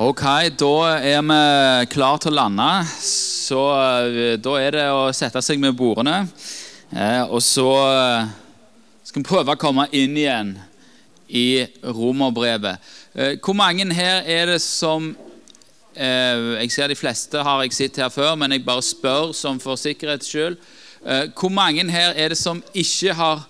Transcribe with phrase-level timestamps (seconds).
[0.00, 0.22] Ok,
[0.56, 1.38] da er vi
[1.92, 2.66] klar til å lande.
[3.04, 6.22] Så eh, da er det å sette seg med bordene.
[6.88, 8.30] Eh, og så eh,
[9.04, 10.54] skal vi prøve å komme inn igjen
[11.28, 12.80] i romerbrevet.
[13.44, 15.12] Hvor mange her er det som
[15.92, 19.76] Jeg ser de fleste har jeg sett her før, men jeg bare spør som for
[19.76, 20.56] sikkerhets skyld.
[21.36, 23.44] Hvor mange her er det som ikke har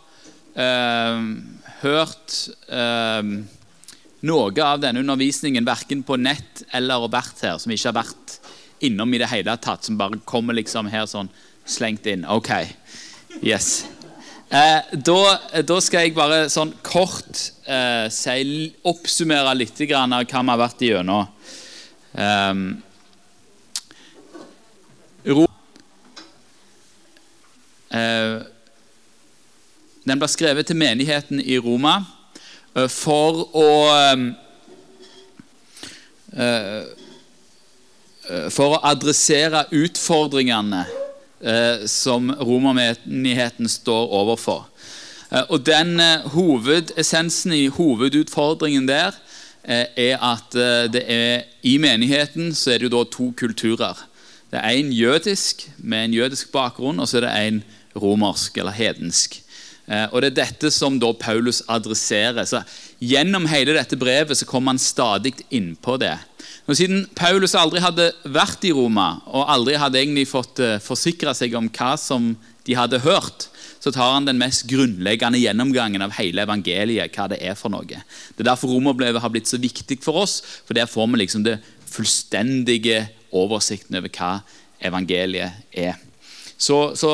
[1.84, 3.34] hørt eh,
[4.26, 8.36] noe av denne undervisningen verken på nett eller vært her, som ikke har vært
[8.84, 11.30] innom i det hele tatt, som bare kommer liksom her sånn
[11.68, 12.26] slengt inn.
[12.28, 12.50] Ok,
[13.40, 13.84] yes.
[14.50, 15.18] Eh, da,
[15.62, 20.62] da, skal jeg bare sånn kort eh, si, oppsummere litt grann av hva vi har
[20.64, 21.28] vært igjennom.
[22.10, 22.64] Um,
[25.30, 25.44] ro,
[27.94, 28.40] eh,
[30.02, 32.00] den ble skrevet til menigheten i Roma.
[32.74, 34.24] Eh, for å eh,
[36.38, 36.88] eh,
[38.54, 40.84] For å adressere utfordringene
[41.88, 44.66] som romermenigheten står overfor.
[45.48, 45.96] Og den
[46.34, 49.16] Hovedessensen i hovedutfordringen der
[49.64, 50.54] er at
[50.92, 54.04] det er, i menigheten så er det jo da to kulturer.
[54.52, 57.62] Det er en jødisk med en jødisk bakgrunn, og så er det en
[57.96, 59.39] romersk eller hedensk.
[59.90, 62.46] Eh, og Det er dette som da Paulus adresserer.
[62.46, 62.62] Så
[63.02, 66.14] Gjennom hele dette brevet så kommer han stadig inn på det.
[66.68, 71.32] Og Siden Paulus aldri hadde vært i Roma og aldri hadde egentlig fått uh, forsikra
[71.34, 72.34] seg om hva som
[72.68, 73.48] de hadde hørt,
[73.80, 77.16] så tar han den mest grunnleggende gjennomgangen av hele evangeliet.
[77.16, 77.88] hva Det er for noe.
[77.88, 80.38] Det er derfor romerbrevet har blitt så viktig for oss,
[80.68, 81.56] for der får vi liksom det
[81.90, 84.32] fullstendige oversikten over hva
[84.84, 85.96] evangeliet er.
[86.60, 87.10] Så, så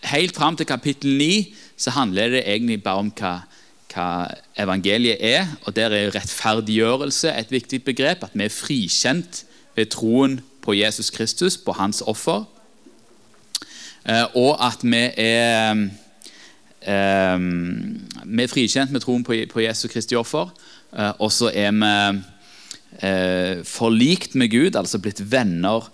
[0.00, 3.32] Helt fram til kapittel 9 så handler det egentlig bare om hva,
[3.92, 4.06] hva
[4.56, 5.46] evangeliet er.
[5.66, 8.24] og Der er rettferdiggjørelse et viktig begrep.
[8.24, 9.44] At vi er frikjent
[9.76, 12.44] ved troen på Jesus Kristus, på hans offer.
[14.08, 15.88] Eh, og at vi er,
[16.82, 17.38] eh,
[18.24, 20.48] vi er frikjent med troen på, Jesus Kristi offer.
[20.96, 22.20] Eh, og så er vi
[23.64, 25.90] forlikt med Gud, altså blitt venner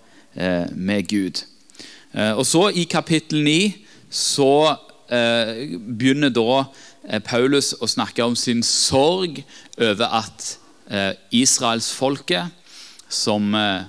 [0.75, 1.43] med Gud.
[2.13, 4.75] Og så I kapittel 9 så
[5.11, 6.63] eh, begynner da
[7.07, 9.41] eh, Paulus å snakke om sin sorg
[9.77, 10.57] over at
[10.91, 12.53] eh, israelsfolket,
[13.09, 13.83] som eh,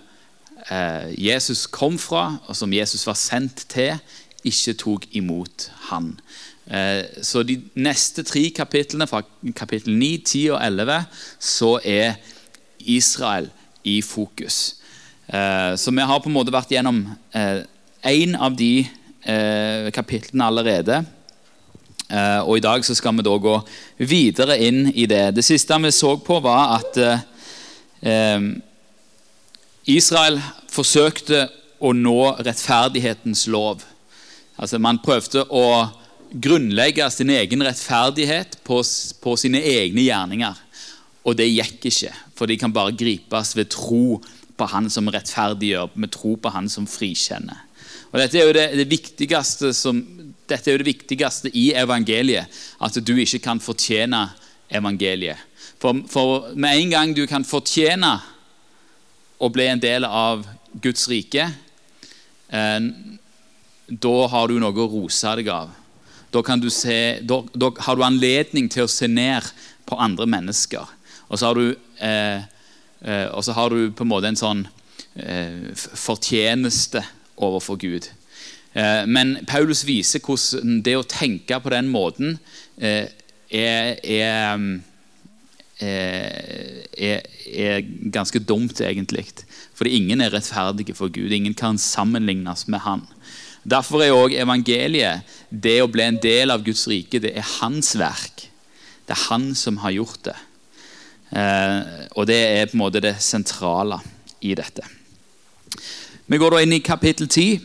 [0.71, 3.99] eh, Jesus kom fra, og som Jesus var sendt til,
[4.47, 6.13] ikke tok imot han.
[6.71, 9.25] Eh, så de neste tre kapitlene, fra
[9.57, 10.99] kapittel 9, 10 og 11,
[11.39, 12.19] så er
[12.79, 13.51] Israel
[13.85, 14.77] i fokus.
[15.29, 17.03] Så vi har på en måte vært gjennom
[17.37, 18.87] én av de
[19.29, 21.03] eh, kapitlene allerede.
[22.09, 23.59] Eh, og I dag så skal vi da gå
[24.01, 25.35] videre inn i det.
[25.37, 26.99] Det siste vi så på, var at
[28.01, 28.49] eh,
[29.89, 30.41] Israel
[30.73, 31.47] forsøkte
[31.79, 33.85] å nå rettferdighetens lov.
[34.59, 35.67] Altså Man prøvde å
[36.29, 38.81] grunnlegge sin egen rettferdighet på,
[39.23, 40.65] på sine egne gjerninger.
[41.29, 44.19] Og det gikk ikke, for de kan bare gripes ved tro
[44.59, 47.68] på Han som rettferdiggjør, med tro på Han som frikjenner.
[48.09, 50.01] Og dette er jo det, det viktigste som,
[50.49, 52.49] dette er jo det viktigste i evangeliet.
[52.81, 54.25] At du ikke kan fortjene
[54.73, 55.45] evangeliet.
[55.79, 58.17] For, for, med en gang du kan fortjene
[59.39, 60.47] å bli en del av
[60.83, 61.47] Guds rike,
[62.49, 62.81] eh,
[63.89, 65.71] da har du noe å rose deg av.
[66.35, 69.47] Da, se, da, da, har du anledning til å se ned
[69.89, 70.91] på andre mennesker.
[71.29, 72.43] Og så har du, eh,
[73.01, 74.67] eh, så har du på en måte en sånn
[75.17, 77.05] eh, fortjeneste
[77.45, 78.11] overfor Gud.
[78.79, 82.37] Eh, men Paulus viser hvordan det å tenke på den måten
[82.77, 83.09] eh,
[83.49, 84.65] er, er,
[85.81, 89.27] eh, er, er ganske dumt, egentlig.
[89.79, 91.33] Fordi ingen er rettferdige for Gud.
[91.33, 93.07] Ingen kan sammenlignes med Han.
[93.69, 97.97] Derfor er òg evangeliet, det å bli en del av Guds rike, det er hans
[97.99, 98.47] verk.
[99.09, 100.37] Det er han som har gjort det.
[102.17, 103.99] og det er på en måte det sentrale
[104.41, 104.87] i dette.
[106.29, 107.61] Vi går da inn i kapittel 10,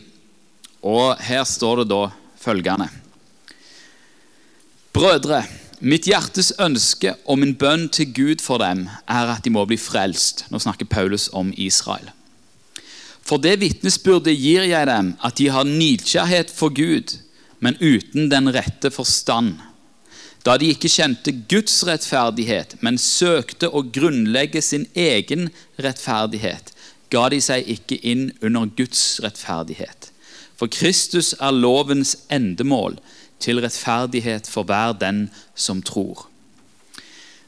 [0.88, 2.06] og her står det da
[2.40, 2.86] følgende.
[4.96, 5.42] Brødre,
[5.84, 9.76] mitt hjertes ønske og min bønn til Gud for dem er at de må bli
[9.76, 10.46] frelst.
[10.48, 12.08] Nå snakker Paulus om Israel.
[13.20, 17.18] For det vitnesbyrdet gir jeg dem, at de har nidkjærhet for Gud,
[17.60, 19.58] men uten den rette forstand.
[20.48, 25.50] Da de ikke kjente Guds rettferdighet, men søkte å grunnlegge sin egen
[25.84, 26.72] rettferdighet,
[27.14, 30.10] ga de seg ikke inn under Guds rettferdighet.
[30.58, 32.98] For Kristus er lovens endemål
[33.44, 36.28] til rettferdighet for hver den som tror.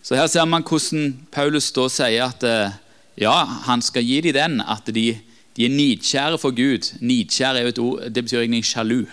[0.06, 2.76] Så Her ser man hvordan Paulus da sier at eh,
[3.18, 3.34] ja,
[3.66, 5.18] han skal gi dem den, at de,
[5.58, 6.92] de er nidkjære for Gud.
[7.02, 9.06] Nidkjære er jo et ord, det betyr egentlig sjalu.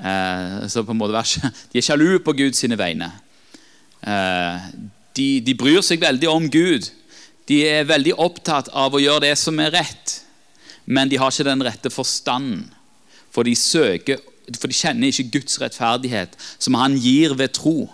[0.00, 1.24] Eh, så på en måte
[1.72, 3.10] De er sjalu på Guds vegne.
[4.06, 4.60] Eh,
[5.16, 6.88] de, de, bryr seg veldig om Gud.
[7.46, 10.20] De er veldig opptatt av å gjøre det som er rett,
[10.86, 12.66] men de har ikke den rette forstanden.
[13.34, 14.22] For de, søker,
[14.56, 17.84] for de kjenner ikke Guds rettferdighet, som han gir ved tro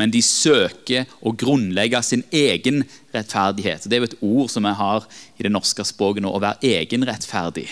[0.00, 2.82] men de søker å grunnlegge sin egen
[3.12, 3.84] rettferdighet.
[3.84, 5.06] Det er jo et ord som vi har
[5.36, 7.68] i det norske språket nå, å være egenrettferdig.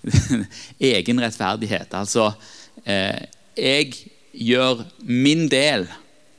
[0.94, 1.92] egen rettferdighet.
[1.92, 2.30] Altså
[2.84, 3.26] eh,
[3.58, 3.92] Jeg
[4.32, 5.84] gjør min del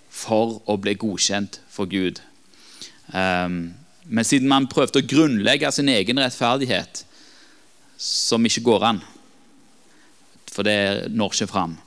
[0.09, 2.23] for å bli godkjent for Gud.
[3.13, 3.75] Um,
[4.05, 7.05] men siden man prøvde å grunnlegge sin egen rettferdighet,
[8.01, 9.01] som ikke går an,
[10.51, 11.77] for det når ikke fram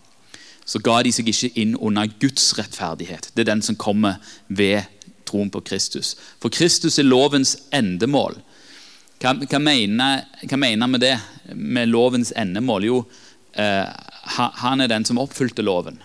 [0.64, 3.28] så ga de seg ikke inn under Guds rettferdighet.
[3.34, 4.16] Det er den som kommer
[4.48, 4.88] ved
[5.28, 6.14] troen på Kristus.
[6.40, 8.38] For Kristus er lovens endemål.
[9.20, 11.14] Hva, hva, mener, hva mener det?
[11.52, 12.88] Med lovens endemål?
[12.88, 13.02] Jo,
[13.52, 13.84] eh,
[14.64, 16.00] han er den som oppfylte loven.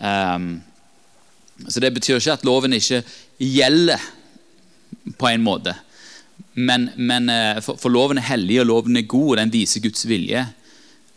[0.00, 0.62] Um,
[1.68, 3.02] så Det betyr ikke at loven ikke
[3.40, 4.00] gjelder
[5.18, 5.74] på en måte.
[6.56, 9.84] Men, men eh, for, for, loven er hellig, og loven er god, og den viser
[9.84, 10.46] Guds vilje.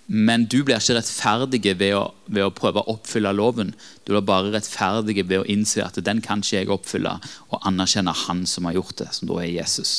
[0.10, 3.76] Men du blir ikke rettferdig ved å, ved å, prøve å oppfylle loven.
[4.04, 7.14] Du blir bare rettferdig ved å innse at den kan ikke jeg oppfylle,
[7.54, 9.94] og anerkjenne Han som har gjort det, som da er Jesus.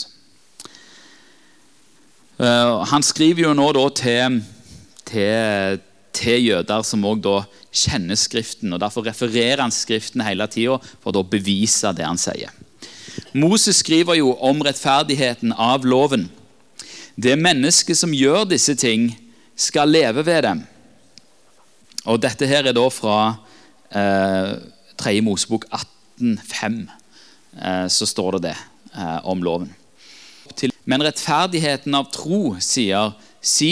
[2.41, 4.41] Uh, han skriver jo nå da til,
[5.09, 5.81] til,
[6.17, 7.39] til jøder som også
[7.71, 8.75] kjenner Skriften.
[8.75, 12.53] og Derfor refererer han Skriften hele tida for å bevise det han sier.
[13.33, 16.29] Moses skriver jo om rettferdigheten av loven.
[17.15, 19.13] Det mennesket som gjør disse ting,
[19.61, 20.63] skal leve ved dem.
[22.09, 23.19] Og Dette her er da fra
[23.93, 24.55] eh,
[24.97, 25.13] 3.
[25.23, 26.79] Mosebok 18,5.
[27.61, 28.57] Eh, så står det det
[28.97, 29.69] eh, om loven.
[30.89, 33.71] Men rettferdigheten av tro sier Si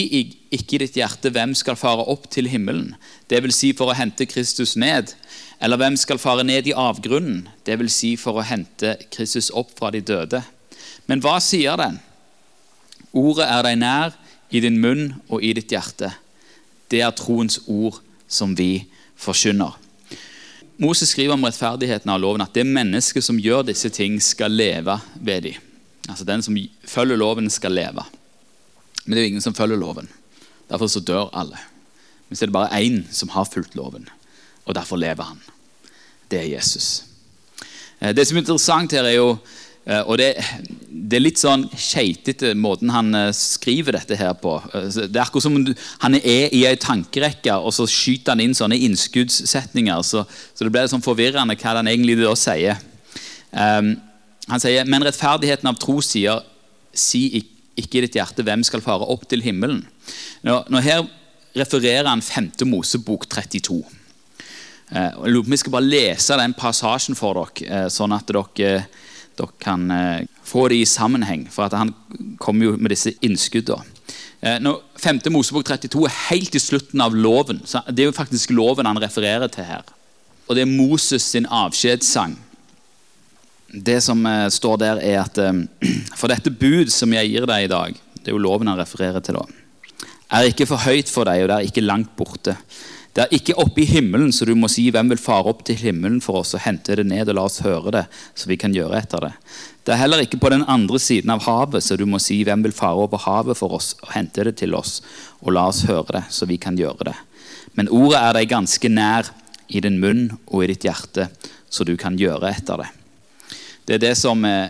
[0.49, 2.95] ikke i ditt hjerte hvem skal fare opp til himmelen,
[3.29, 3.57] dvs.
[3.57, 5.13] Si for å hente Kristus ned,
[5.61, 7.93] eller hvem skal fare ned i avgrunnen, dvs.
[7.93, 10.41] Si for å hente Kristus opp fra de døde.
[11.07, 12.01] Men hva sier den?
[13.13, 14.17] Ordet er deg nær,
[14.49, 16.09] i din munn og i ditt hjerte.
[16.89, 18.87] Det er troens ord som vi
[19.21, 19.75] forkynner.
[20.81, 24.95] Moses skriver om rettferdigheten av loven at det mennesket som gjør disse ting, skal leve
[25.21, 25.65] ved dem.
[26.09, 26.57] Altså Den som
[26.89, 28.07] følger loven, skal leve.
[29.09, 30.11] Men det er jo ingen som følger loven.
[30.69, 31.57] Derfor så dør alle.
[32.29, 34.05] Men så er det bare én som har fulgt loven,
[34.69, 35.41] og derfor lever han.
[36.29, 37.07] Det er Jesus.
[38.01, 39.39] Eh, det som er interessant her, er jo
[39.89, 40.35] Eh, og det,
[40.91, 44.59] det, er litt sånn keitete måten han eh, skriver dette her på.
[44.75, 45.57] Det er akkurat som
[46.03, 50.05] han er i ei tankerekke, og så skyter han inn sånne innskuddssetninger.
[50.05, 52.83] Så, så det blir sånn forvirrende hva han egentlig da sier.
[53.49, 53.95] Um,
[54.49, 56.45] han sier, men rettferdigheten av tro sier,
[56.93, 59.85] si ikke i ditt hjerte hvem skal fare opp til himmelen.
[60.47, 61.07] Nå, nå her
[61.59, 62.53] refererer han 5.
[62.69, 63.81] Mosebok 32.
[64.89, 68.83] Uh, vi skal bare lese den passasjen for dere, uh, sånn at dere
[69.39, 71.47] dere kan eh, få det i sammenheng.
[71.53, 71.95] For han
[72.43, 73.87] kommer jo med disse innskuddene.
[74.41, 75.21] Eh, når 5.
[75.35, 77.63] Mosebok 32 er helt i slutten av loven.
[77.91, 79.87] Det er jo faktisk loven han refererer til her.
[80.49, 82.37] Og det er Moses sin avskjedssang.
[83.69, 85.39] Det som eh, står der, er at
[86.19, 89.23] For dette bud som jeg gir deg i dag, det er jo loven han refererer
[89.25, 89.47] til da,
[90.29, 92.57] er ikke for høyt for deg, og det er ikke langt borte.
[93.17, 95.79] Det er ikke oppe i himmelen, så du må si hvem vil fare opp til
[95.81, 98.05] himmelen for oss og hente det ned, og la oss høre det,
[98.37, 99.33] så vi kan gjøre etter det.
[99.83, 102.63] Det er heller ikke på den andre siden av havet, så du må si hvem
[102.67, 105.01] vil fare over havet for oss og hente det til oss,
[105.41, 107.17] og la oss høre det, så vi kan gjøre det.
[107.81, 109.33] Men ordet er deg ganske nær
[109.69, 111.31] i din munn og i ditt hjerte,
[111.73, 112.93] så du kan gjøre etter det.
[113.89, 114.69] Det er det som, eh,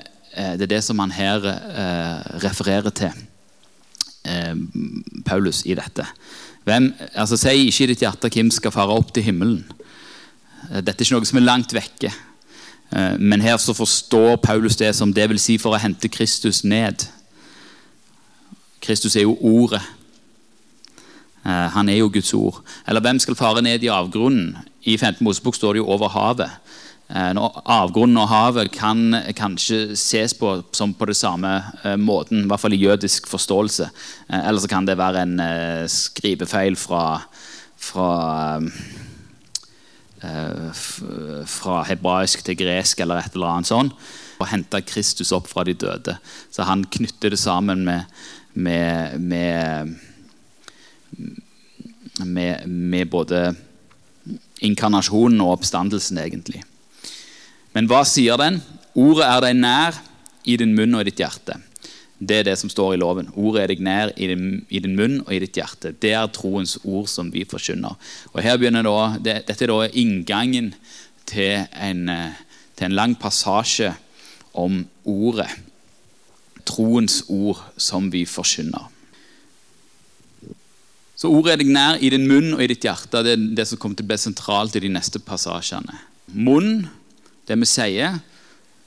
[0.54, 3.10] det er det som han her eh, refererer til,
[4.24, 4.54] eh,
[5.26, 6.06] Paulus, i dette.
[6.64, 9.64] Hvem, altså Si ikke i ditt hjerte hvem skal fare opp til himmelen.
[10.70, 12.12] Eh, dette er ikke noe som er langt vekke.
[12.92, 16.62] Eh, men her så forstår Paulus det som det vil si for å hente Kristus
[16.62, 17.08] ned.
[18.80, 19.82] Kristus er jo ordet.
[21.42, 22.62] Eh, han er jo Guds ord.
[22.86, 24.54] Eller hvem skal fare ned i avgrunnen?
[24.86, 26.54] I 15 Mosebok står det jo over havet.
[27.08, 27.32] Eh,
[27.64, 32.60] avgrunnen og havet kan kanskje ses på som på det samme eh, måten, i hvert
[32.60, 33.88] fall i jødisk forståelse.
[34.28, 35.40] Eh, eller så kan det være en
[35.88, 37.22] skrivefeil fra,
[37.80, 38.10] fra,
[41.48, 43.96] fra hebraisk til gresk eller et eller annet sånt.
[44.38, 46.18] Og hente Kristus opp fra de døde.
[46.52, 48.04] Så han knytter det sammen med,
[48.52, 49.96] med, med,
[52.20, 53.46] med, med både
[54.60, 56.67] inkarnasjonen og oppstandelsen, egentlig.
[57.76, 58.60] Men hva sier den?
[58.98, 59.98] Ordet er deg nær
[60.48, 61.58] i din munn og i ditt hjerte.
[62.18, 63.28] Det er det som står i loven.
[63.38, 65.92] Ordet er deg nær i din, i din munn og i ditt hjerte.
[66.02, 67.94] Det er troens ord som vi forkynner.
[68.32, 70.72] Og her begynner da, det, Dette er da inngangen
[71.28, 72.40] til en, eh,
[72.74, 73.92] til en lang passasje
[74.58, 75.50] om ordet.
[76.66, 78.90] Troens ord som vi forkynner.
[81.18, 83.22] Så ordet er deg nær i din munn og i ditt hjerte.
[83.26, 86.02] Det er det som kommer til å bli sentralt i de neste passasjene.
[86.34, 86.88] Munn,
[87.48, 88.20] det vi sier.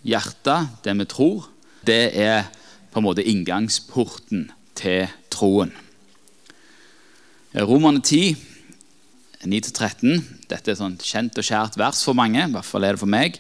[0.02, 1.50] hjertet, det vi tror.
[1.86, 2.48] Det er
[2.92, 5.72] på en måte inngangsporten til troen.
[7.54, 8.36] Romerne 10,
[9.46, 10.22] 9-13.
[10.50, 12.40] Dette er sånn kjent og kjært vers for mange.
[12.40, 13.38] i hvert fall er det for meg.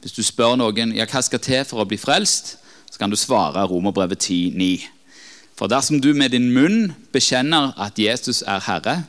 [0.00, 2.56] Hvis du spør noen ja, hva skal til for å bli frelst,
[2.88, 4.88] så kan du svare Romerbrevet 10, 9.
[5.58, 9.02] For dersom du med din munn bekjenner at Jesus er Herre,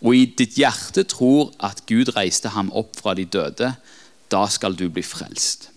[0.00, 3.74] og i ditt hjerte tror at Gud reiste ham opp fra de døde,
[4.30, 5.70] da skal du bli frelst.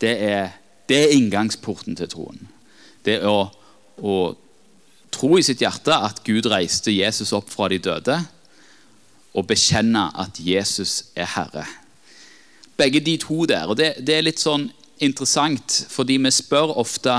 [0.00, 0.54] Det er
[0.88, 2.48] det er inngangsporten til troen.
[3.04, 3.48] Det er å,
[3.98, 4.16] å
[5.14, 8.20] tro i sitt hjerte at Gud reiste Jesus opp fra de døde,
[9.36, 11.66] og bekjenne at Jesus er Herre.
[12.76, 13.66] Begge de to der.
[13.68, 14.68] og Det, det er litt sånn
[15.04, 17.18] interessant, fordi vi spør ofte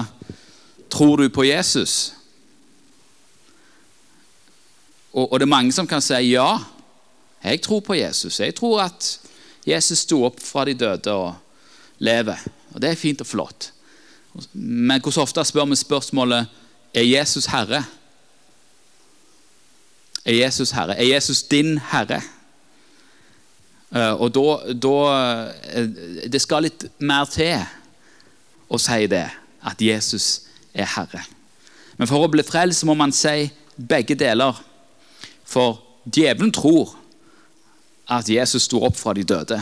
[0.90, 2.14] tror du på Jesus.
[5.12, 6.50] Og, og det er mange som kan si ja,
[7.44, 8.40] jeg tror på Jesus.
[8.40, 9.12] Jeg tror at
[9.68, 11.36] Jesus sto opp fra de døde og
[12.00, 12.40] lever.
[12.74, 13.72] Og Det er fint og flott.
[14.54, 16.48] Men hvordan ofte spør vi spørsmålet
[16.94, 17.84] er Jesus Herre?
[20.26, 20.98] Er Jesus Herre?
[20.98, 22.22] Er Jesus din Herre?
[23.96, 24.96] Eh, og da, da
[25.72, 25.88] eh,
[26.32, 27.64] Det skal litt mer til
[28.68, 29.26] å si det,
[29.64, 31.24] at Jesus er Herre.
[31.98, 34.60] Men for å bli frelst må man si begge deler.
[35.48, 36.94] For djevelen tror
[38.08, 39.60] at Jesus sto opp fra de døde.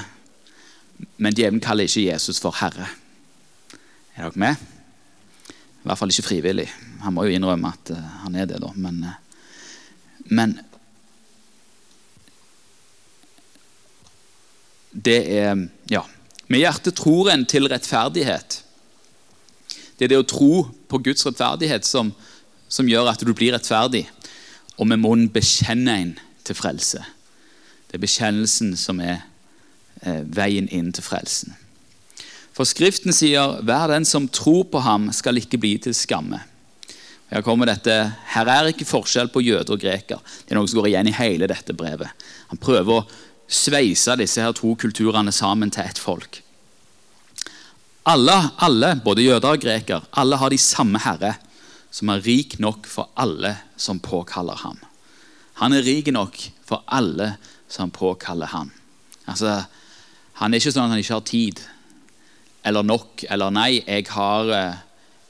[1.17, 2.87] Men djevelen kaller ikke Jesus for Herre.
[4.15, 4.55] Er dere med?
[5.49, 6.67] I hvert fall ikke frivillig.
[7.03, 8.71] Han må jo innrømme at uh, han er det, da.
[8.75, 9.49] Men, uh,
[10.33, 10.59] men
[14.91, 16.05] det er Ja.
[16.47, 18.59] Med hjertet tror en til rettferdighet.
[19.97, 22.11] Det er det å tro på Guds rettferdighet som,
[22.69, 24.03] som gjør at du blir rettferdig.
[24.77, 26.13] Og med munnen bekjenne en
[26.45, 27.01] til frelse.
[27.95, 29.21] Det er bekjennelsen som er
[30.03, 31.53] eh, veien inn til frelsen.
[32.51, 36.41] For Skriften sier hver den som tror på ham, skal ikke bli til skamme.
[37.29, 37.95] Her kommer dette,
[38.33, 40.19] her er ikke forskjell på jøder og greker.
[40.43, 42.27] Det er noe som går igjen i hele dette brevet.
[42.51, 43.05] Han prøver å
[43.47, 46.41] sveise disse her to kulturene sammen til ett folk.
[48.11, 51.37] Alle, alle, både jøder og greker, alle har de samme herre,
[51.95, 54.83] som er rik nok for alle som påkaller ham.
[55.63, 57.37] Han er rik nok for alle
[57.75, 58.71] som påkaller han.
[59.27, 59.65] Altså,
[60.39, 61.61] han er ikke sånn at han ikke har tid
[62.65, 63.83] eller nok eller nei.
[63.83, 64.77] Jeg har, eh,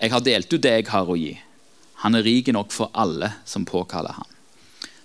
[0.01, 1.33] jeg har delt ut det jeg har å gi.
[2.03, 4.29] Han er rik nok for alle som påkaller han.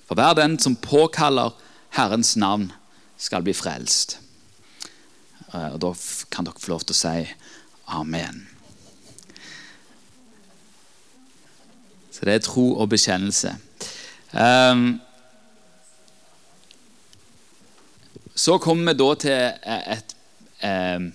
[0.06, 1.56] For hver den som påkaller
[1.96, 2.72] Herrens navn,
[3.20, 4.18] skal bli frelst.
[5.52, 5.92] Eh, og Da
[6.30, 7.34] kan dere få lov til å si
[7.88, 8.46] amen.
[12.10, 13.56] Så det er tro og bekjennelse.
[14.32, 15.00] Um,
[18.40, 20.14] så kommer vi da til et,
[20.64, 21.10] et um,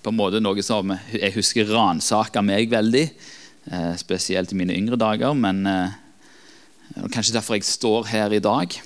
[0.00, 3.04] på en måte noe som jeg husker ransaka meg veldig.
[3.70, 5.34] Eh, spesielt i mine yngre dager.
[5.36, 5.92] Men eh,
[7.12, 8.76] kanskje derfor jeg står her i dag.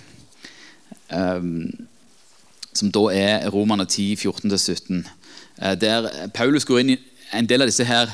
[1.14, 1.46] Eh,
[2.74, 5.04] som da er Romerne 10, 14-17.
[5.62, 7.00] Eh, der Paulus går inn i
[7.34, 8.10] en del av disse her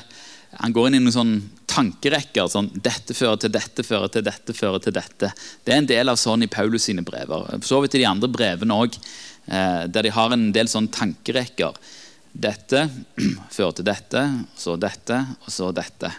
[0.59, 1.35] han går inn i noen sånn
[1.71, 2.49] tankerekker.
[2.51, 5.31] sånn, Dette fører til dette, fører til dette, fører til dette.
[5.65, 7.47] Det er en del av sånn i Paulus sine brever.
[7.61, 8.99] For så vidt i de andre brevene eh,
[9.51, 11.75] der de har en del sånn tankerekker.
[12.31, 12.85] Dette
[13.55, 14.23] fører til dette,
[14.55, 16.13] så dette, og så dette.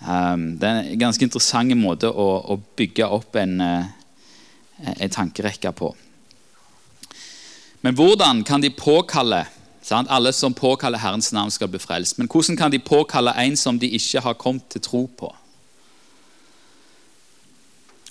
[0.00, 3.86] Um, det er en ganske interessant måte å, å bygge opp en, uh,
[4.92, 5.92] en, tankerekke på.
[7.80, 9.46] Men hvordan kan de påkalle
[9.80, 10.10] sant?
[10.10, 12.18] Alle som påkaller Herrens navn, skal bli frelst.
[12.18, 15.32] Men hvordan kan de påkalle en som de ikke har kommet til tro på?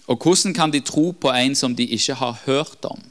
[0.07, 3.01] Og hvordan kan de tro på en som de ikke har hørt om?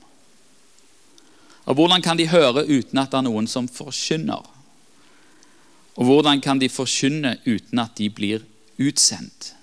[1.65, 4.45] Og hvordan kan de høre uten at det er noen som forkynner?
[5.95, 8.45] Og hvordan kan de forkynne uten at de blir
[8.81, 9.55] utsendt?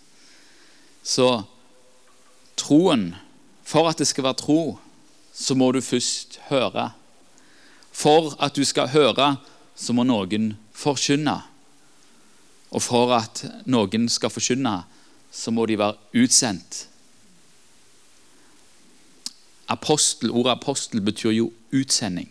[1.03, 1.43] Så
[2.57, 3.13] troen
[3.63, 4.79] For at det skal være tro,
[5.31, 6.89] så må du først høre.
[7.91, 9.37] For at du skal høre,
[9.75, 11.37] så må noen forkynne.
[12.75, 14.81] Og for at noen skal forkynne,
[15.31, 16.90] så må de være utsendt.
[19.71, 22.29] Apostel, Ordet apostel betyr jo utsending.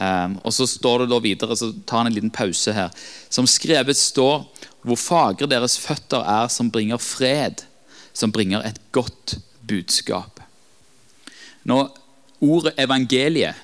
[0.00, 2.92] Um, og så står det da videre, så tar han en liten pause her.
[3.28, 4.46] Som skrevet står
[4.86, 7.66] hvor fagre deres føtter er, som bringer fred,
[8.16, 10.40] som bringer et godt budskap.
[11.68, 11.88] Nå,
[12.40, 13.58] Ordet evangeliet,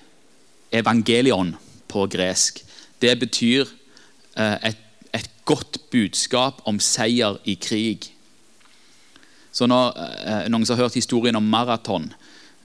[0.68, 1.54] evangelion
[1.88, 2.58] på gresk,
[3.00, 3.64] det betyr
[4.36, 4.82] eh, et,
[5.16, 8.10] et, godt budskap om seier i krig.
[9.56, 12.10] Så når eh, Noen som har hørt historien om maraton,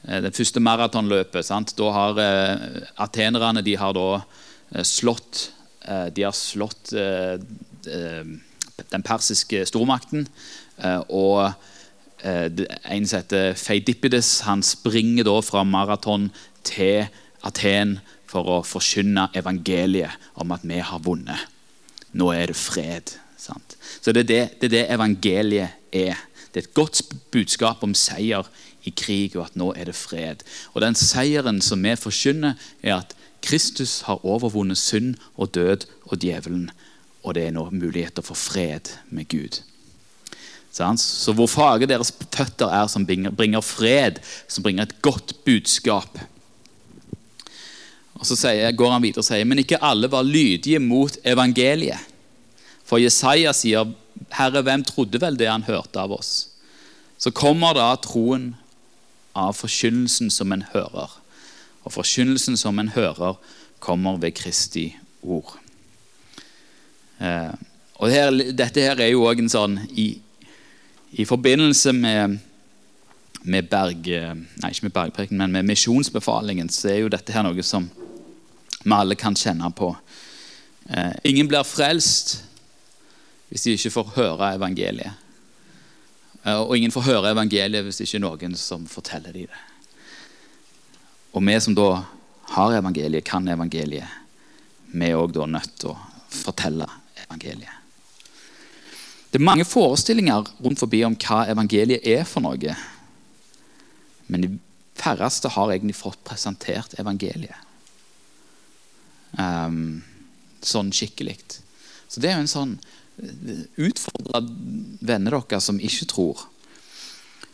[0.07, 2.21] eh, det første maratonløpet Da har
[2.98, 4.21] atenerne de har da
[4.88, 5.51] slått,
[6.15, 6.93] de har slått
[8.93, 10.27] den persiske stormakten.
[11.10, 11.51] og
[12.24, 16.29] en som heter Feidippides, han springer da fra maraton
[16.63, 17.10] til
[17.43, 21.50] Aten for å forkynne evangeliet om at vi har vunnet.
[22.13, 23.15] Nå er det fred.
[23.41, 23.75] Sant?
[24.01, 26.19] Så det er det, det er det, evangeliet er.
[26.51, 28.48] Det er et godt budskap om seier
[28.84, 30.43] i krig, og at nå er det fred.
[30.74, 32.53] Og Den seieren som vi forkynner,
[32.84, 36.70] er at Kristus har overvunnet synd og død og djevelen.
[37.24, 39.62] Og det er nå muligheter for fred med Gud.
[40.72, 46.20] Så hvor fage deres føtter er som bringer fred, som bringer et godt budskap.
[48.15, 52.11] Og Så går han videre og sier men ikke alle var lydige mot evangeliet.
[52.91, 53.88] For Jesaja sier,
[54.36, 56.50] 'Herre, hvem trodde vel det han hørte av oss?'
[57.17, 58.55] Så kommer da troen
[59.33, 61.13] av forkynnelsen som en hører.
[61.86, 63.38] Og forkynnelsen som en hører,
[63.79, 65.55] kommer ved Kristi ord.
[67.21, 67.53] Eh,
[67.95, 70.19] og her, Dette her er jo òg en sånn i,
[71.12, 72.39] i forbindelse med,
[73.43, 77.63] med, berg, nei, ikke med bergpreken, men med misjonsbefalingen så er jo dette her noe
[77.63, 77.88] som
[78.83, 79.95] vi alle kan kjenne på.
[80.89, 82.50] Eh, ingen blir frelst
[83.51, 85.20] hvis de ikke får høre evangeliet.
[86.43, 89.67] Eh, og ingen får høre evangeliet hvis det ikke er noen som forteller dem det.
[91.36, 91.89] Og vi som da
[92.55, 94.08] har evangeliet, kan evangeliet,
[94.91, 96.00] vi er òg nødt til å
[96.31, 96.88] fortelle
[97.27, 97.77] evangeliet.
[99.32, 102.75] Det er mange forestillinger rundt forbi om hva evangeliet er for noe.
[104.28, 104.49] Men de
[104.99, 107.56] færreste har egentlig fått presentert evangeliet
[109.39, 110.02] um,
[110.63, 111.38] sånn skikkelig.
[112.12, 112.75] Så det er jo en sånn
[113.21, 114.41] Utfordre
[115.05, 116.47] venner dere som ikke tror.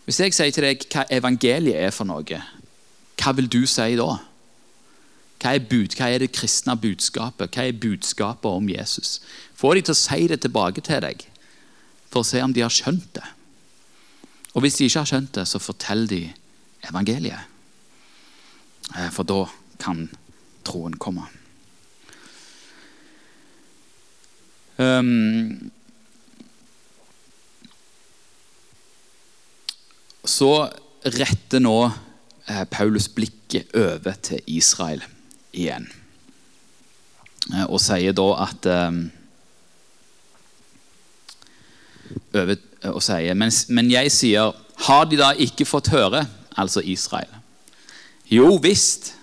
[0.08, 2.42] Hvis jeg sier til deg hva evangeliet er for noe,
[3.18, 4.12] hva vil du si da?
[5.38, 7.52] Hva er, bud, hva er det kristne budskapet?
[7.54, 9.20] Hva er budskapet om Jesus?
[9.58, 11.28] Få de til å si det tilbake til deg
[12.08, 13.26] for å se om de har skjønt det.
[14.56, 16.22] Og hvis de ikke har skjønt det, så fortell de
[16.88, 17.44] evangeliet.
[18.96, 19.44] Eh, for da
[19.82, 20.08] kan
[20.66, 21.28] troen komme.
[24.78, 25.72] Um,
[30.28, 30.52] så
[31.18, 35.02] retter nå eh, Paulus blikket over til Israel
[35.56, 35.88] igjen.
[37.54, 39.00] Eh, og sier da at eh,
[42.88, 44.54] og sier men, men jeg sier,
[44.88, 47.32] har de da ikke fått høre, altså Israel?
[48.30, 49.16] Jo visst.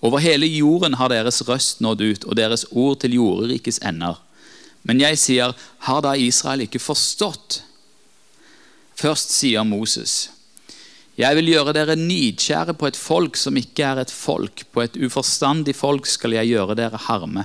[0.00, 4.20] Over hele jorden har deres røst nådd ut, og deres ord til jorderikets ender.
[4.86, 5.54] Men jeg sier,
[5.86, 7.62] har da Israel ikke forstått?
[8.98, 10.28] Først sier Moses,
[11.18, 14.62] jeg vil gjøre dere nidkjære på et folk som ikke er et folk.
[14.70, 17.42] På et uforstandig folk skal jeg gjøre dere harme.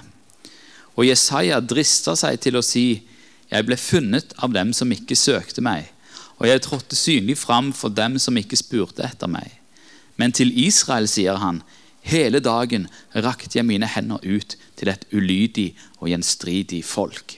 [0.93, 3.01] Og Jesaja drister seg til å si,
[3.49, 5.89] jeg ble funnet av dem som ikke søkte meg,
[6.37, 9.49] og jeg trådte synlig fram for dem som ikke spurte etter meg.
[10.21, 11.63] Men til Israel, sier han,
[12.03, 17.37] hele dagen rakte jeg mine hender ut til et ulydig og gjenstridig folk.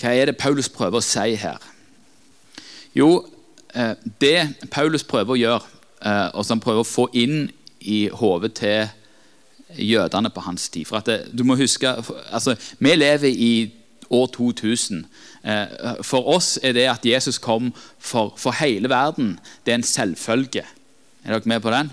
[0.00, 1.60] Hva er det Paulus prøver å si her?
[2.96, 3.26] Jo,
[3.74, 5.66] eh, det Paulus prøver å gjøre,
[6.02, 8.88] eh, og som han prøver å få inn i hodet til
[9.76, 10.86] jødene på hans tid.
[10.86, 11.86] For at det, du må huske,
[12.32, 13.72] altså, Vi lever i
[14.10, 15.06] år 2000.
[15.44, 19.82] Eh, for oss er det at Jesus kom for, for hele verden, det er en
[19.82, 20.64] selvfølge.
[21.24, 21.90] Er dere med på den?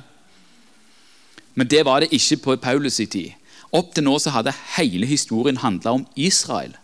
[1.58, 3.32] Men det var det ikke på Paulus' i tid.
[3.76, 6.76] Opp til nå så hadde hele historien handla om Israel.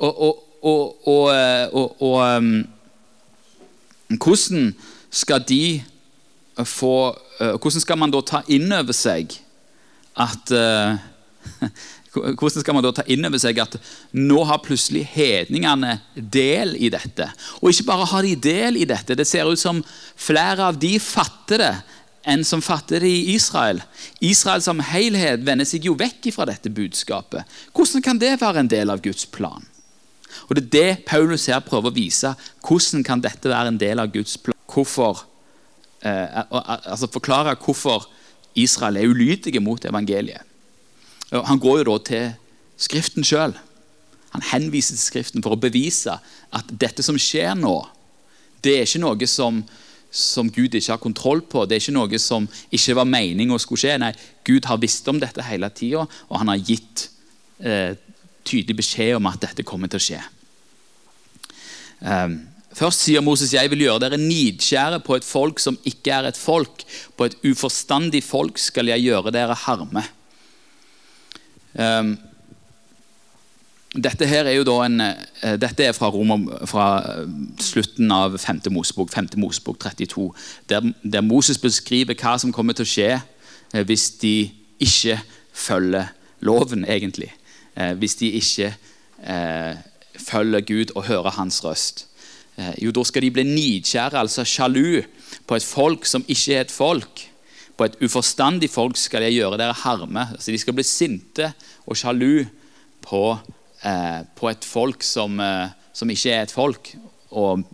[0.00, 0.22] Og,
[0.64, 2.64] og, og, og, um,
[4.16, 4.74] hvordan
[5.10, 5.82] skal de
[6.64, 6.94] få
[7.40, 9.36] uh, Hvordan skal man da ta inn over seg
[10.20, 10.52] at
[12.10, 13.76] Hvordan skal man da ta inn over seg at
[14.18, 17.28] nå har plutselig hedningene del i dette?
[17.60, 19.78] Og ikke bare har de del i dette, det ser ut som
[20.18, 21.74] flere av de fatter det
[22.28, 23.80] enn som fatter det i Israel.
[24.20, 27.48] Israel som helhet vender seg jo vekk fra dette budskapet.
[27.72, 29.64] Hvordan kan det være en del av Guds plan?
[30.48, 32.34] Og Det er det Paulus her prøver å vise.
[32.62, 34.56] Hvordan kan dette være en del av Guds plan?
[34.70, 35.24] Hvorfor,
[36.02, 38.06] eh, altså Forklare hvorfor
[38.54, 40.42] Israel er ulydige mot evangeliet.
[41.30, 42.30] Han går jo da til
[42.80, 43.52] Skriften sjøl
[44.32, 46.16] Han henviser til Skriften for å bevise
[46.52, 47.86] at dette som skjer nå,
[48.62, 49.64] det er ikke noe som,
[50.10, 51.64] som Gud ikke har kontroll på.
[51.64, 53.96] Det er ikke noe som ikke var meningen skulle skje.
[54.02, 54.12] Nei,
[54.46, 57.06] Gud har visst om dette hele tida, og han har gitt
[57.62, 57.94] eh,
[58.46, 60.20] tydelig beskjed om at dette kommer til å skje.
[62.00, 62.38] Um,
[62.74, 66.40] først sier Moses jeg vil gjøre dere nidkjære på et folk som ikke er et
[66.40, 66.84] folk.
[67.16, 70.06] På et uforstandig folk skal jeg gjøre dere harme.
[71.76, 72.16] Um,
[73.90, 76.86] dette her er jo da en, uh, dette er fra, Rom, fra
[77.24, 77.24] uh,
[77.58, 78.62] slutten av 5.
[78.70, 79.32] Mosebok, 5.
[79.42, 80.28] Mosebok 32,
[80.70, 84.34] der, der, Moses beskriver hva som kommer til å skje uh, hvis de
[84.80, 85.18] ikke
[85.52, 87.28] følger loven, egentlig.
[88.00, 88.70] hvis de ikke
[90.16, 92.06] følger Gud og hører hans røst.
[92.80, 95.02] jo, da skal de bli nidkjære, altså sjalu,
[95.46, 97.26] på et folk som ikke er et folk.
[97.76, 100.26] På et uforstandig folk skal jeg gjøre dere harme.
[100.32, 101.52] Altså, de skal bli sinte
[101.84, 102.46] og sjalu
[103.04, 103.36] på,
[103.82, 106.92] eh, på et folk som, eh, som, ikke er et folk.
[107.30, 107.64] Og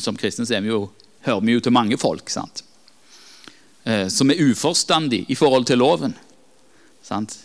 [0.00, 0.88] som kristne vi jo,
[1.26, 2.30] hører vi jo til mange folk.
[2.30, 2.64] sant?
[3.84, 6.14] Eh, som er uforstandig i forhold til loven.
[7.02, 7.36] Sant?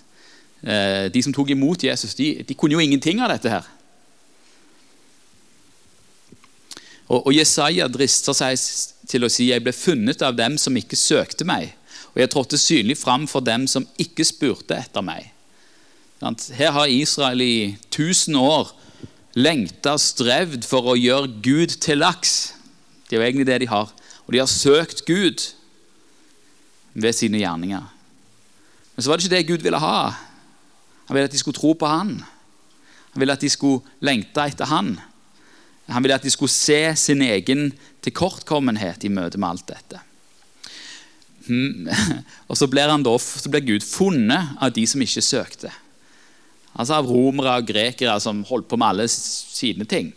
[0.64, 3.68] Eh, de som tok imot Jesus, de, de kunne jo ingenting av dette her.
[7.10, 8.56] Og, og Jesaja drister seg
[9.10, 11.74] til å si jeg ble funnet av dem som ikke søkte meg
[12.14, 15.30] og jeg trådte synlig fram for dem som ikke spurte etter meg.
[16.20, 18.74] Her har Israel i tusen år
[19.40, 22.54] lengta og strevd for å gjøre Gud til laks.
[23.08, 23.94] Det er jo egentlig det de har.
[24.28, 25.46] Og de har søkt Gud
[26.94, 27.86] ved sine gjerninger.
[28.96, 30.12] Men så var det ikke det Gud ville ha.
[31.08, 32.20] Han ville at de skulle tro på han.
[33.14, 34.98] Han ville at de skulle lengte etter han.
[35.90, 37.72] Han ville at de skulle se sin egen
[38.06, 40.04] tilkortkommenhet i møte med alt dette.
[42.50, 45.72] Og så blir, så blir, Gud funnet av de som ikke søkte.
[46.74, 50.12] Altså av romere og grekere som holdt på med alle sine ting.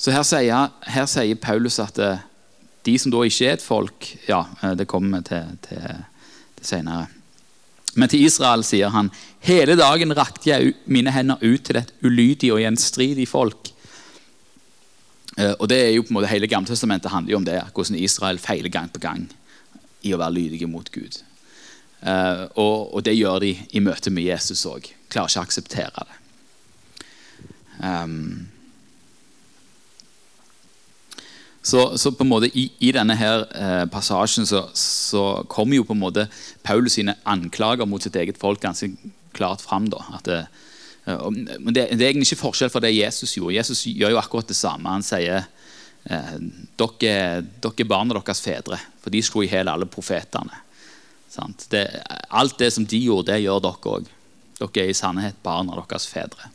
[0.00, 2.22] Så her sier, her sier, Paulus at eh,
[2.88, 5.98] de som da ikke er et folk Ja, eh, det kommer vi til, til,
[6.56, 7.10] til senere.
[8.00, 9.10] Men til Israel sier han
[9.44, 13.74] hele dagen rakte jeg mine hender ut til et ulydig og gjenstridig folk
[15.40, 17.98] Eh, og det er jo på en måte Hele Gamletestamentet handler jo om det, hvordan
[17.98, 19.28] Israel feiler gang på gang
[20.02, 21.20] i å være lydige mot Gud.
[22.00, 24.88] Uh, og, og, det gjør de i møte med Jesus òg.
[25.12, 26.16] Klarer ikke å akseptere det.
[27.80, 28.48] Um,
[31.62, 35.84] så, så, på en måte i, i denne her uh, passasjen så, så, kommer jo
[35.84, 36.26] på en måte
[36.64, 38.88] Paulus sine anklager mot sitt eget folk ganske
[39.36, 39.90] klart fram.
[39.92, 40.40] da, at det,
[41.04, 43.58] uh, det, det, er egentlig ikke forskjell fra det Jesus gjorde.
[43.58, 44.88] Jesus gjør jo akkurat det samme.
[44.88, 45.50] Han sier
[46.04, 50.62] dere, dere er barna deres fedre, for de slo i hjel alle profetene.
[51.38, 54.10] Alt det som de gjorde, det gjør dere òg.
[54.60, 56.50] Dere er i sannhet barna deres fedre.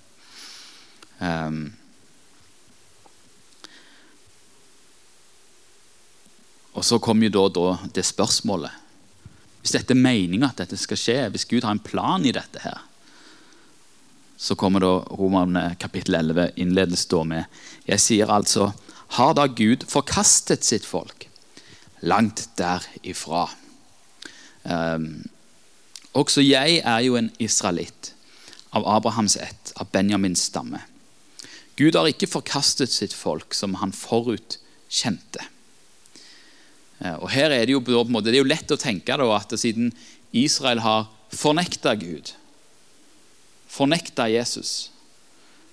[1.19, 1.69] Um,
[6.75, 8.81] og så kommer jo da, da det spørsmålet.
[9.61, 12.61] Hvis dette er meninga at dette skal skje, hvis Gud har en plan i dette
[12.61, 12.83] her,
[14.37, 17.45] så kommer da Romerne kapittel 11 innledes da med
[17.87, 18.73] Jeg sier altså
[19.07, 21.27] Har da Gud forkastet sitt folk?
[22.01, 23.47] Langt derifra.
[24.63, 25.25] Um,
[26.13, 28.13] også jeg er jo en israelitt,
[28.75, 30.81] av Abrahams ett, av Benjamins stamme.
[31.75, 34.57] Gud har ikke forkastet sitt folk, som han forut
[34.89, 35.43] kjente.
[36.99, 39.17] Uh, og her er Det jo på en måte, det er jo lett å tenke
[39.17, 39.93] da, at siden
[40.35, 42.33] Israel har fornekta Gud,
[43.67, 44.91] fornekta Jesus,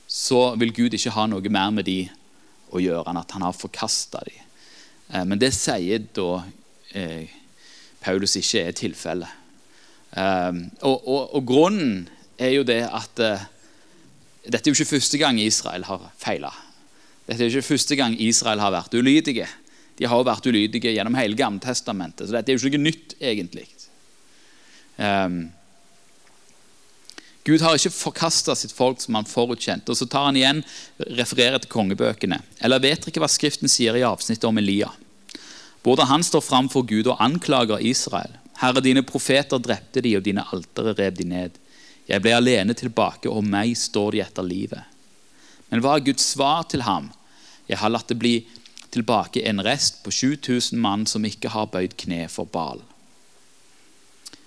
[0.06, 2.10] så vil Gud ikke ha noe mer med de
[2.72, 4.35] å gjøre enn at han har forkasta de.
[5.12, 6.42] Eh, men det sier da
[6.96, 7.30] eh,
[8.02, 9.38] Paulus ikke er tilfellet.
[10.16, 10.52] Eh,
[10.88, 12.04] og, og, og, grunnen
[12.40, 13.48] er jo det at eh,
[14.44, 16.52] dette er jo ikke første gang Israel har feila.
[17.28, 19.46] Dette er jo ikke første gang Israel har vært ulydige.
[19.98, 23.14] De har jo vært ulydige gjennom hele Gammeltestamentet, så dette er jo ikke noe nytt,
[23.22, 23.66] egentlig.
[24.96, 25.44] Um,
[27.44, 29.90] Gud har ikke forkasta sitt folk som han forutkjente.
[29.90, 30.61] Og så tar han igjen,
[31.18, 32.38] refererer til kongebøkene.
[32.62, 34.92] Eller vet dere hva Skriften sier i avsnittet om Elia?
[35.83, 38.38] Hvordan han står fram for Gud og anklager Israel.
[38.62, 41.59] Herre, dine profeter drepte de, og dine altere rev de ned.
[42.07, 44.87] Jeg ble alene tilbake, og meg står de etter livet.
[45.70, 47.11] Men hva er Guds svar til ham?
[47.66, 48.37] Jeg har latt det bli
[48.92, 52.85] tilbake en rest på 7000 mann som ikke har bøyd kne for Bal.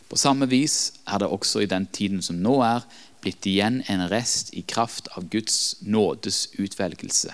[0.09, 2.85] På samme vis er det også i den tiden som nå er,
[3.25, 7.33] blitt igjen en rest i kraft av Guds nådes utvelgelse.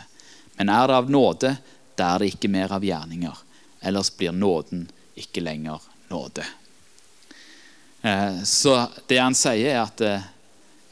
[0.56, 1.56] Men er det av nåde,
[2.00, 3.44] da er det ikke mer av gjerninger.
[3.82, 4.86] Ellers blir nåden
[5.20, 6.46] ikke lenger nåde.
[8.02, 10.30] Eh, så det han sier, er at eh,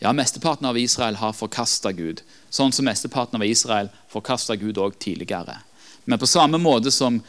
[0.03, 2.21] ja, mesteparten av Israel har forkasta Gud.
[2.49, 5.59] Sånn som mesteparten av Israel forkasta Gud òg tidligere.
[6.05, 7.21] Men på samme måte som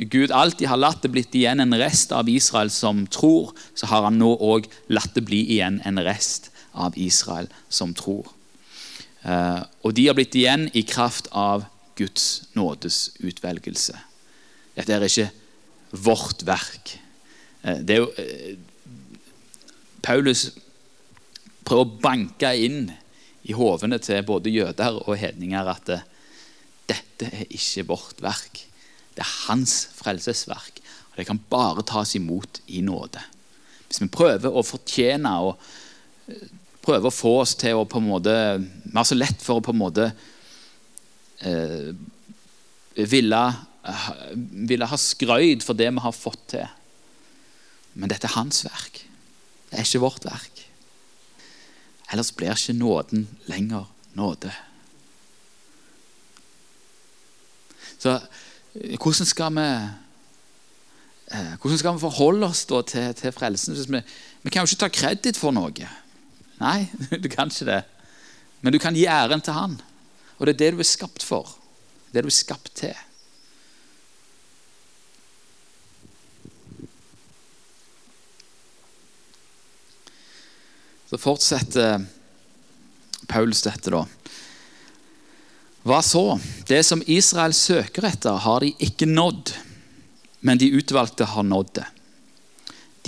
[0.00, 4.06] Gud alltid har latt det blitt igjen en rest av Israel som tror, så har
[4.06, 8.30] han nå òg latt det bli igjen en rest av Israel som tror.
[9.22, 11.66] Eh, og de har blitt igjen i kraft av
[12.00, 13.98] Guds nådes utvelgelse.
[14.78, 15.28] Dette er ikke
[15.90, 16.94] vårt verk.
[17.60, 18.56] Det er jo
[20.00, 20.46] Paulus
[21.66, 22.88] prøver å banke inn
[23.46, 26.06] i hovene til både jøder og hedninger at eh,
[26.90, 28.64] dette er ikke vårt verk.
[29.20, 30.80] Det er hans frelsesverk.
[31.10, 33.20] og Det kan bare tas imot i nåde.
[33.84, 35.58] Hvis vi prøver å fortjene og
[36.30, 36.46] eh,
[36.80, 39.64] prøver å få oss til å på en måte Vi har så lett for å
[39.66, 40.06] på en måte
[41.44, 41.92] eh,
[42.96, 43.42] ville,
[44.64, 46.66] ville ha skrøyd for det vi har fått til.
[47.92, 49.04] Men dette er hans verk.
[49.68, 50.64] Det er ikke vårt verk.
[52.08, 53.84] Ellers blir ikke nåden lenger
[54.16, 54.56] nåde.
[58.00, 58.16] Så
[58.74, 59.66] hvordan skal vi
[61.34, 63.74] eh, hvordan skal vi forholde oss til, til, frelsen?
[63.74, 64.02] Vi,
[64.42, 65.90] vi, kan jo ikke ta kreditt for noe.
[66.60, 66.78] Nei,
[67.22, 67.82] du kan ikke det.
[68.60, 69.78] Men du kan gi æren til han.
[70.38, 71.56] Og det er det du er skapt for.
[72.12, 72.94] Det du er skapt til.
[81.10, 82.04] Så fortsetter
[83.26, 84.04] Paulus dette, da.
[85.82, 86.38] Hva så?
[86.68, 89.54] Det som Israel søker etter, har de ikke nådd,
[90.44, 91.86] men de utvalgte har nådd det.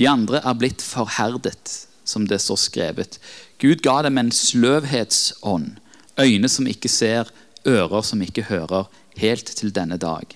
[0.00, 3.18] De andre er blitt forherdet, som det står skrevet.
[3.61, 5.76] Gud ga dem en sløvhetsånd,
[6.16, 7.28] øyne som ikke ser,
[7.68, 8.88] ører som ikke hører,
[9.20, 10.32] helt til denne dag.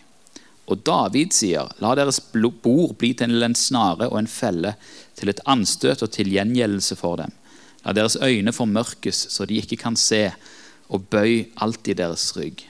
[0.69, 4.75] Og David sier, la deres bord bli til en snare og en felle,
[5.17, 7.33] til et anstøt og til gjengjeldelse for dem.
[7.87, 10.29] La deres øyne formørkes, så de ikke kan se,
[10.89, 12.63] og bøy alltid deres rygg.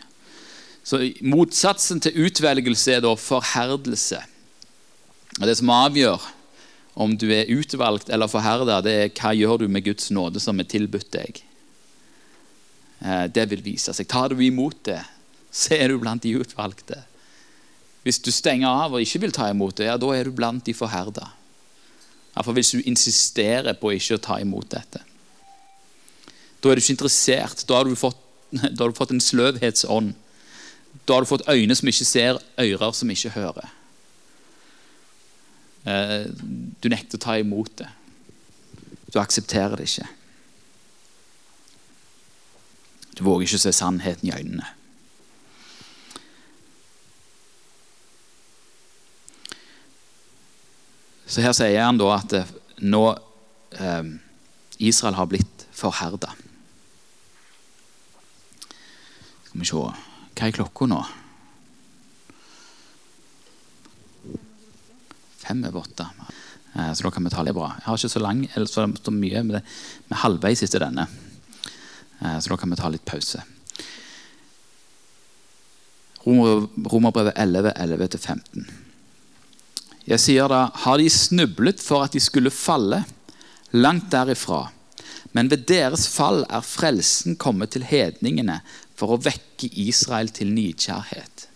[0.87, 4.21] Så Motsatsen til utvelgelse er da forherdelse.
[5.41, 6.23] Og Det som avgjør
[6.97, 10.61] om du er utvalgt eller forherda, det er hva gjør du med Guds nåde som
[10.61, 11.43] er tilbudt deg.
[13.05, 14.09] Eh, det vil vise seg.
[14.09, 15.03] Tar du imot det,
[15.53, 17.03] så er du blant de utvalgte.
[18.07, 20.65] Hvis du stenger av og ikke vil ta imot det, ja, da er du blant
[20.65, 21.27] de forherda.
[22.37, 25.03] Iallfall hvis du insisterer på ikke å ta imot dette.
[26.61, 27.65] Da er du ikke interessert.
[27.69, 28.21] Da har du fått,
[28.53, 30.15] da har du fått en sløvhetsånd.
[31.07, 33.73] Da har du fått øyne som ikke ser, ører som ikke hører.
[35.87, 36.25] Eh,
[36.83, 37.91] du nekter å ta imot det.
[39.13, 40.09] Du aksepterer det ikke.
[43.17, 44.73] Du våger ikke å se sannheten i øynene.
[51.27, 52.51] Så her sier han da at eh,
[52.83, 53.05] nå
[53.79, 54.11] eh,
[54.79, 56.35] Israel har blitt forherda.
[59.57, 60.03] Skal vi se
[60.37, 60.99] Hva er klokka nå?
[65.41, 66.05] Fem over åtte.
[66.75, 67.71] Eh, så da kan vi ta litt bra.
[67.79, 71.07] Jeg har ikke så lang, eller så, så mye, men vi er halvveis etter denne.
[72.21, 73.41] Eh, så da kan vi ta litt pause.
[76.27, 78.69] Romerbrevet 11, 11-15.
[80.11, 83.07] Jeg sier da, har de snublet for at de skulle falle?
[83.73, 84.67] Langt derifra.
[85.33, 88.61] Men ved deres fall er frelsen kommet til hedningene
[88.97, 91.47] for å vekke Israel til nidkjærhet.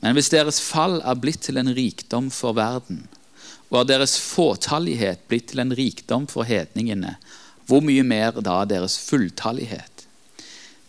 [0.00, 3.04] Men hvis deres fall er blitt til en rikdom for verden,
[3.70, 7.14] og er deres fåtallighet blitt til en rikdom for hedningene,
[7.70, 10.06] hvor mye mer da deres fulltallighet?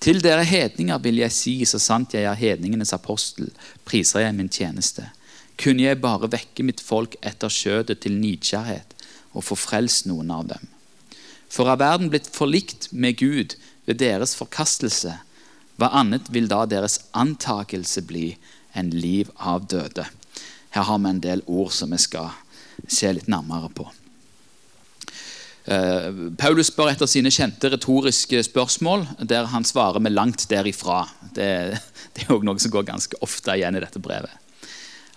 [0.02, 3.52] Til dere hedninger vil jeg si, så sant jeg er hedningenes apostel,
[3.86, 5.12] priser jeg min tjeneste
[5.62, 8.96] kunne jeg bare vekke mitt folk etter skjødet til nidkjærhet
[9.32, 10.64] og få frelst noen av dem.
[11.52, 15.18] For er verden blitt forlikt med Gud ved deres forkastelse,
[15.79, 18.36] hva annet vil da deres antakelse bli
[18.77, 20.05] enn liv av døde?
[20.71, 22.31] Her har vi en del ord som vi skal
[22.88, 23.88] se litt nærmere på.
[25.62, 31.07] Uh, Paulus spør etter sine kjente retoriske spørsmål, der han svarer med 'langt derifra'.
[31.36, 31.77] Det,
[32.13, 34.34] det er også noe som går ganske ofte igjen i dette brevet.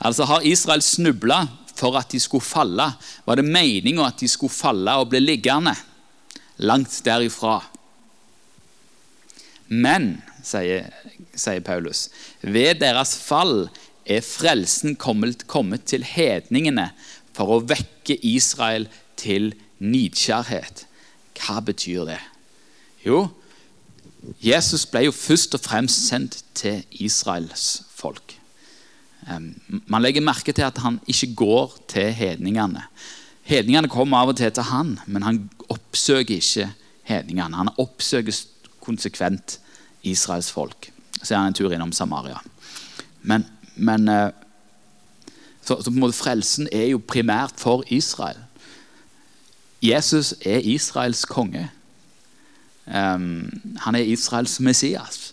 [0.05, 2.87] Altså Har Israel snubla for at de skulle falle?
[3.25, 5.75] Var det meninga at de skulle falle og bli liggende?
[6.59, 7.63] Langt derifra.
[9.69, 10.91] Men, sier,
[11.35, 12.09] sier Paulus,
[12.43, 13.69] ved deres fall
[14.05, 16.91] er frelsen kommet, kommet til hedningene
[17.35, 18.87] for å vekke Israel
[19.21, 19.53] til
[19.83, 20.85] nidkjærhet.
[21.39, 22.21] Hva betyr det?
[23.05, 23.27] Jo,
[24.45, 28.37] Jesus ble jo først og fremst sendt til Israels folk.
[29.89, 32.85] Man legger merke til at han ikke går til hedningene.
[33.45, 36.71] Hedningene kommer av og til til han, men han oppsøker ikke
[37.09, 37.57] hedningene.
[37.57, 38.37] Han oppsøker
[38.85, 39.59] konsekvent
[40.05, 40.91] Israels folk.
[41.23, 42.39] Så er han en tur innom Samaria.
[43.23, 44.31] Men, men eh,
[45.65, 48.41] så, så, på en måte Frelsen er jo primært for Israel.
[49.85, 51.71] Jesus er Israels konge.
[52.85, 53.49] Um,
[53.81, 55.33] han er Israels Messias.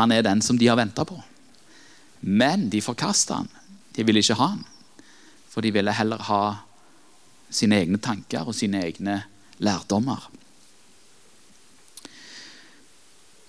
[0.00, 1.18] Han er den som de har venta på.
[2.20, 3.48] Men de forkasta han.
[3.96, 4.64] De ville ikke ha han.
[5.50, 6.42] For de ville heller ha
[7.50, 9.22] sine egne tanker og sine egne
[9.58, 10.30] lærdommer.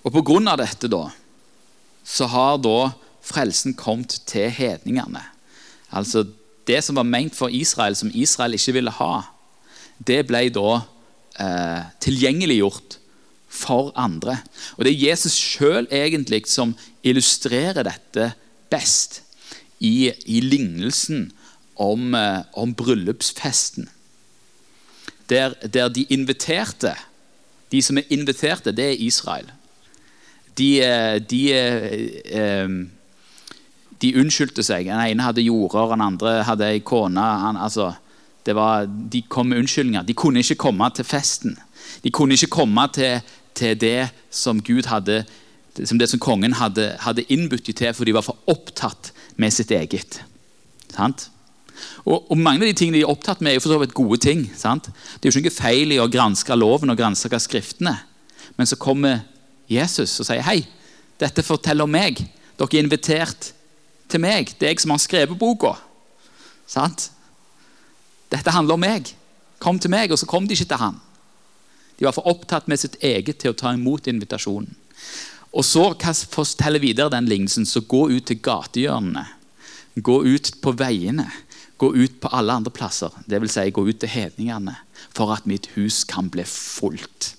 [0.02, 1.06] Og på grunn av dette, da,
[2.04, 5.22] så har da frelsen kommet til hedningene.
[5.94, 6.24] Altså
[6.66, 9.12] det som var ment for Israel, som Israel ikke ville ha,
[10.02, 10.80] det ble da
[11.38, 12.98] eh, tilgjengeliggjort
[13.52, 14.38] for andre.
[14.76, 18.32] Og Det er Jesus sjøl egentlig som illustrerer dette
[18.72, 19.20] best
[19.78, 21.30] i, i lignelsen
[21.76, 23.90] om, eh, om bryllupsfesten.
[25.30, 26.96] Der, der, de inviterte
[27.72, 29.46] De som er inviterte, det er Israel.
[30.58, 32.68] De, eh, de, eh,
[34.02, 34.86] de unnskyldte seg.
[34.86, 37.20] Den ene hadde jorder, den andre hadde ei kone.
[37.20, 37.92] Han, altså,
[38.46, 40.02] var, de kom med unnskyldninger.
[40.02, 41.56] De kunne ikke komme til festen.
[42.04, 43.20] De kunne ikke komme til,
[43.54, 45.24] til det som Gud hadde
[45.84, 49.54] som det som kongen hadde, hadde innbudt dem til, for de var for opptatt med
[49.54, 50.20] sitt eget.
[50.92, 51.30] Sant?
[52.04, 53.96] Og, og, Mange av de tingene de er opptatt med, er jo for så vidt
[53.96, 54.44] gode ting.
[54.58, 54.90] Sant?
[55.16, 57.94] Det er jo ikke feil i å granske loven og granske skriftene.
[58.58, 59.22] Men så kommer
[59.72, 60.60] Jesus og sier hei,
[61.20, 62.20] dette forteller om meg.
[62.58, 63.52] Dere er invitert
[64.10, 64.52] til meg.
[64.58, 65.74] Det er jeg som har skrevet boka.
[66.68, 67.10] Sant?
[68.32, 69.12] Dette handler om meg.
[69.62, 70.12] Kom til meg.
[70.12, 71.00] Og så kom de ikke til han.
[71.98, 74.72] De var for opptatt med sitt eget til å ta imot invitasjonen.
[75.52, 75.84] Og så
[76.32, 79.26] forteller videre den lignelsen, så gå ut til gatehjørnene.
[80.00, 81.28] Gå ut på veiene.
[81.76, 83.12] Gå ut på alle andre plasser.
[83.28, 83.58] Dvs.
[83.58, 84.78] Si, gå ut til hedningene
[85.12, 87.34] for at mitt hus kan bli fullt.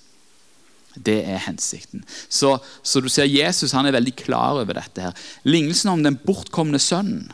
[0.94, 2.04] Det er hensikten.
[2.28, 5.08] Så, så, du ser Jesus han er veldig klar over dette.
[5.08, 5.24] her.
[5.42, 7.32] Lignelsen om den bortkomne sønnen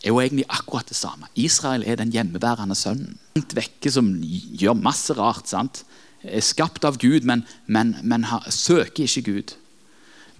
[0.00, 1.28] er jo egentlig akkurat det samme.
[1.34, 3.18] Israel er den hjemmeværende sønnen.
[3.36, 5.48] Langt vekke som gjør masse rart.
[5.50, 5.84] sant?
[6.22, 9.56] Er skapt av Gud, men, men, men har, søker ikke Gud.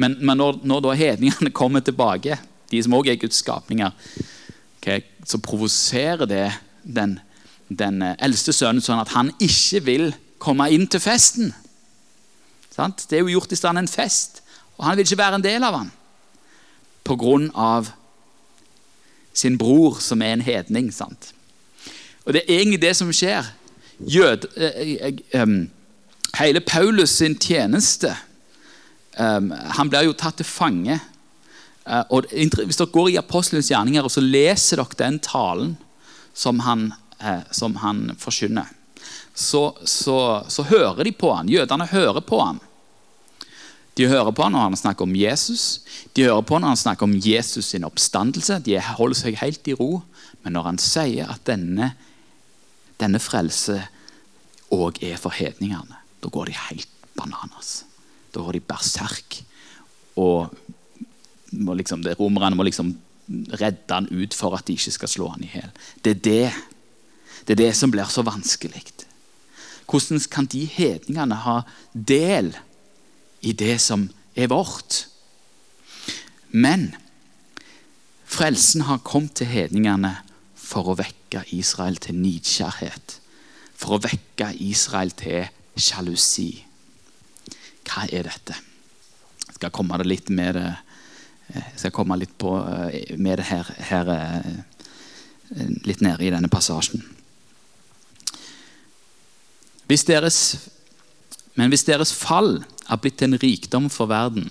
[0.00, 2.38] Men, men når, når, da hedningene kommer tilbake,
[2.70, 3.90] de som også er Guds skapninger,
[4.78, 6.46] okay, så provoserer det
[6.84, 7.18] den,
[7.68, 10.06] den eldste sønnen sånn at han ikke vil
[10.40, 11.52] komme inn til festen.
[12.80, 13.04] Sant?
[13.10, 14.40] Det er jo gjort i stand en fest,
[14.78, 15.90] og han vil ikke være en del av den.
[17.04, 17.90] På grunn av
[19.36, 20.88] sin bror, som er en hedning.
[20.92, 21.34] sant?
[22.24, 23.44] Og Det er egentlig det som skjer.
[24.00, 25.70] Jød, eh, eh, um,
[26.38, 28.14] hele Paulus sin tjeneste
[29.18, 31.00] um, Han blir jo tatt til fange.
[31.84, 35.76] Uh, og Hvis dere går i apostelens gjerninger og så leser dere den talen
[36.32, 38.72] som han, uh, som han forkynner,
[39.34, 41.48] så, så, så, hører de på han.
[41.48, 42.60] Jødene hører på han.
[44.00, 45.82] De hører på når han snakker om Jesus.
[46.16, 48.56] De hører på når han snakker om Jesus sin oppstandelse.
[48.64, 50.00] De holder seg helt i ro.
[50.40, 51.90] Men når han sier at denne,
[53.02, 53.76] denne frelse
[54.72, 57.82] òg er for hedningene, da går de helt bananas.
[58.32, 59.42] Da går de berserk.
[60.16, 60.48] Og
[61.60, 62.94] må liksom, romerne må liksom
[63.60, 65.68] redde han ut for at de ikke skal slå han i hjel.
[66.00, 66.48] Det er det.
[67.44, 68.80] Det er det som blir så vanskelig.
[69.90, 71.60] Hvordan kan de hedningene ha
[71.92, 72.69] del i
[73.40, 75.06] det som er vårt?
[76.50, 76.90] Men
[78.26, 80.16] frelsen har kommet til hedningene
[80.54, 83.16] for å vekke Israel til nidkjærhet.
[83.74, 85.48] For å vekke Israel til
[85.80, 86.52] sjalusi.
[87.86, 88.58] Hva er dette?
[89.46, 90.68] Jeg skal komme det litt med det
[91.50, 94.60] jeg skal komme litt på, eh, med det her, her eh,
[95.86, 97.02] litt nede i denne passasjen.
[99.90, 100.38] Hvis deres,
[101.58, 102.60] men hvis deres fall
[102.90, 104.50] er blitt en rikdom for verden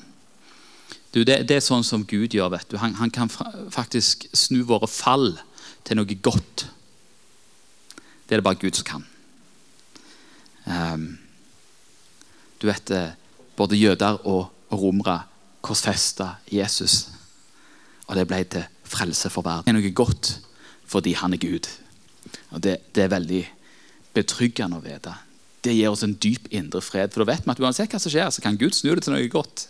[1.12, 2.52] du, det, det, er sånn som Gud gjør.
[2.54, 2.78] vet du.
[2.78, 3.32] Han, han, kan
[3.74, 5.32] faktisk snu våre fall
[5.88, 6.68] til noe godt.
[8.28, 9.08] Det er det bare Gud som kan.
[10.70, 11.08] Um,
[12.62, 13.16] du vet, eh,
[13.60, 15.26] Både jøder og, romere
[15.66, 17.10] korsfesta Jesus.
[18.06, 19.66] Og det ble til frelse for verden.
[19.66, 20.30] Det er noe godt
[20.90, 21.68] fordi han er Gud.
[22.54, 23.42] Og det, det er veldig
[24.14, 25.16] betryggende å vite
[25.66, 27.12] det gir oss en dyp indre fred.
[27.12, 29.16] For da vet vi at uansett hva som skjer, så kan Gud snu det til
[29.16, 29.68] noe godt.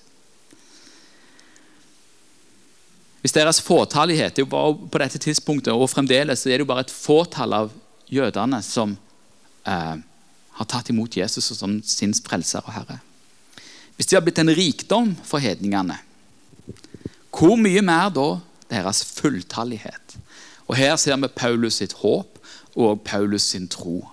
[3.20, 6.86] Hvis deres fåtallighet det er på dette tidspunktet, og fremdeles så er det jo bare
[6.86, 7.74] et fåtall av
[8.10, 8.96] jødene som
[9.68, 9.98] eh,
[10.60, 13.00] har tatt imot Jesus som sin frelser og herre.
[13.98, 15.98] Hvis de har blitt en rikdom for hedningene,
[17.36, 18.30] hvor mye mer da
[18.72, 20.16] deres fulltallighet?
[20.70, 22.40] Og Her ser vi Paulus sitt håp
[22.80, 24.04] og Paulus sin tro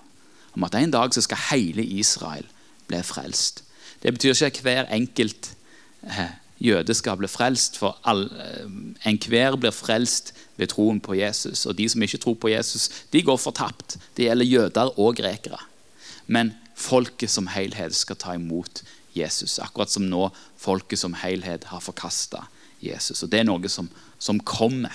[0.57, 2.45] om at en dag så skal hele Israel
[2.89, 3.63] bli frelst.
[4.01, 5.51] Det betyr ikke at hver enkelt
[6.03, 8.65] eh, jøde skal bli frelst, for eh,
[9.05, 11.65] enhver blir frelst ved troen på Jesus.
[11.65, 13.99] Og de som ikke tror på Jesus, de går fortapt.
[14.17, 15.61] Det gjelder jøder og grekere.
[16.27, 18.81] Men folket som helhet skal ta imot
[19.15, 19.59] Jesus.
[19.59, 22.47] Akkurat som nå folket som helhet har forkasta
[22.81, 23.23] Jesus.
[23.23, 23.89] Og Det er noe som,
[24.19, 24.93] som kommer.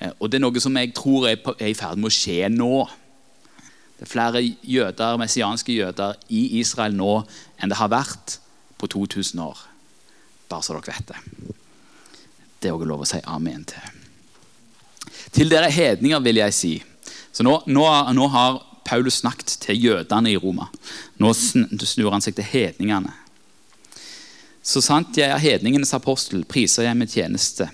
[0.00, 2.84] Eh, og det er noe som jeg tror er i ferd med å skje nå.
[4.00, 7.18] Det er flere jøder, messianske jøder i Israel nå
[7.60, 8.38] enn det har vært
[8.80, 9.58] på 2000 år.
[10.48, 11.18] Bare så dere vet det.
[12.56, 13.98] Det er òg lov å si amen til.
[15.36, 16.72] Til dere hedninger, vil jeg si.
[17.28, 17.84] Så nå, nå,
[18.16, 18.56] nå har
[18.88, 20.70] Paulus snakket til jødene i Roma.
[21.20, 23.12] Nå snur han seg til hedningene.
[24.64, 27.68] Så sant jeg er hedningenes apostel, priser jeg min tjeneste.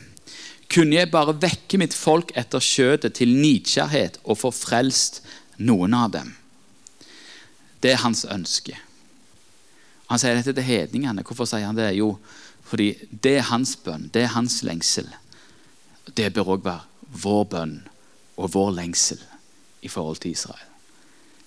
[0.67, 5.23] Kunne jeg bare vekke mitt folk etter skjødet til nidkjærhet og få frelst
[5.59, 6.35] noen av dem?
[7.81, 8.77] Det er hans ønske.
[10.11, 11.25] Han sier dette til hedningene.
[11.27, 11.93] Hvorfor sier han det?
[11.99, 12.15] Jo,
[12.67, 15.09] fordi det er hans bønn, det er hans lengsel.
[16.17, 17.77] Det bør òg være vår bønn
[18.37, 19.21] og vår lengsel
[19.87, 20.67] i forhold til Israel.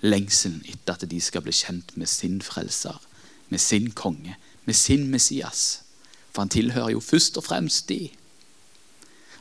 [0.01, 2.95] Lengselen etter at de skal bli kjent med sin frelser,
[3.49, 5.81] med sin konge, med sin Messias.
[6.31, 8.07] For han tilhører jo først og fremst de.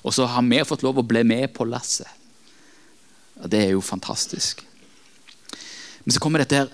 [0.02, 2.10] Og så har vi fått lov å bli med på lasset.
[3.42, 4.64] Og Det er jo fantastisk.
[6.04, 6.70] Men så kommer dette her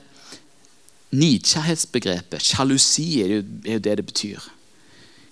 [1.15, 2.43] nidkjærhetsbegrepet.
[2.43, 4.51] Sjalusi er jo, det det betyr.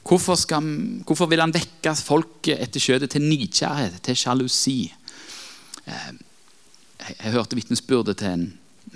[0.02, 0.66] Hvorfor, skal,
[1.06, 4.92] hvorfor, vil han vekke folket etter skjøtet til nidkjærhet, til sjalusi?
[5.86, 6.10] Eh,
[7.08, 8.46] jeg hørte vitnesbyrdet til en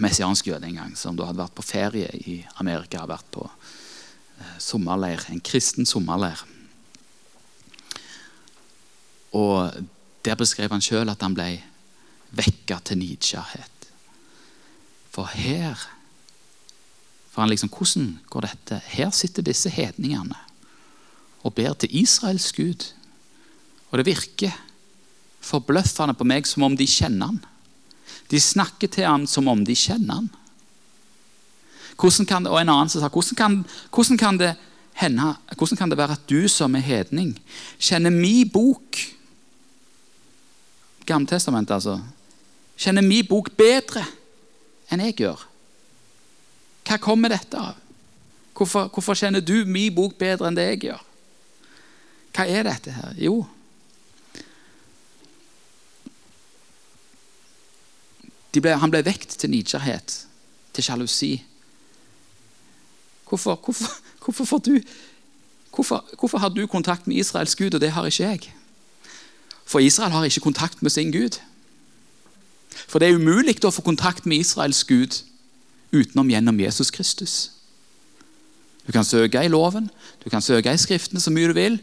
[0.02, 3.04] messiansk jøde en gang som da hadde vært på ferie i Amerika.
[3.04, 6.42] Hadde vært på eh, sommerleir, en kristen sommerleir.
[9.32, 9.84] Og
[10.26, 11.60] Der beskrev han sjøl at han ble
[12.36, 13.90] vekka til nidkjærhet.
[15.10, 15.80] For her
[17.36, 18.80] for han liksom, Hvordan går dette?
[18.86, 20.38] Her sitter disse hedningene
[21.44, 22.92] og ber til Israels Gud.
[23.90, 24.54] Og det virker
[25.44, 27.42] forbløffende på meg som om de kjenner han.
[28.32, 30.30] De snakker til han som om de kjenner han.
[32.00, 33.58] Hvordan kan det, og en annen som sa, hvordan kan,
[33.92, 34.54] hvordan kan det
[34.96, 37.36] henne, hvordan kan det være at du som er hedning,
[37.78, 39.02] kjenner min bok
[41.06, 42.00] Gammeltestamentet, altså.
[42.76, 44.04] Kjenner min bok bedre
[44.92, 45.42] enn jeg gjør.
[46.86, 47.82] Hva kommer dette av?
[48.56, 51.02] Hvorfor, hvorfor kjenner du min bok bedre enn det jeg gjør?
[52.36, 53.16] Hva er dette her?
[53.20, 53.42] Jo,
[58.60, 60.16] ble, han ble vekt til nidkjærhet,
[60.72, 61.32] til sjalusi.
[63.28, 64.78] Hvorfor, hvorfor, hvorfor, du,
[65.74, 68.52] hvorfor, hvorfor har du kontakt med Israels Gud, og det har ikke jeg?
[69.66, 71.40] For Israel har ikke kontakt med sin Gud.
[72.84, 75.22] For det er umulig å få kontakt med Israels Gud
[75.94, 77.36] utenom gjennom Jesus Kristus.
[78.86, 79.90] Du kan søke i loven,
[80.24, 81.78] du kan søke i Skriftene så mye du vil,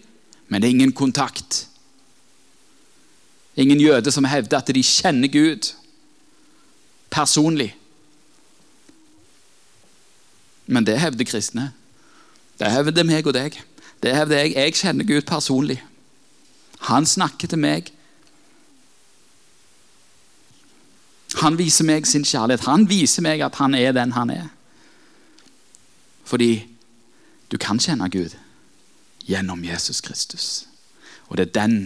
[0.47, 1.65] men det er ingen kontakt.
[3.55, 5.73] Ingen jøde som hevder at de kjenner Gud
[7.13, 7.73] personlig.
[10.65, 11.71] Men det hevder kristne.
[12.59, 13.59] Det hevder meg og deg.
[14.03, 14.55] Det hevder jeg.
[14.55, 15.83] Jeg kjenner Gud personlig.
[16.89, 17.92] Han snakker til meg.
[21.41, 22.67] Han viser meg sin kjærlighet.
[22.69, 24.47] Han viser meg at han er den han er.
[26.23, 26.65] Fordi
[27.51, 28.35] du kan kjenne Gud
[29.25, 30.65] gjennom Jesus Kristus.
[31.29, 31.77] Og det er, den,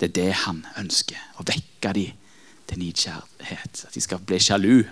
[0.00, 1.18] det er det han ønsker.
[1.38, 2.18] Å vekke dem
[2.70, 3.84] til nidkjærhet.
[3.88, 4.84] At de skal bli sjalu,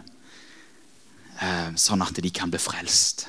[1.41, 3.29] eh, sånn at de kan bli frelst.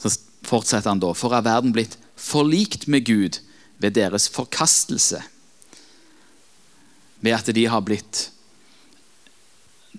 [0.00, 0.14] Så
[0.46, 1.12] fortsetter han da.
[1.14, 3.40] For er verden blitt forlikt med Gud
[3.80, 5.22] ved deres forkastelse?
[7.20, 8.30] Ved at de har blitt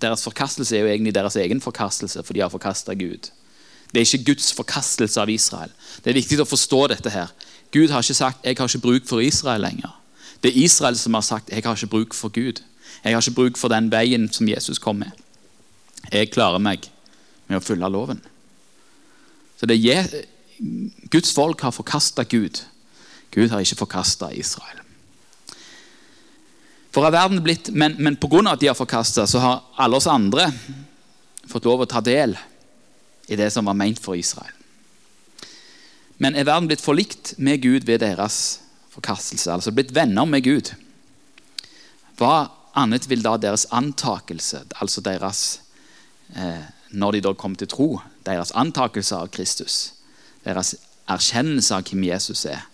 [0.02, 3.30] Deres forkastelse er jo egentlig deres egen forkastelse, for de har forkasta Gud.
[3.92, 5.72] Det er ikke Guds forkastelse av Israel.
[6.04, 7.10] Det er viktig å forstå dette.
[7.10, 7.28] her.
[7.72, 10.02] Gud har ikke sagt 'jeg har ikke bruk for Israel' lenger.
[10.44, 12.62] Det er Israel som har sagt 'jeg har ikke bruk for Gud'.
[13.04, 15.12] Jeg har ikke bruk for den veien som Jesus kom med.
[16.12, 16.90] Jeg klarer meg
[17.48, 18.22] med å følge loven.
[19.60, 20.24] Så det er,
[21.12, 22.64] Guds folk har forkasta Gud.
[23.32, 24.80] Gud har ikke forkasta Israel.
[26.92, 28.52] For er verden blitt, Men, men pga.
[28.52, 30.52] at de har forkasta, så har alle oss andre
[31.48, 32.38] fått lov å ta del
[33.28, 34.52] i det som var meint for Israel.
[36.18, 38.62] Men er verden blitt forlikt med Gud ved deres
[38.92, 40.74] forkastelse, altså blitt venner med Gud.
[42.20, 45.62] Hva annet vil da deres antakelse, altså deres
[46.36, 49.94] eh, Når de da kom til tro, deres antakelse av Kristus,
[50.44, 50.74] deres
[51.08, 52.66] erkjennelse av hvem Jesus er,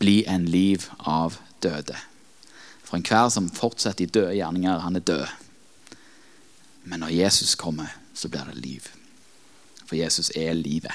[0.00, 1.98] bli en liv av døde.
[2.92, 5.30] For enhver som fortsetter i døde gjerninger, han er død.
[6.84, 8.88] Men når Jesus kommer, så blir det liv.
[9.86, 10.92] For Jesus er livet.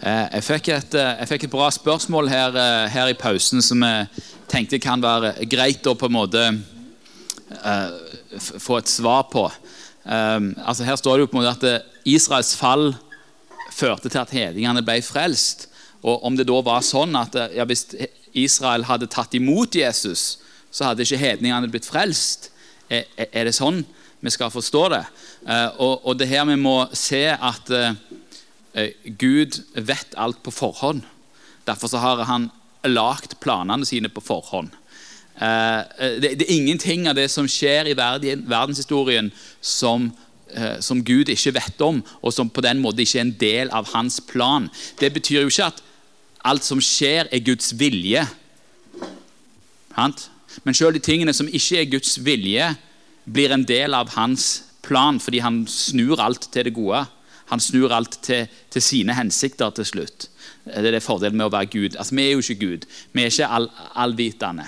[0.00, 3.60] Eh, jeg fikk, et, eh, jeg fikk et bra spørsmål her, eh, her, i pausen
[3.60, 4.08] som jeg
[4.48, 6.46] tenkte kan være greit å på en måte
[8.40, 9.44] få et svar på.
[10.08, 12.96] Altså Her står det jo på en måte at Israels fall
[13.70, 15.68] førte til at hedningene ble frelst.
[16.02, 17.84] Og Om det da var sånn at ja, hvis
[18.34, 20.38] Israel hadde tatt imot Jesus,
[20.74, 22.50] så hadde ikke hedningene blitt frelst.
[22.90, 23.84] Er, er det sånn
[24.24, 25.02] vi skal forstå det?
[25.46, 27.92] Uh, og, og, det her vi må se at uh,
[29.20, 31.04] Gud vet alt på forhånd.
[31.68, 32.50] Derfor så har han
[32.84, 34.74] lagt planene sine på forhånd.
[35.34, 40.10] Det, er ingenting av det som skjer i verden, verdenshistorien som,
[40.84, 43.88] som Gud ikke vet om, og som på den måten ikke er en del av
[43.94, 44.68] hans plan.
[45.00, 45.82] Det betyr jo ikke at
[46.44, 48.24] alt som skjer, er Guds vilje.
[49.96, 52.74] Men selv de tingene som ikke er Guds vilje,
[53.24, 57.04] blir en del av hans plan, fordi han snur alt til det gode.
[57.52, 60.28] Han snur alt til, til sine hensikter til slutt.
[60.64, 61.96] Det er det fordelen med å være Gud.
[61.96, 62.86] Altså, Vi er jo ikke Gud.
[63.12, 63.68] Vi er ikke all,
[64.00, 64.66] allvitende.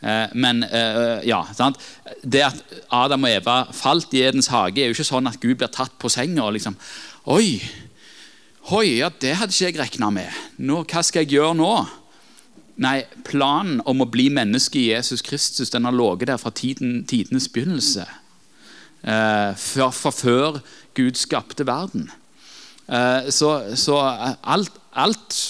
[0.00, 1.80] Eh, men eh, ja, sant?
[2.22, 2.60] det at
[2.94, 5.96] Adam og Eva falt i Edens hage, er jo ikke sånn at Gud blir tatt
[5.98, 6.78] på senga og liksom
[7.28, 7.58] Oi,
[8.68, 10.40] Oi, ja, det hadde ikke jeg regna med.
[10.60, 11.70] Nå, hva skal jeg gjøre nå?
[12.84, 16.98] Nei, planen om å bli menneske i Jesus Kristus den har ligget der fra tiden,
[17.08, 18.04] tidenes begynnelse.
[19.00, 20.60] Eh, fra, fra, før
[20.98, 22.10] Gud skapte verden.
[22.92, 25.40] Eh, så, så alt, alt,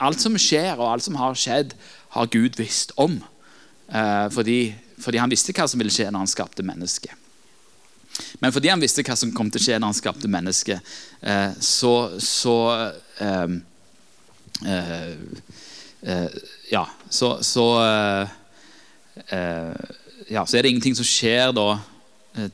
[0.00, 1.76] alt, som skjer, og alt som har skjedd,
[2.16, 3.20] har Gud visst om.
[3.92, 4.60] Eh, fordi,
[4.96, 7.27] fordi han visste hva som ville skje når han skapte mennesket.
[8.40, 11.52] Men fordi han visste hva som kom til å skje når han skapte mennesket, eh,
[11.60, 12.56] så, så
[13.22, 13.58] eh,
[14.66, 15.12] eh,
[16.02, 16.28] eh
[16.68, 18.28] Ja, så, så eh,
[19.32, 19.94] eh,
[20.28, 21.78] ja, så er det ingenting som skjer da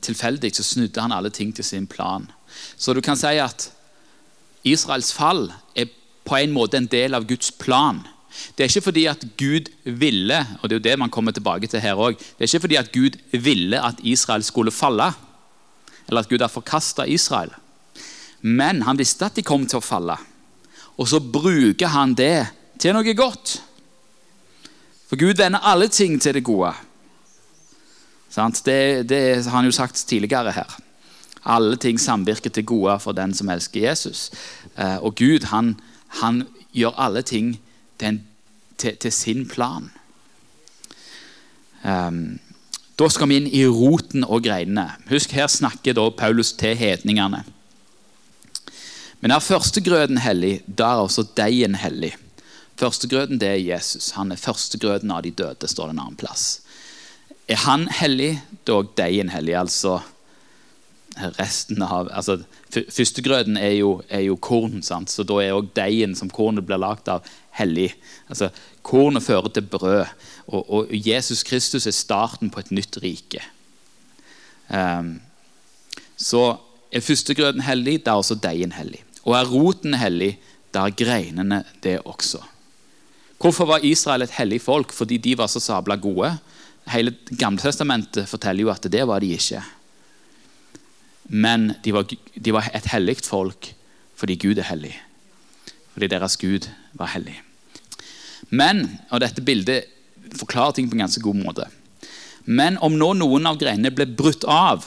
[0.01, 0.53] tilfeldig.
[0.55, 2.29] Så snudde han alle ting til sin plan.
[2.77, 3.67] Så du kan si at
[4.63, 5.91] Israels fall er
[6.25, 7.99] på en måte en del av Guds plan.
[8.55, 11.67] Det er ikke fordi at Gud ville og det er jo det man kommer tilbake
[11.67, 15.11] til her også, det er ikke fordi at Gud ville at Israel skulle falle
[16.07, 17.53] eller at Gud har forkasta Israel.
[18.41, 20.17] Men han visste at de kom til å falle.
[21.01, 22.45] Og så bruker han det
[22.79, 23.57] til noe godt.
[25.09, 26.73] For Gud vender alle ting til det gode.
[28.35, 30.77] Det, det har han jo sagt tidligere her.
[31.45, 34.31] Alle ting samvirker til gode for den som elsker Jesus.
[34.77, 35.75] Eh, og Gud han,
[36.21, 36.43] han
[36.73, 37.53] gjør alle ting
[37.99, 38.23] til, en,
[38.77, 39.91] til, til sin plan.
[41.85, 42.39] Um,
[42.95, 44.93] da skal vi inn i roten og greinene.
[45.09, 47.43] Husk, Her snakker da Paulus til hedningene.
[49.19, 52.13] Men er førstegrøden hellig, da er også deigen hellig.
[52.79, 54.11] Førstegrøden det er Jesus.
[54.15, 56.61] Han er førstegrøden av de døde, står det en annen plass.
[57.47, 58.35] Er han hellig,
[58.67, 59.55] da er deigen hellig.
[59.59, 59.99] Altså
[61.39, 62.41] resten av altså,
[62.75, 65.11] Førstegrøden er jo, er jo korn, sant?
[65.11, 67.23] så da er òg deigen som kornet blir lagd av,
[67.55, 67.93] hellig.
[68.27, 68.49] Altså,
[68.85, 70.05] Kornet fører til brød,
[70.47, 73.41] og, og, Jesus Kristus er starten på et nytt rike.
[74.69, 75.17] Um,
[76.17, 76.57] så
[76.93, 79.01] er førstegrøten hellig, da er også deigen hellig.
[79.25, 80.35] Og er roten hellig,
[80.73, 82.43] da er greinene det også.
[83.41, 84.93] Hvorfor var Israel et hellig folk?
[84.93, 86.31] Fordi de var så sabla gode?
[86.93, 89.63] Hele Gamletestamentet forteller jo at det var de ikke.
[91.33, 92.05] Men de var,
[92.45, 93.73] de var et hellig folk
[94.15, 94.93] fordi Gud er hellig.
[95.91, 97.35] Fordi deres Gud var hellig.
[98.49, 99.89] Men, og dette bildet
[100.37, 101.69] forklarer ting på en ganske god måte.
[102.45, 104.85] Men om nå noen av greinene ble brutt av,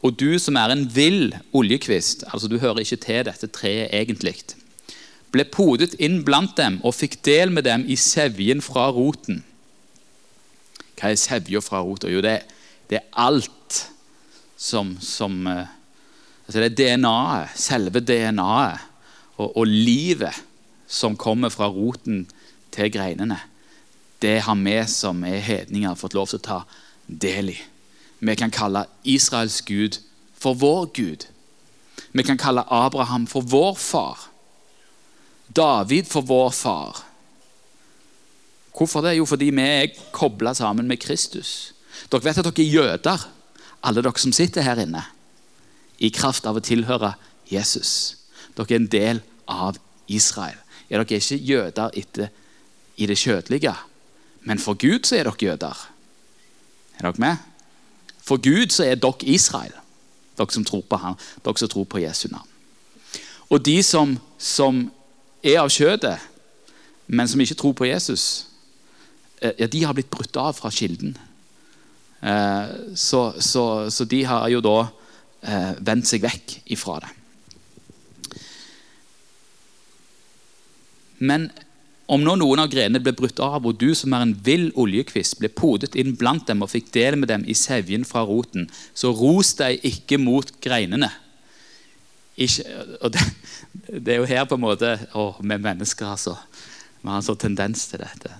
[0.00, 4.38] og du som er en vill oljekvist, altså du hører ikke til dette treet egentlig,
[5.30, 9.44] ble podet inn blant dem og fikk del med dem i sevjen fra roten.
[10.98, 12.10] Hva er sevja fra roten?
[12.12, 12.40] Jo, det,
[12.90, 13.84] det, er alt
[14.58, 15.68] som, som eh,
[16.46, 18.88] altså Det er DNA-et, selve DNA-et
[19.38, 20.36] og, og livet
[20.90, 22.24] som kommer fra roten
[22.74, 23.38] til greinene,
[24.20, 26.58] det har vi som er hedninger, fått lov til å ta
[27.06, 27.58] del i.
[28.20, 29.96] Vi kan kalle Israels Gud
[30.36, 31.24] for vår Gud.
[32.12, 34.26] Vi kan kalle Abraham for vår far.
[35.56, 37.00] David for vår far.
[38.76, 39.16] Hvorfor det?
[39.16, 41.72] Jo, fordi vi er kobla sammen med Kristus.
[42.10, 43.24] Dere vet at dere er jøder,
[43.82, 45.02] alle dere som sitter her inne,
[45.98, 47.14] i kraft av å tilhøre
[47.50, 48.16] Jesus.
[48.56, 50.60] Dere er en del av Israel.
[50.88, 52.30] Er dere ikke jøder etter
[52.96, 53.74] i det kjødelige.
[54.40, 55.88] Men for Gud så er dere jøder.
[56.98, 57.36] Er dere med?
[58.22, 59.72] For Gud så er dere Israel,
[60.38, 62.48] dere som tror på ham, dere som tror på Jesu navn.
[63.50, 64.84] Og de som, som
[65.42, 66.18] er av kjødet,
[67.10, 68.46] men som ikke tror på Jesus,
[69.42, 71.16] eh, ja, de har blitt brutt av fra kilden.
[72.22, 74.76] Eh, så, så, så, de har jo da
[75.42, 77.10] eh, vendt seg vekk ifra det.
[81.20, 81.50] Men
[82.10, 85.38] om nå noen av grenene ble brutt av, og du som er en vill oljekvist,
[85.38, 89.12] ble podet inn blant dem og fikk del med dem i sevjen fra roten, så
[89.14, 91.12] ros deg ikke mot greinene.
[92.40, 92.64] Ikke,
[93.14, 93.24] det,
[93.92, 96.38] det, er jo her på en måte å, Med mennesker, altså.
[97.00, 98.32] Vi har en sånn tendens til dette.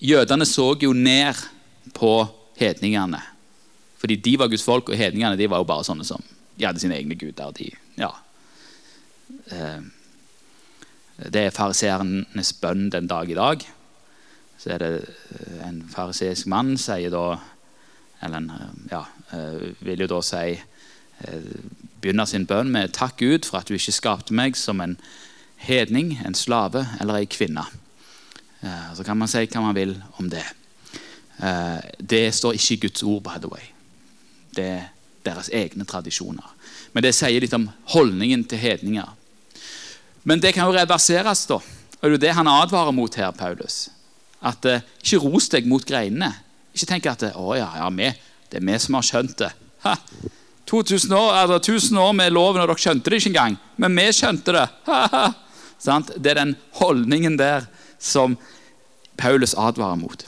[0.00, 1.40] Jødene så jo ned
[1.96, 2.12] på
[2.60, 3.20] hedningene.
[4.00, 6.22] Fordi de var Guds folk, og hedningene de var jo bare sånne som
[6.56, 7.52] De hadde sine egne guder.
[7.56, 7.68] De,
[8.00, 8.12] ja.
[9.52, 9.82] Eh,
[11.16, 13.62] det er fariseernes bønn den dag i dag.
[14.60, 17.38] Så er det eh, en fariseisk mann sier da
[18.24, 19.02] Eller eh, ja,
[19.84, 20.56] vil jo da si
[22.00, 24.98] Begynner sin bønn med 'Takk Gud for at du ikke skapte meg som en
[25.56, 27.64] hedning, en slave eller ei kvinne'.
[28.94, 30.44] Så kan man si hva man vil om det.
[32.10, 33.64] Det står ikke i Guds ord, by the way.
[34.56, 34.82] Det er
[35.24, 36.54] deres egne tradisjoner.
[36.92, 39.08] Men det sier litt om holdningen til hedninger.
[40.26, 41.60] Men det kan jo reverseres, da.
[41.60, 43.86] Og det er jo det han advarer mot her, Paulus.
[44.42, 46.32] At eh, Ikke ros deg mot greinene.
[46.74, 48.10] Ikke tenk at å ja, ja, vi,
[48.50, 49.52] det er vi som har skjønt det.
[49.86, 49.94] Ha,
[50.66, 53.56] 2000 år, eller 1000 år med loven, og dere skjønte det ikke engang.
[53.78, 54.66] Men vi skjønte det.
[54.90, 55.26] Ha, ha.
[55.76, 57.68] Det er den holdningen der
[58.02, 58.34] som
[59.20, 60.24] Paulus advarer mot.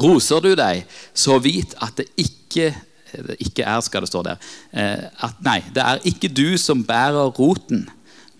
[0.00, 0.82] Roser du deg,
[1.14, 2.72] så vit at det ikke,
[3.14, 4.42] det ikke er, skal det stå der.
[4.72, 7.86] Eh, at, nei, det er ikke du som bærer roten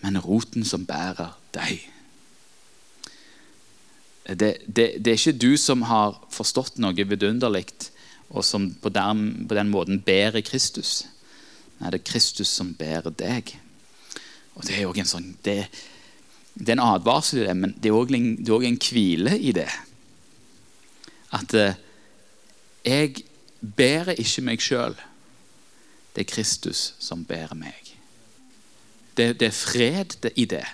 [0.01, 1.87] men roten som bærer deg.
[4.31, 7.67] Det, det, det, er ikke du som har forstått noe vidunderlig
[8.31, 11.09] og som på den, på den, måten bærer Kristus.
[11.81, 13.57] Nei, det er Kristus som bærer deg.
[14.55, 15.65] Og Det er jo en sånn, det,
[16.55, 19.71] det, er en advarsel i det, men det er òg en, en, hvile i det.
[21.35, 21.79] At eh,
[22.87, 23.25] jeg
[23.61, 24.95] bærer ikke meg sjøl.
[26.15, 27.90] Det er Kristus som bærer meg
[29.17, 30.67] det, det er fred i det.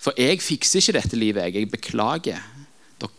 [0.00, 1.48] For jeg fikser ikke dette livet.
[1.48, 2.42] Jeg, jeg beklager.
[3.00, 3.12] Dere,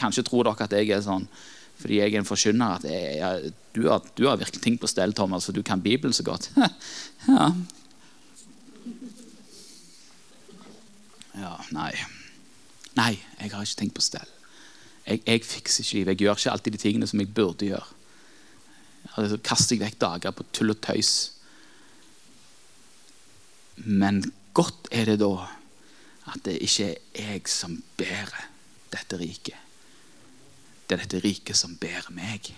[0.00, 1.28] kanskje tror dere at jeg er sånn
[1.74, 4.86] fordi jeg er en forkynner at jeg, jeg, du, har, du, har, virkelig ting på
[4.88, 6.46] stell, Thomas, for du kan Bibelen så godt.
[7.28, 7.48] ja.
[11.34, 11.56] ja.
[11.74, 11.90] Nei.
[12.94, 13.10] Nei,
[13.40, 14.30] jeg har ikke ting på stell.
[15.04, 16.14] Jeg, jeg fikser ikke livet.
[16.14, 18.00] Jeg gjør ikke alltid de tingene som jeg burde gjøre.
[19.18, 21.33] Altså, kaster jeg vekk dager på tull og tøys.
[23.76, 24.22] Men
[24.54, 25.34] godt er det da
[26.32, 28.46] at det ikke er jeg som bærer
[28.92, 29.58] dette riket.
[30.88, 32.48] Det er dette riket som bærer meg.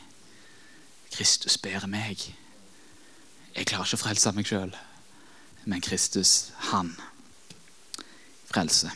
[1.14, 2.20] Kristus bærer meg.
[3.56, 4.72] Jeg klarer ikke å frelse meg sjøl,
[5.64, 6.92] men Kristus, han
[8.50, 8.92] frelser.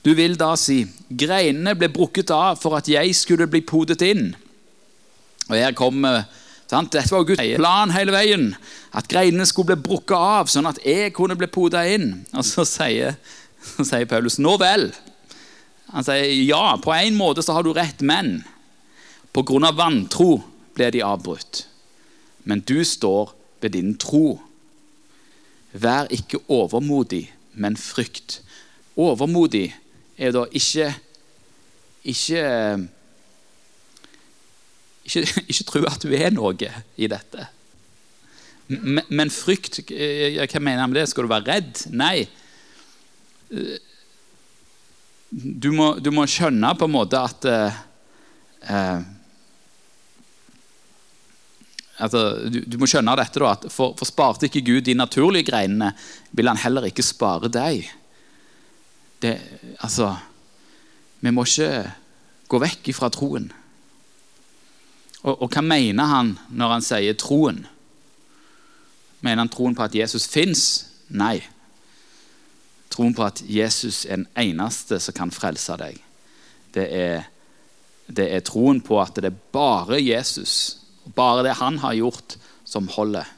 [0.00, 4.30] Du vil da si greinene ble brukket av for at jeg skulle bli podet inn.
[5.50, 6.24] Og Her kommer?
[6.70, 8.50] Dette var Guds plan hele veien.
[8.94, 12.20] At greinene skulle bli brukket av, sånn at jeg kunne bli poda inn.
[12.30, 13.16] Og så sier,
[13.74, 14.90] så sier, Paulus nå vel.
[15.90, 18.40] Han sier ja, på en måte så har du rett, men
[19.34, 20.40] på grunn av vantro
[20.78, 21.64] ble de avbrutt.
[22.46, 24.38] Men du står ved din tro.
[25.72, 28.40] Vær ikke overmodig, men frykt.
[28.98, 29.68] Overmodig
[30.18, 30.92] er da ikke,
[32.02, 32.42] ikke
[35.10, 36.54] ikke, ikke tro at du er noe
[36.96, 37.48] i dette.
[38.70, 41.08] Men, men frykt eh, Hva mener jeg med det?
[41.10, 41.80] Skal du være redd?
[41.90, 42.28] Nei.
[45.30, 49.00] Du må, du må skjønne på en måte at eh,
[51.98, 55.50] altså, du, du, må skjønne dette da, at for, for, sparte ikke Gud de naturlige
[55.50, 55.92] greinene,
[56.30, 57.90] vil han heller ikke spare deg.
[59.20, 59.34] Det,
[59.82, 60.14] altså,
[61.20, 61.72] vi må ikke
[62.50, 63.50] gå vekk ifra troen.
[65.22, 67.64] Og, og, hva mener han når han sier troen?
[69.20, 70.62] Mener han troen på at Jesus fins?
[71.12, 71.40] Nei.
[72.90, 75.98] Troen på at Jesus er den eneste som kan frelse deg.
[76.72, 77.26] Det er,
[78.08, 80.78] det er troen på at det er bare Jesus,
[81.14, 83.28] bare det han har gjort, som holder.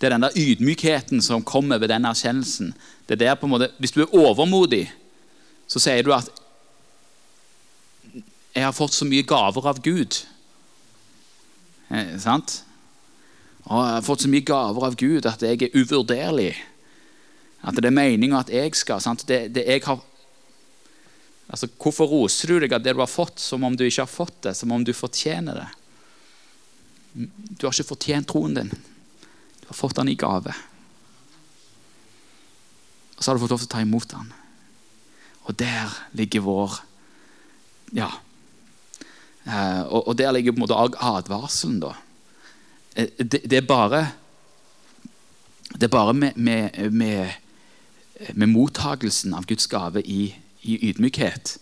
[0.00, 2.72] Det er den der ydmykheten som kommer ved den erkjennelsen.
[3.08, 4.92] Det er der på en måte, Hvis du er overmodig,
[5.66, 6.30] så sier du at
[8.54, 10.24] 'Jeg har fått så mye gaver av Gud'.
[11.90, 12.62] Eh, sant?
[13.66, 16.52] Og jeg har fått så mye gaver av Gud at jeg er uvurderlig.
[17.66, 19.02] At det er meninga at jeg skal?
[19.26, 20.02] Det, det jeg har,
[21.50, 24.12] altså, Hvorfor roser du deg av det du har fått, som om du ikke har
[24.12, 24.54] fått det?
[24.58, 25.68] Som om du fortjener det?
[27.16, 28.70] Du har ikke fortjent troen din.
[28.70, 30.54] Du har fått den i gave.
[33.16, 34.34] Og så har du fått lov til å ta imot den.
[35.46, 36.82] Og der ligger vår
[37.94, 38.10] Ja.
[39.46, 41.92] Eh, og, der ligger på en måte advarselen, da.
[42.96, 44.08] Eh, det, det, er bare
[45.72, 47.28] Det er bare med, med, med,
[48.34, 51.58] med mottagelsen av Guds gave i, i ydmykhet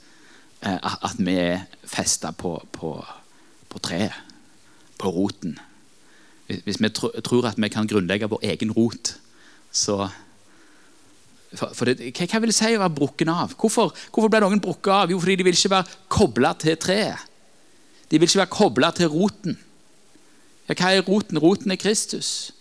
[0.63, 3.05] eh, at vi er festa på, på,
[3.69, 4.13] på treet,
[4.99, 5.59] på roten.
[6.47, 6.89] Hvis vi
[7.25, 9.17] tror at vi kan grunnlegge vår egen rot,
[9.73, 10.09] så
[11.55, 13.55] for, for det, Hva vil det si å være brukken av?
[13.59, 15.13] Hvorfor, hvorfor ble noen brukket av?
[15.13, 17.34] Jo, fordi de vil ikke være kobla til treet.
[18.11, 19.57] De vil ikke være kobla til roten.
[20.69, 21.41] Ja, hva er roten?
[21.41, 22.53] Roten er Kristus.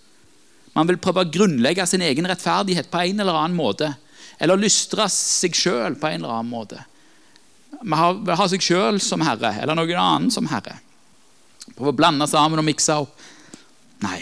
[0.74, 3.94] Man vil prøve å grunnlegge sin egen rettferdighet på en eller annen måte.
[4.42, 6.80] Eller lystre seg sjøl på en eller annen måte.
[7.84, 10.80] Man vil ha seg sjøl som herre, eller noen annen som herre.
[11.74, 13.14] Prøve å blande sammen og mikse opp.
[14.04, 14.20] Nei.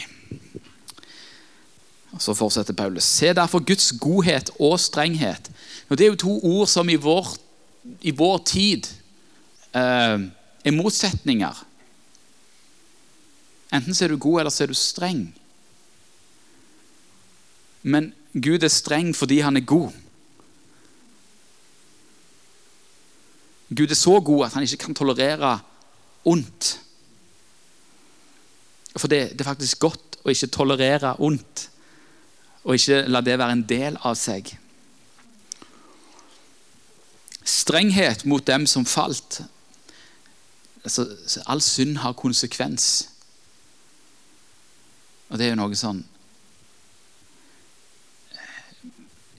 [2.12, 3.08] Og Så fortsetter Paulus.
[3.08, 5.50] Se derfor Guds godhet og strenghet.
[5.90, 7.34] Og Det er jo to ord som i vår,
[8.02, 8.88] i vår tid
[9.74, 10.28] eh,
[10.64, 11.64] er motsetninger.
[13.72, 15.26] Enten så er du god, eller så er du streng.
[17.82, 19.92] Men Gud er streng fordi han er god.
[23.72, 25.60] Gud er så god at han ikke kan tolerere
[26.28, 26.76] ondt.
[28.98, 31.70] For det, det er faktisk godt å ikke tolerere ondt,
[32.68, 34.52] og ikke la det være en del av seg.
[37.48, 39.40] Strenghet mot dem som falt.
[40.84, 41.06] Altså,
[41.46, 43.08] all synd har konsekvens.
[45.30, 46.04] Og det er jo noe sånn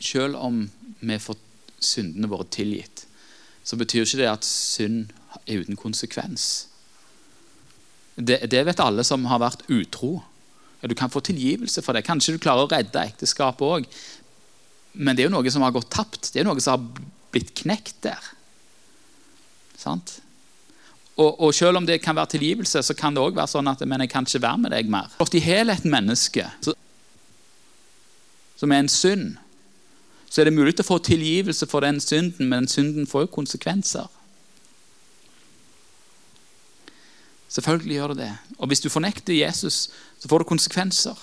[0.03, 0.65] Selv om
[1.03, 1.39] vi får
[1.83, 3.05] syndene våre tilgitt,
[3.63, 5.13] så betyr ikke det at synd
[5.47, 6.67] er uten konsekvens.
[8.17, 10.17] Det, det, vet alle som har vært utro.
[10.83, 12.03] Du kan få tilgivelse for det.
[12.07, 13.87] Kanskje du klarer å redde ekteskapet òg.
[14.99, 16.33] Men det er jo noe som har gått tapt.
[16.35, 18.33] Det er noe som har blitt knekt der.
[19.79, 20.19] Sant?
[21.17, 23.83] Og, og, selv om det kan være tilgivelse, så kan det òg være sånn at
[23.85, 25.13] men jeg kan ikke være med deg mer.
[25.33, 26.47] I helhet menneske
[28.57, 29.37] som er en synd,
[30.31, 33.35] så er det mulig å få tilgivelse for den synden, men den synden får jo
[33.35, 34.07] konsekvenser.
[37.53, 38.31] Selvfølgelig gjør det det.
[38.57, 39.91] Og hvis du fornekter Jesus,
[40.23, 41.19] så får det konsekvenser.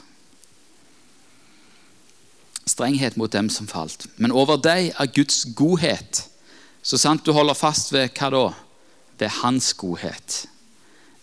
[2.69, 4.05] Strenghet mot dem som falt.
[4.17, 6.27] Men over deg er Guds godhet,
[6.83, 8.43] så sant du holder fast ved hva da?
[9.19, 10.45] Ved Hans godhet.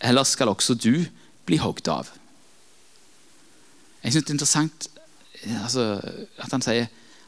[0.01, 1.07] Ellers skal også du
[1.47, 2.11] bli hogd av.
[4.03, 4.89] Jeg synes det er interessant
[5.63, 6.01] altså,
[6.39, 6.87] at han sier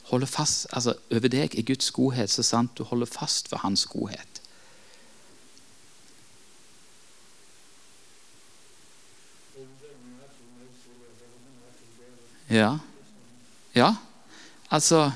[0.09, 3.87] holde fast, altså, over deg er Guds godhet så sant du holder fast ved Hans
[3.87, 4.43] godhet.
[12.51, 12.79] Ja.
[13.75, 13.95] Ja.
[14.71, 15.11] Altså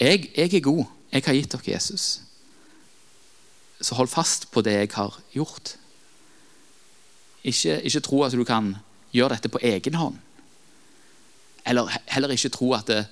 [0.00, 0.84] jeg, jeg, er god.
[1.12, 2.20] Jeg har gitt dere Jesus.
[3.80, 5.76] Så hold fast på det jeg har gjort.
[7.44, 8.74] Ikke, ikke tro at du kan
[9.14, 10.16] gjøre dette på egen hånd.
[11.66, 13.04] Eller heller ikke tro at, det,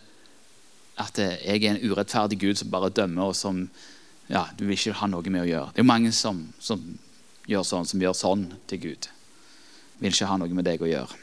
[0.98, 3.66] at det, jeg er en urettferdig Gud som bare dømmer, og som
[4.30, 5.72] ja, du vil ikke ha noe med å gjøre.
[5.74, 6.82] Det er jo mange som, som
[7.50, 9.10] gjør sånn, som gjør sånn til Gud.
[10.00, 11.20] Vil ikke ha noe med deg å gjøre.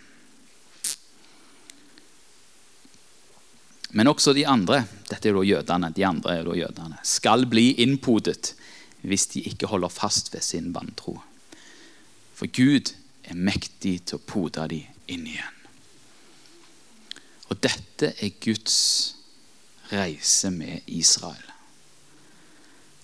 [3.91, 7.71] Men også de andre dette er da jødene, de andre er da jødene, skal bli
[7.83, 8.53] innpodet
[9.02, 11.20] hvis de ikke holder fast ved sin vantro.
[12.34, 12.93] For Gud
[13.24, 15.58] er mektig til å pode dem inn igjen.
[17.52, 18.78] Og dette er Guds
[19.91, 21.47] reise med Israel.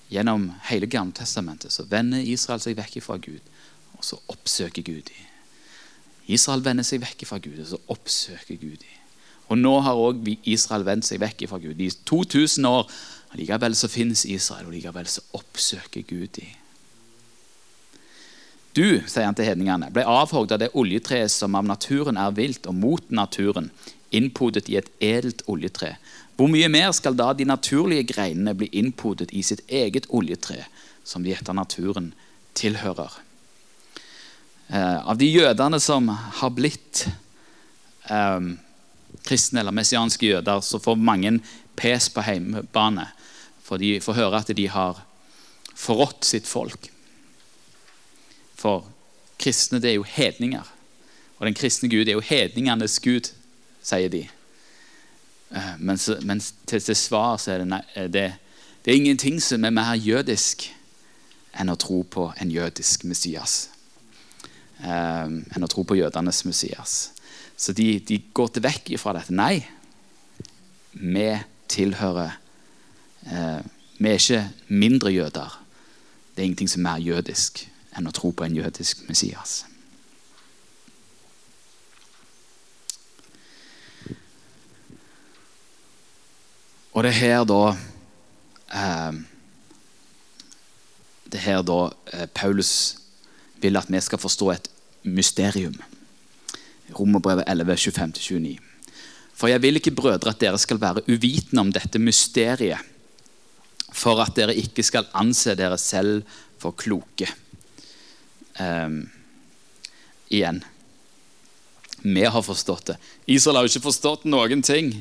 [0.08, 3.44] Gjennom hele Gamletestamentet så vender Israel seg vekk fra Gud,
[3.98, 5.26] og så oppsøker Gud dem.
[6.32, 8.96] Israel vender seg vekk fra Gud, og så oppsøker Gud dem.
[9.48, 11.80] Og nå har òg Israel vendt seg vekk fra Gud.
[11.80, 12.88] I 2000 år
[13.36, 16.56] likevel så finnes Israel, og likevel så oppsøker Gud dem.
[18.78, 22.68] Du, sier han til hedningene, ble avhogd av det oljetreet som av naturen er vilt
[22.70, 23.72] og mot naturen,
[24.14, 25.96] innpodet i et edelt oljetre.
[26.38, 30.68] Hvor mye mer skal da de naturlige greinene bli innpodet i sitt eget oljetre,
[31.04, 32.12] som de etter naturen
[32.54, 33.18] tilhører?
[34.68, 37.08] Eh, av de jødene som har blitt
[38.06, 38.54] eh,
[39.26, 41.40] kristne eller messianske jøder, så får mange
[41.78, 43.10] pes på hjemmebane.
[43.68, 45.02] For de får høre at de har
[45.76, 46.88] forrådt sitt folk.
[48.58, 48.88] For
[49.38, 50.64] kristne det er jo hedninger.
[51.38, 53.30] Og den kristne Gud er jo hedningenes Gud,
[53.84, 54.24] sier de.
[55.52, 58.26] Men mens, mens til, til, svar så er det, nei, det,
[58.84, 60.66] det er ingenting som er mer jødisk
[61.58, 63.70] enn å tro på en jødisk Messias.
[64.78, 66.98] Um, enn å tro på jødenes Messias.
[67.58, 69.34] Så de, de går til vekk ifra dette.
[69.34, 69.64] Nei,
[70.98, 71.30] vi
[71.72, 72.36] tilhører
[73.32, 73.64] eh,
[73.98, 75.64] Vi er ikke mindre jøder.
[76.36, 77.64] Det er ingenting som er mer jødisk
[77.98, 79.64] enn å tro på en jødisk Messias.
[86.94, 87.62] Og det er her da
[88.74, 89.18] eh,
[91.28, 91.82] Det er her da
[92.14, 92.72] eh, Paulus
[93.62, 94.70] vil at vi skal forstå et
[95.04, 95.76] mysterium.
[96.94, 98.58] Romerbrevet 11, 25-29.
[99.38, 102.82] For jeg vil ikke, brødre, at dere skal være uvitende om dette mysteriet,
[103.98, 106.26] for at dere ikke skal anse dere selv
[106.62, 107.30] for kloke.
[108.62, 109.08] Um,
[110.30, 110.64] igjen.
[112.06, 112.98] Vi har forstått det.
[113.26, 114.94] Israel har jo ikke forstått noen ting.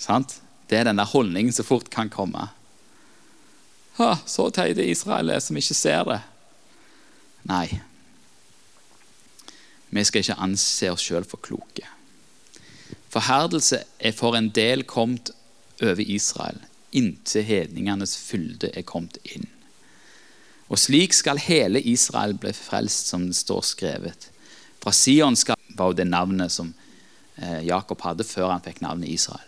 [0.00, 0.40] Sant?
[0.68, 2.48] Det er denne holdningen som fort kan komme.
[3.98, 6.20] Ha, så teite Israel er som ikke ser det.
[7.46, 7.68] Nei.
[9.94, 11.86] Vi skal ikke anse oss sjøl for kloke.
[13.14, 15.30] Forherdelse er for en del kommet
[15.82, 16.58] over Israel,
[16.94, 19.48] inntil hedningenes fylde er kommet inn.
[20.72, 24.30] Og slik skal hele Israel bli frelst, som det står skrevet.
[24.80, 26.72] Fra Sion skal var jo det navnet som
[27.36, 29.46] eh, Jakob hadde før han fikk navnet Israel.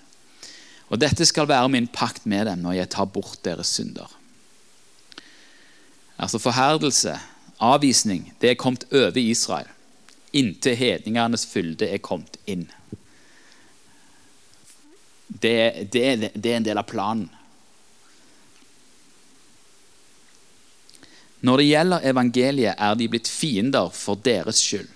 [0.90, 4.10] Og dette skal være min pakt med dem når jeg tar bort deres synder.
[6.16, 7.16] Altså Forherdelse,
[7.60, 9.68] avvisning, det er kommet over Israel.
[10.32, 12.66] Inntil hedningenes fylde er kommet inn.
[15.40, 17.28] Det, det, det er en del av planen.
[21.46, 24.88] Når det gjelder evangeliet, er de blitt fiender for deres skyld.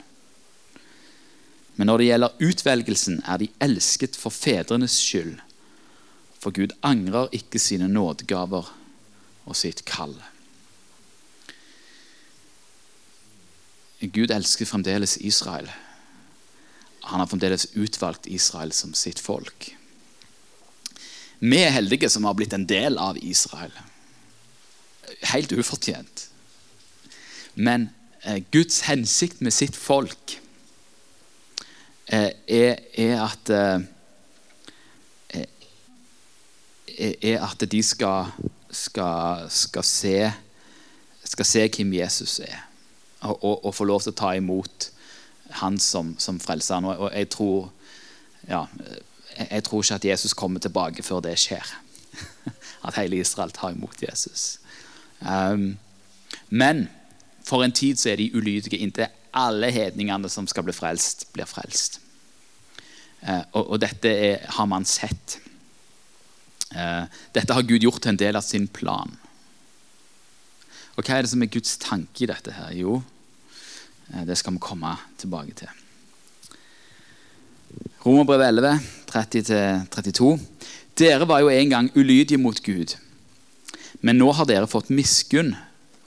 [1.76, 5.38] Men når det gjelder utvelgelsen, er de elsket for fedrenes skyld.
[6.40, 8.72] For Gud angrer ikke sine nådegaver
[9.44, 10.16] og sitt kall.
[14.00, 15.68] Gud elsker fremdeles Israel.
[17.04, 19.74] Han har fremdeles utvalgt Israel som sitt folk.
[21.40, 23.72] Vi er heldige som har blitt en del av Israel.
[25.32, 26.28] Helt ufortjent.
[27.54, 27.90] Men
[28.24, 30.40] eh, Guds hensikt med sitt folk
[32.12, 33.80] Eh, er, er, at eh,
[36.98, 38.26] eh, er at de skal,
[38.70, 40.32] skal, skal, se,
[41.24, 42.64] skal se hvem Jesus er,
[43.20, 44.88] og, og, og, få lov til å ta imot
[45.62, 46.82] han som, som frelser.
[46.82, 47.70] Og, og jeg, tror,
[48.48, 48.64] ja,
[49.38, 51.66] jeg tror ikke at Jesus kommer tilbake før det skjer.
[52.86, 54.58] At hele Israel tar imot Jesus.
[55.20, 55.78] Um,
[56.48, 56.88] men
[57.44, 61.48] for en tid så er de ulydige inntil alle hedningene som skal bli frelst, blir
[61.48, 62.00] frelst.
[63.20, 65.38] Uh, og, og, dette er, har man sett.
[66.72, 67.04] Uh,
[67.34, 69.12] dette har Gud gjort til en del av sin plan.
[71.00, 72.52] Og hva er det som er Guds tanke i dette?
[72.52, 72.72] her?
[72.76, 72.98] Jo,
[74.12, 75.70] eh, det skal vi komme tilbake til.
[78.04, 78.80] Romerbrevet 11,
[79.12, 80.34] 30-32.
[80.98, 82.96] Dere var jo en gang ulydige mot Gud,
[84.00, 85.54] men nå har dere fått miskunn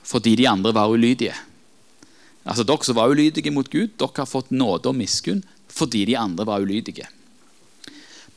[0.03, 1.35] fordi de andre var ulydige.
[2.43, 5.43] Altså Dere som var ulydige mot Gud, dere har fått nåde og miskunn
[5.73, 7.07] fordi de andre var ulydige.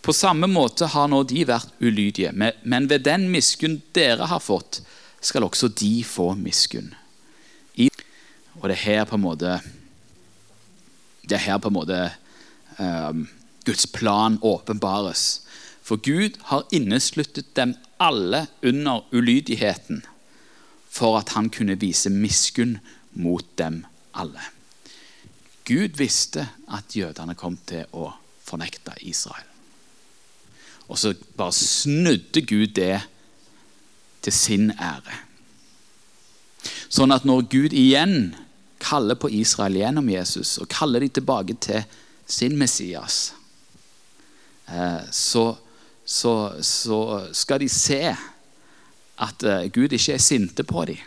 [0.00, 4.80] På samme måte har nå de vært ulydige, men ved den miskunn dere har fått,
[5.20, 6.92] skal også de få miskunn.
[8.60, 9.58] Og det er her på en måte
[11.26, 11.98] Det er her på en måte
[12.78, 13.26] um,
[13.66, 15.42] Guds plan åpenbares.
[15.82, 20.02] For Gud har innesluttet dem alle under ulydigheten
[20.96, 22.78] for at han kunne vise miskunn
[23.12, 24.40] mot dem alle.
[25.66, 28.12] Gud visste at jødene kom til å
[28.46, 29.44] fornekte Israel.
[30.86, 33.00] Og så bare snudde Gud det
[34.22, 35.22] til sin ære.
[36.88, 38.36] Sånn at når Gud igjen
[38.82, 41.82] kaller på Israel gjennom Jesus og kaller dem tilbake til
[42.26, 43.35] sin Messias,
[45.14, 45.44] så,
[46.04, 46.98] så, så
[47.32, 48.00] skal de se
[49.16, 50.98] at eh, Gud ikke er sinte på dem,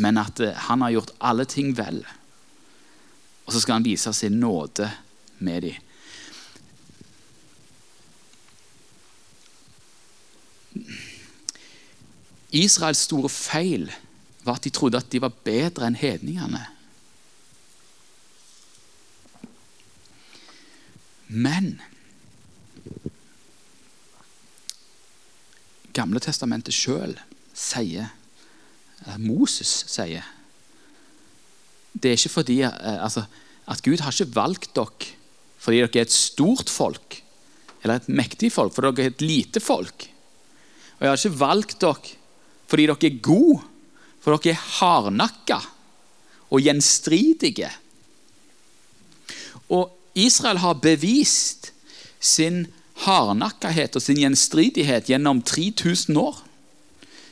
[0.00, 2.02] men at eh, han har gjort alle ting vel.
[3.46, 4.90] Og så skal han vise sin nåde
[5.38, 5.74] med dem.
[12.50, 13.90] Israels store feil
[14.42, 16.62] var at de trodde at de var bedre enn hedningene.
[21.30, 21.78] Men
[25.94, 27.16] Gamle testamentet sjøl
[27.56, 28.12] sier
[29.06, 30.26] Eh, Moses sier.
[31.92, 33.24] Det er ikke fordi eh, altså,
[33.70, 35.16] at Gud har ikke valgt dere
[35.60, 37.18] fordi dere er et stort folk
[37.82, 40.06] eller et mektig folk, for dere er et lite folk.
[40.98, 42.16] Og jeg har ikke valgt dere
[42.70, 43.60] fordi dere er gode,
[44.20, 45.58] for dere er hardnakka
[46.50, 47.70] og gjenstridige.
[49.70, 49.96] Og
[50.26, 51.72] Israel har bevist
[52.20, 52.66] sin
[53.04, 56.42] hardnakkahet og sin gjenstridighet gjennom 3000 år.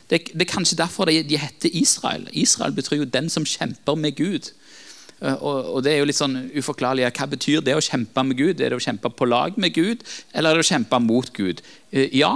[0.09, 2.25] Det, det er kanskje derfor de, de heter Israel.
[2.33, 4.53] Israel betyr jo 'den som kjemper med Gud'.
[5.21, 7.05] Eh, og, og, det er jo litt sånn uforklarlig.
[7.11, 8.61] Hva betyr det å kjempe med Gud?
[8.61, 11.61] Er det å kjempe på lag med Gud, eller er det å kjempe mot Gud?
[11.91, 12.33] Eh, ja,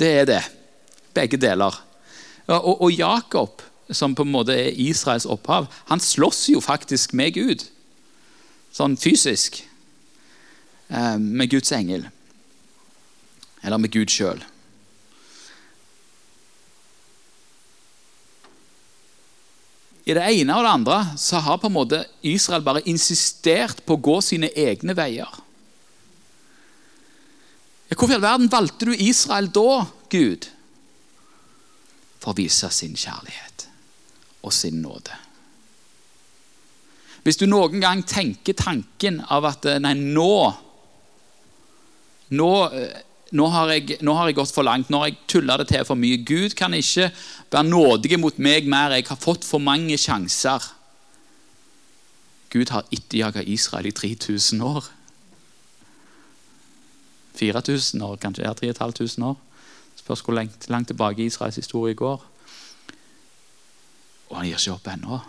[0.00, 0.42] det er det.
[1.14, 1.76] Begge deler.
[2.50, 7.38] Og, og Jakob, som på en måte er Israels opphav, han slåss jo faktisk med
[7.38, 7.64] Gud.
[8.74, 9.60] Sånn fysisk.
[10.88, 12.08] Eh, med Guds engel.
[13.62, 14.42] Eller med Gud sjøl.
[20.04, 23.96] I det ene og det andre så har på en måte Israel bare insistert på
[23.96, 25.40] å gå sine egne veier.
[27.94, 30.48] Hvorfor i all verden valgte du Israel da, Gud?
[32.20, 33.68] For å vise sin kjærlighet
[34.44, 35.23] og sin nåde.
[37.24, 40.36] Hvis du noen gang tenker tanken av at nei, nå
[42.34, 42.48] Nå,
[43.36, 45.84] nå, har, jeg, nå har jeg gått for langt, nå har jeg tulla det til
[45.86, 46.22] for mye.
[46.26, 47.10] Gud kan ikke
[47.52, 48.94] være nådig mot meg mer.
[48.96, 50.64] Jeg har fått for mange sjanser.
[52.50, 54.88] Gud har etterjaga Israel i 3000 år.
[57.36, 58.48] 4000 år, kanskje.
[58.48, 59.36] Ja, 3500 år.
[59.98, 62.24] Spørs hvor langt, langt tilbake Israels historie går.
[64.30, 65.20] Og han gir ikke opp ennå.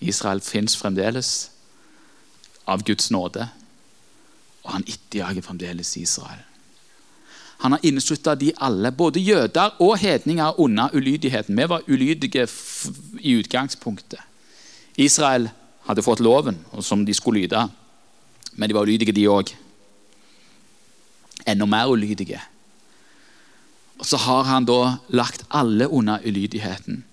[0.00, 1.50] Israel fins fremdeles
[2.66, 3.48] av Guds nåde,
[4.66, 6.42] og han etterjager fremdeles Israel.
[7.58, 11.56] Han har inneslutta de alle, både jøder og hedninger, unna ulydigheten.
[11.56, 12.48] Vi var ulydige
[13.20, 14.20] i utgangspunktet.
[14.96, 15.48] Israel
[15.86, 17.68] hadde fått loven, som de skulle lyde,
[18.52, 19.54] men de var ulydige, de òg.
[21.46, 22.40] Enda mer ulydige.
[23.98, 27.04] Og Så har han da lagt alle unna ulydigheten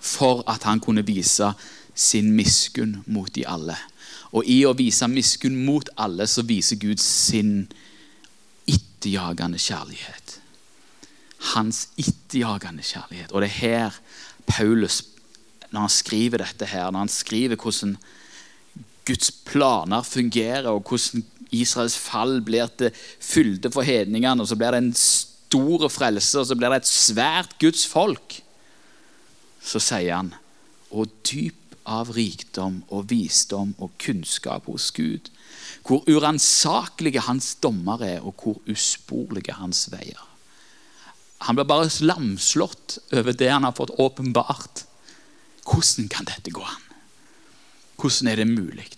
[0.00, 1.52] for at han kunne vise
[2.00, 3.76] sin miskunn mot de alle.
[4.32, 7.66] Og i å vise miskunn mot alle, så viser Gud sin
[8.70, 10.38] etterjagende kjærlighet.
[11.54, 13.32] Hans etterjagende kjærlighet.
[13.32, 14.00] Og det er her
[14.48, 15.02] Paulus,
[15.70, 17.96] når han skriver dette her, når han skriver hvordan
[19.08, 24.76] Guds planer fungerer, og hvordan Israels fall blir til fylde for hedningene, og så blir
[24.76, 28.38] det en stor frelse, og så blir det et svært Guds folk,
[29.60, 30.30] så sier han
[30.90, 31.59] og dyp
[31.90, 35.30] av rikdom og visdom og kunnskap hos Gud.
[35.86, 40.26] Hvor uransakelige hans dommer er, og hvor usporlige hans veier.
[41.48, 44.84] Han blir bare lamslått over det han har fått åpenbart.
[45.64, 46.86] Hvordan kan dette gå an?
[48.00, 48.90] Hvordan er det mulig?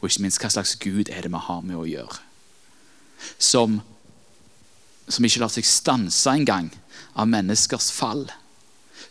[0.00, 2.20] Og ikke minst, hva slags Gud er det vi har med å gjøre?
[3.38, 3.80] Som,
[5.06, 6.72] som ikke lar seg stanse engang
[7.14, 8.26] av menneskers fall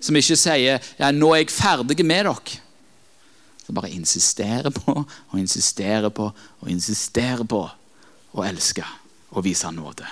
[0.02, 2.60] som ikke sier ja, 'nå er jeg ferdig med dere'.
[3.66, 6.32] Som bare insisterer på og insisterer på
[6.62, 7.70] og insisterer på
[8.34, 8.86] å elske
[9.32, 10.08] og vise nåde.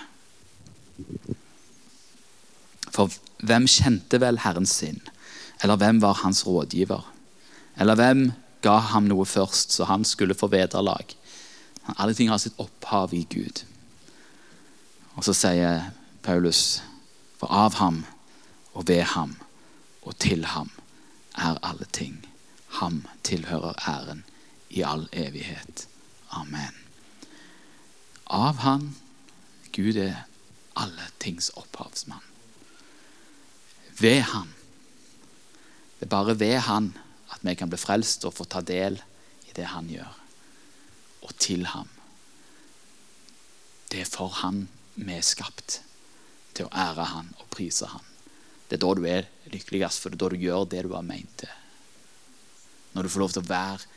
[2.92, 3.10] For
[3.44, 5.02] hvem kjente vel Herren sin?
[5.64, 7.04] Eller hvem var hans rådgiver?
[7.80, 8.32] Eller hvem
[8.62, 11.16] ga ham noe først, så han skulle få vederlag?
[11.98, 13.64] Alle ting har sitt opphav i Gud.
[15.16, 15.92] Og så sier
[16.24, 16.82] Paulus,
[17.40, 18.04] for av ham
[18.74, 19.36] og ved ham
[20.10, 20.72] og til ham
[21.38, 22.18] er alle ting.
[22.82, 24.24] Ham tilhører æren
[24.70, 25.86] i all evighet.
[26.34, 26.74] Amen.
[28.26, 28.96] Av han,
[29.74, 30.26] Gud er
[30.78, 32.26] alle tings opphavsmann.
[34.00, 34.50] Ved han.
[36.00, 36.94] Det er bare ved han
[37.30, 38.98] at vi kan bli frelst og få ta del
[39.50, 40.14] i det han gjør.
[41.22, 41.90] Og til ham.
[43.92, 45.82] Det er for han vi er skapt.
[46.54, 48.06] Til å ære han og prise han.
[48.70, 51.06] Det er da du er lykkeligst, for det er da du gjør det du har
[51.06, 51.52] meint til.
[52.96, 53.88] Når du får lov til å være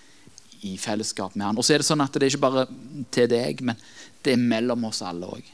[0.63, 1.59] i fellesskap med han.
[1.59, 2.67] Og så er det sånn at det er ikke bare
[3.15, 3.79] til deg, men
[4.23, 5.49] det er mellom oss alle òg.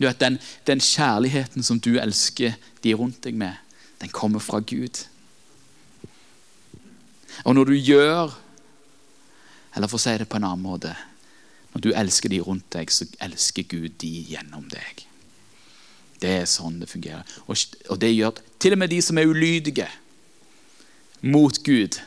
[0.00, 2.54] Den, den kjærligheten som du elsker
[2.84, 3.58] de rundt deg med,
[4.00, 5.02] den kommer fra Gud.
[7.44, 8.32] Og når du gjør
[9.76, 10.90] Eller for å si det på en annen måte
[11.70, 15.04] Når du elsker de rundt deg, så elsker Gud de gjennom deg.
[16.20, 17.24] Det er sånn det fungerer.
[17.48, 17.56] Og,
[17.88, 19.88] og det gjør til og med de som er ulydige
[21.20, 22.00] mot Gud,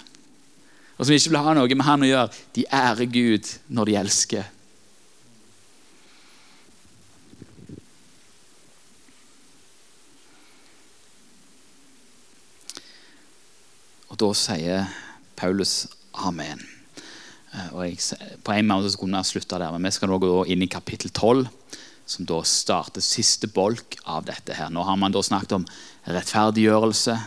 [0.97, 3.95] og som ikke vil ha noe med Han å gjøre, de ærer Gud når de
[4.03, 4.51] elsker.
[14.13, 14.85] Og da sier
[15.33, 15.87] Paulus
[16.21, 16.61] amen.
[17.53, 17.97] Eh, og jeg,
[18.45, 20.69] på en måte så kunne jeg slutta der, men vi skal nå gå inn i
[20.69, 21.47] kapittel 12
[22.05, 24.53] som da starter siste bolk av dette.
[24.53, 24.69] her.
[24.69, 25.65] Nå har man da snakket om
[26.07, 27.19] rettferdiggjørelse,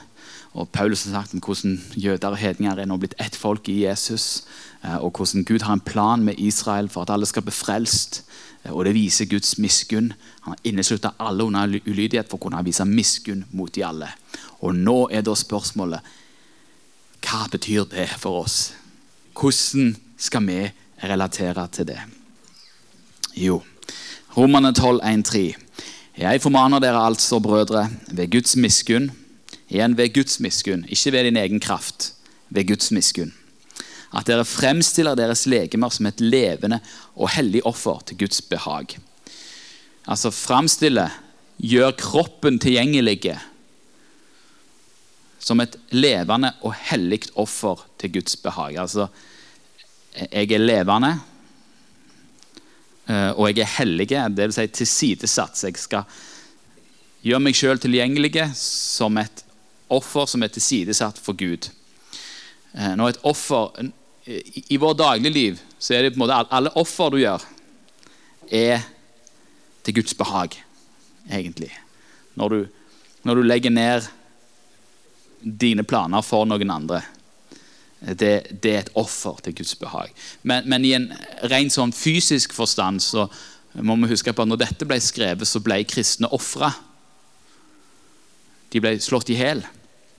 [0.56, 3.82] Og Paulus har snakket om hvordan jøder og hedninger er nå blitt ett folk i
[3.84, 4.46] Jesus.
[4.82, 8.22] eh, Og hvordan Gud har en plan med Israel for at alle skal bli frelst.
[8.64, 10.14] eh, Og det viser Guds miskunn.
[10.40, 14.08] Han har inneslutta alle under ulydighet for å kunne vise miskunn mot de alle.
[14.62, 16.00] Og nå er da spørsmålet
[17.20, 18.72] hva betyr det for oss?
[19.34, 20.72] Hvordan skal vi
[21.02, 22.00] relatere til det?
[23.36, 23.62] Jo,
[24.36, 25.40] Romerne 12, 1-3.
[26.20, 29.08] Jeg formaner dere altså, brødre, ved Guds miskunn,
[29.72, 32.10] igjen ved Guds miskunn, ikke ved din egen kraft,
[32.52, 33.32] ved Guds miskunn,
[34.12, 36.82] at dere fremstiller deres legemer som et levende
[37.16, 38.98] og hellig offer til Guds behag.
[40.04, 41.08] Altså fremstille,
[41.56, 43.38] gjør kroppen tilgjengelige
[45.40, 48.76] som et levende og hellig offer til Guds behag.
[48.84, 49.06] Altså,
[50.12, 51.14] jeg er levende,
[53.06, 54.56] og jeg er hellig, dvs.
[54.58, 55.60] Si tilsidesatt.
[55.62, 56.08] Jeg skal
[57.26, 59.44] gjøre meg sjøl tilgjengelig som et
[59.92, 61.68] offer som er tilsidesatt for Gud.
[62.74, 63.90] Eh, når et offer,
[64.26, 67.42] I vår dagligliv så er det på en måte alle offer du gjør,
[68.50, 68.82] er
[69.86, 70.56] til Guds behag,
[71.30, 71.70] egentlig.
[72.34, 72.58] Når du,
[73.22, 74.08] når du legger ned
[75.40, 77.02] dine planer for noen andre.
[78.06, 80.12] Det, det er et offer til Guds behag.
[80.46, 81.08] Men, men i en
[81.50, 83.26] ren sånn fysisk forstand så
[83.82, 86.70] må vi huske på at når dette ble skrevet, så ble kristne ofra.
[88.72, 89.64] De ble slått i hjel.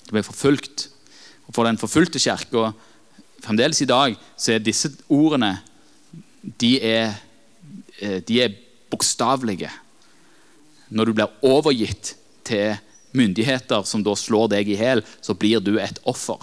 [0.04, 0.90] De ble forfulgt.
[1.48, 2.72] Og For den forfulgte kirka
[3.44, 5.54] fremdeles i dag så er disse ordene
[6.42, 7.16] de er,
[8.02, 8.56] eh, de er
[8.92, 9.72] bokstavelige.
[10.90, 12.16] Når du blir overgitt
[12.48, 12.78] til
[13.18, 16.40] myndigheter som da slår deg i hjel, så blir du et offer.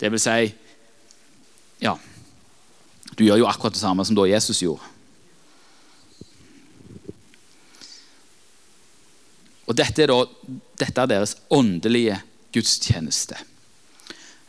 [0.00, 0.54] Det vil si
[1.82, 1.94] Ja,
[3.18, 4.82] du gjør jo akkurat det samme som da Jesus gjorde.
[9.68, 12.16] Og dette er, da, dette er deres åndelige
[12.56, 13.36] gudstjeneste.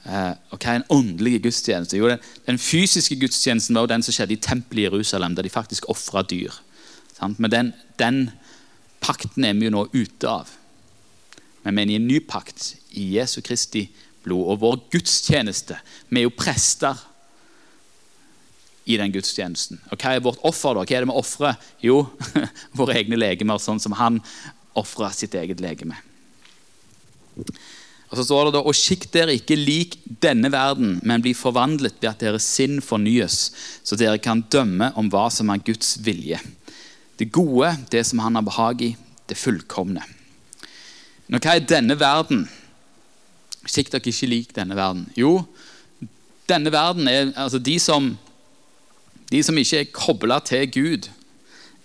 [0.08, 2.00] Eh, og hva er en åndelig gudstjeneste?
[2.00, 5.46] Jo, den, den fysiske gudstjenesten var jo den som skjedde i tempelet i Jerusalem, der
[5.46, 6.56] de faktisk ofra dyr.
[7.18, 7.42] Sant?
[7.42, 8.22] Men den, den
[9.04, 10.56] pakten er vi jo nå ute av.
[11.66, 13.90] Men vi er i en ny pakt i Jesu Kristi
[14.26, 14.46] blod.
[14.54, 15.78] Og vår gudstjeneste
[16.10, 16.98] Vi er jo prester
[18.90, 19.78] i den gudstjenesten.
[19.92, 20.84] Og hva er vårt offer, da?
[20.84, 21.58] Hva er det vi ofrer?
[21.86, 22.00] Jo,
[22.80, 24.18] våre egne legemer, sånn som han
[24.80, 26.00] ofra sitt eget legeme.
[28.10, 32.00] Og så står det da, og skikk dere ikke lik denne verden, men bli forvandlet
[32.02, 33.52] ved at deres sinn fornyes,
[33.86, 36.40] så dere kan dømme om hva som er Guds vilje.
[37.22, 38.96] Det gode, det som han har behag i,
[39.30, 40.02] det fullkomne.
[41.30, 42.48] Nå, hva er denne verden?
[43.66, 45.08] Skikk dere ikke lik denne verden.
[45.18, 45.44] Jo,
[46.50, 48.14] denne verden er altså de som,
[49.32, 51.10] de som ikke er kobla til Gud,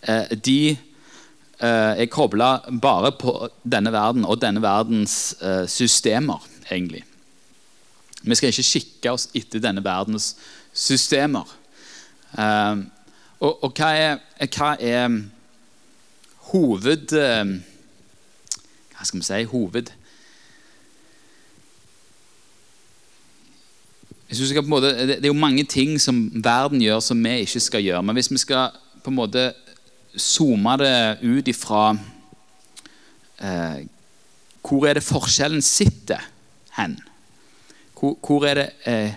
[0.08, 0.76] eh, de
[1.64, 7.04] Eh, er kobla bare på denne verden og denne verdens eh, systemer, egentlig.
[8.22, 10.34] Vi skal ikke kikke oss etter denne verdens
[10.74, 11.46] systemer.
[12.34, 14.18] Og, og hva, er,
[14.56, 15.12] hva er
[16.48, 19.92] hoved Hva skal vi si hoved
[24.66, 28.02] måte, Det er jo mange ting som verden gjør som vi ikke skal gjøre.
[28.02, 28.70] Men hvis vi skal
[29.02, 29.52] på en måte
[30.16, 31.96] zoome det ut ifra
[33.40, 33.86] eh,
[34.62, 36.22] Hvor er det forskjellen sitter
[36.78, 36.96] hen?
[37.98, 39.14] Hvor, hvor er det, eh,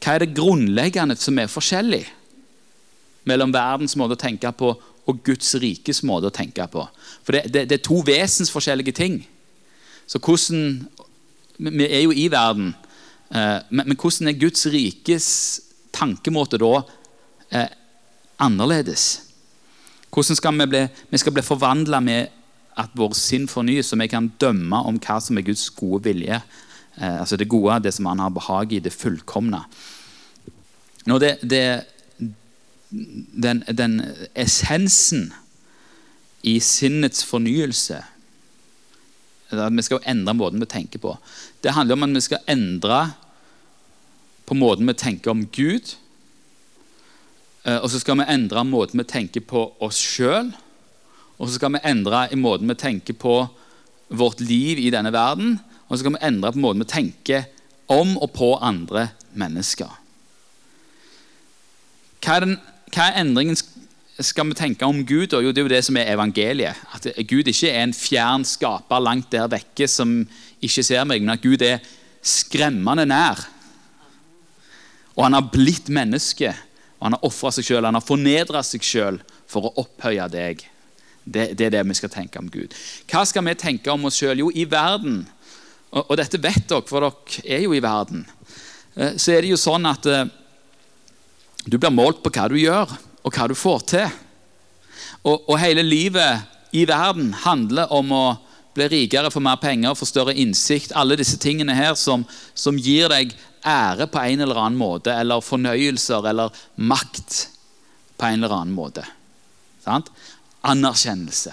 [0.00, 2.06] hva er det grunnleggende som er forskjellig
[3.28, 4.72] mellom verdens måte å tenke på
[5.10, 6.86] og Guds rikes måte å tenke på?
[7.24, 9.20] For det, det, det er to vesensforskjellige ting.
[10.06, 10.88] Så hvordan,
[11.58, 12.74] Vi er jo i verden,
[13.30, 15.26] men, men, hvordan er Guds rikes
[15.94, 16.80] tankemåte da
[17.54, 17.68] eh,
[18.42, 19.04] annerledes?
[20.10, 22.36] Hvordan skal vi bli, vi skal bli forvandla med
[22.80, 26.40] at vår sinn fornyes, så vi kan dømme om hva som er Guds gode vilje.
[26.96, 29.62] Eh, altså Det gode, det som han har behag i, det fullkomne.
[31.06, 31.84] Nå det, det,
[32.90, 34.00] den, den
[34.34, 35.30] essensen
[36.42, 38.02] i sinnets fornyelse
[39.50, 41.16] vi skal endre måten vi tenker på.
[41.62, 43.00] Det handler om at vi skal endre
[44.46, 45.94] på måten vi tenker om Gud
[47.64, 50.52] Eh, og så skal vi endre måten vi tenker på oss sjøl.
[51.38, 53.36] Og så skal vi endre i måten vi tenker på
[54.08, 55.58] vårt liv i denne verden.
[55.88, 57.48] Og så skal vi endre på måten vi tenker
[57.90, 59.90] om og på andre mennesker.
[62.20, 62.58] Hva er, den,
[62.92, 63.56] hva er endringen
[64.26, 65.32] skal vi tenke om Gud?
[65.32, 66.78] Jo, det er jo det som er evangeliet.
[66.94, 70.22] At Gud ikke er en fjern skaper langt der vekke som
[70.60, 71.80] ikke ser meg, men at Gud er
[72.22, 73.40] skremmende nær.
[75.16, 76.52] Og han har blitt menneske
[77.00, 79.18] og han har ofra seg sjøl, han har fornedra seg sjøl
[79.48, 80.66] for å opphøye deg.
[81.24, 82.74] Det, det, er det vi skal tenke om Gud.
[83.08, 84.42] Hva skal vi tenke om oss sjøl?
[84.42, 85.22] Jo, i verden
[85.90, 88.26] og, og dette vet dere, for dere er jo i verden,
[88.94, 90.28] eh, så er det jo sånn at eh,
[91.64, 92.92] du blir målt på hva du gjør,
[93.24, 94.18] og hva du får til.
[95.24, 98.24] Og, og hele livet i verden handler om å
[98.74, 100.94] bli rikere, få mer penger, få større innsikt.
[100.96, 102.24] Alle disse tingene her som,
[102.54, 103.34] som gir deg
[103.66, 107.40] ære på en eller annen måte, eller fornøyelser eller makt
[108.20, 109.04] på en eller annen måte.
[109.84, 110.08] Sant?
[110.62, 111.52] Anerkjennelse.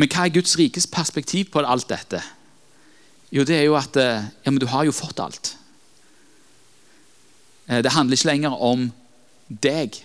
[0.00, 2.22] Men hva er Guds rikes perspektiv på alt dette?
[3.30, 5.54] Jo, det er jo at eh, ja, men du har jo fått alt.
[7.70, 8.90] Eh, det handler ikke lenger om
[9.48, 10.02] deg.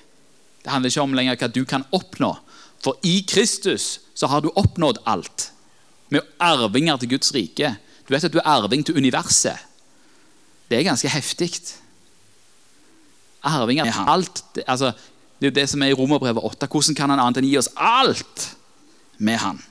[0.64, 2.36] Det handler ikke om lenger hva du kan oppnå.
[2.84, 5.52] For i Kristus så har du oppnådd alt.
[6.14, 7.76] Med arvinger til Guds rike.
[8.06, 9.58] Du vet at du er arving til universet.
[10.70, 11.50] Det er ganske heftig.
[13.44, 14.44] Arvinger til alt.
[14.68, 14.94] Altså,
[15.40, 16.68] det er jo det som er i Romerbrevet 8.
[16.68, 18.52] Hvordan kan han annet enn gi oss alt
[19.18, 19.62] med han?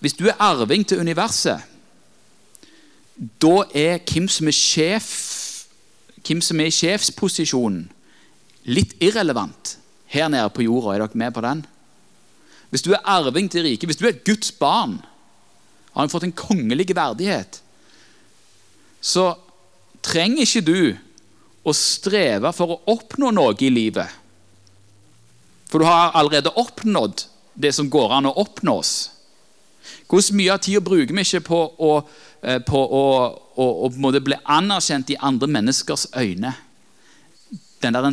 [0.00, 1.60] Hvis du er arving til universet,
[3.40, 5.10] da er hvem som er sjef,
[6.26, 7.84] hvem som er i sjefsposisjonen,
[8.68, 9.76] litt irrelevant
[10.12, 10.94] her nede på jorda.
[10.94, 11.62] Er dere med på den?
[12.70, 15.00] Hvis du er arving til riket, hvis du er et Guds barn,
[15.90, 17.60] har han fått en kongelig verdighet,
[19.00, 19.32] så
[20.04, 20.80] trenger ikke du
[21.66, 24.18] å streve for å oppnå noe i livet.
[25.70, 27.26] For du har allerede oppnådd
[27.60, 29.10] det som går an å oppnås.
[30.10, 31.92] Hvor mye av tida bruker vi ikke på å,
[32.42, 33.04] eh, på å,
[33.60, 36.54] å, måte bli anerkjent i andre menneskers øyne?
[37.80, 38.12] Den der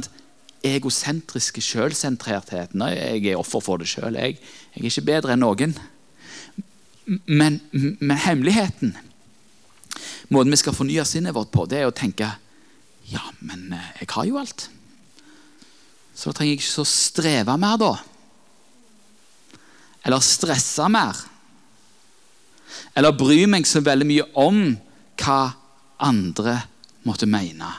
[0.65, 2.81] egosentriske sjølsentrertheten.
[2.91, 4.17] Jeg er offer for det sjøl.
[4.17, 4.39] Jeg,
[4.73, 5.75] jeg, er ikke bedre enn noen.
[7.25, 8.97] Men, men, hemmeligheten,
[10.33, 12.33] måten vi skal fornye sinnet vårt på, det er å tenke
[13.07, 14.65] ja, men eh, jeg har jo alt.
[16.11, 17.93] Så da trenger jeg ikke så streve mer, da.
[20.03, 21.21] Eller stresse mer.
[22.97, 24.59] Eller bry meg så veldig mye om
[25.17, 25.41] hva
[26.03, 26.59] andre
[27.07, 27.69] måtte mene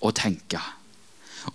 [0.00, 0.60] og tenke.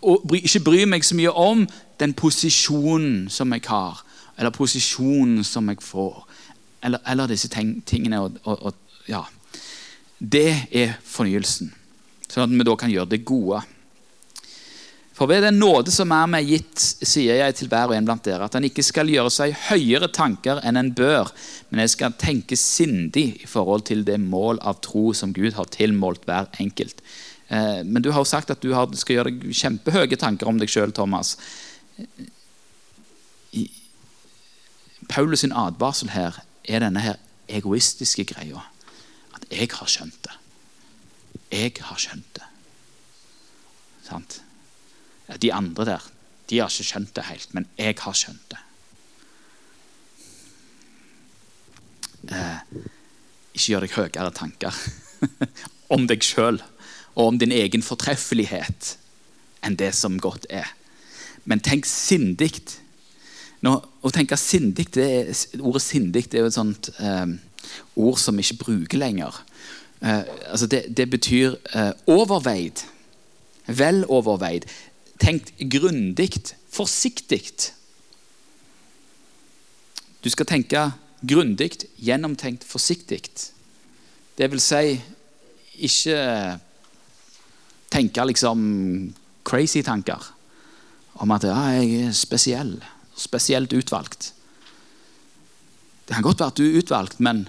[0.02, 1.66] Og ikke bry meg så mye om
[2.00, 4.02] den posisjonen som jeg har,
[4.38, 6.26] eller posisjonen som jeg får,
[6.84, 8.22] eller, eller disse tingene.
[8.22, 9.24] Og, og, og, ja.
[10.20, 11.72] Det er fornyelsen,
[12.30, 13.62] sånn at vi da kan gjøre det gode.
[15.16, 18.26] For ved den nåde som er meg gitt, sier jeg til hver og en blant
[18.28, 21.32] dere, at han ikke skal gjøre seg høyere tanker enn en bør,
[21.70, 25.72] men jeg skal tenke sindig i forhold til det mål av tro som Gud har
[25.72, 27.00] tilmålt hver enkelt.
[27.48, 30.72] Eh, men du har jo sagt at du skal gjøre deg kjempehøye tanker om deg
[30.74, 31.38] sjøl, Thomas.
[35.08, 38.66] Paulus sin advarsel her er denne her egoistiske greia.
[39.32, 40.36] At jeg har skjønt det.
[41.56, 42.50] Jeg har skjønt det.
[44.10, 44.42] Sant?
[45.42, 46.12] De andre der
[46.50, 48.60] de har ikke skjønt det helt, men jeg har skjønt det.
[52.36, 52.84] Eh,
[53.56, 54.78] ikke gjør deg høyere tanker
[55.96, 56.60] om deg sjøl
[57.16, 58.96] og om din egen fortreffelighet
[59.66, 60.70] enn det som godt er.
[61.46, 62.60] Men tenk sindig.
[63.66, 64.92] Å tenke sindig,
[65.58, 67.38] Ordet sindig er jo et sånt eh,
[67.98, 69.40] ord som vi ikke bruker lenger.
[70.02, 70.22] Eh,
[70.52, 72.84] altså det, det, betyr eh, overveid.
[73.66, 74.68] Vel overveid.
[75.22, 76.56] Tenkt grundig.
[76.76, 77.44] Forsiktig.
[80.24, 80.88] Du skal tenke
[81.22, 83.22] grundig, gjennomtenkt, forsiktig.
[84.36, 84.96] Det vil si
[85.86, 86.18] ikke
[87.94, 88.64] tenke liksom
[89.46, 90.32] crazy tanker
[91.22, 92.74] om at ja, jeg er spesiell,
[93.16, 94.34] spesielt utvalgt.
[96.06, 97.46] Det kan godt være at du er utvalgt, men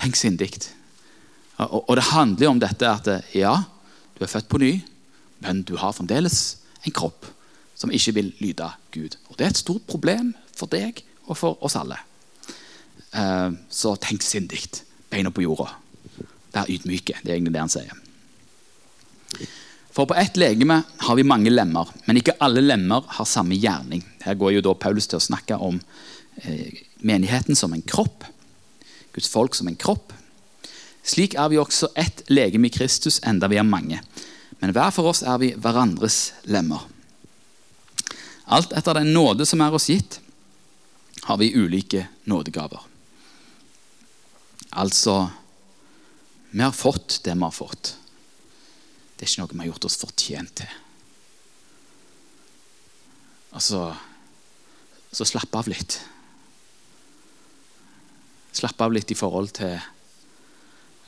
[0.00, 0.50] tenk sindig.
[1.62, 3.54] Og, og det handler om dette at ja,
[4.16, 4.72] du er født på ny,
[5.44, 7.26] men du har fremdeles en kropp
[7.74, 9.16] som ikke vil lyde Gud.
[9.28, 11.98] Og Det er et stort problem for deg og for oss alle.
[13.14, 14.62] Eh, så tenk sindig.
[15.10, 15.70] Beina på jorda.
[16.54, 17.18] Vær ydmyke.
[17.22, 18.00] Det er egentlig det han sier.
[19.94, 24.02] For på ett legeme har vi mange lemmer, men ikke alle lemmer har samme gjerning.
[24.24, 25.78] Her går jo da Paulus til å snakke om
[26.42, 28.26] eh, menigheten som en kropp.
[29.14, 30.10] Guds folk som en kropp.
[31.06, 34.00] Slik er vi også ett legeme i Kristus, enda vi er mange.
[34.60, 36.84] Men hver for oss er vi hverandres lemmer.
[38.44, 40.20] Alt etter den nåde som er oss gitt,
[41.24, 42.80] har vi ulike nådegaver.
[44.74, 45.30] Altså
[46.50, 47.96] Vi har fått det vi har fått.
[49.16, 50.74] Det er ikke noe vi har gjort oss fortjent til.
[53.54, 53.94] Altså
[55.14, 55.98] Så slapp av litt.
[58.54, 59.78] Slapp av litt i forhold til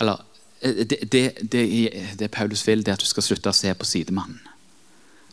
[0.01, 0.25] Eller
[0.61, 3.89] det, det, det, det Paulus vil, det er at du skal slutte å se på
[3.89, 4.41] sidemannen.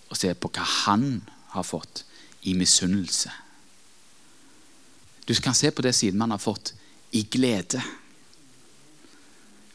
[0.10, 1.24] Og se på hva han
[1.54, 2.04] har fått
[2.44, 3.32] i misunnelse.
[5.26, 6.74] Du kan se på det sidemannen har fått
[7.16, 7.82] i glede,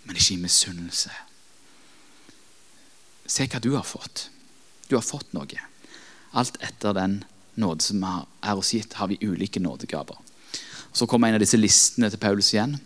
[0.05, 1.12] men ikke i misunnelse.
[3.29, 4.29] Se hva du har fått.
[4.89, 5.65] Du har fått noe.
[6.33, 7.23] Alt etter den
[7.61, 10.16] nåde som er oss gitt, har vi ulike nådegaver.
[10.93, 12.79] Så kommer en av disse listene til Paulus igjen.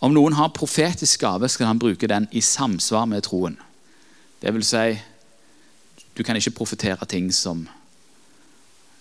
[0.00, 3.58] Om noen har profetisk gave, skal han bruke den i samsvar med troen.
[4.42, 4.98] Det vil si,
[6.14, 7.66] du kan ikke profetere ting som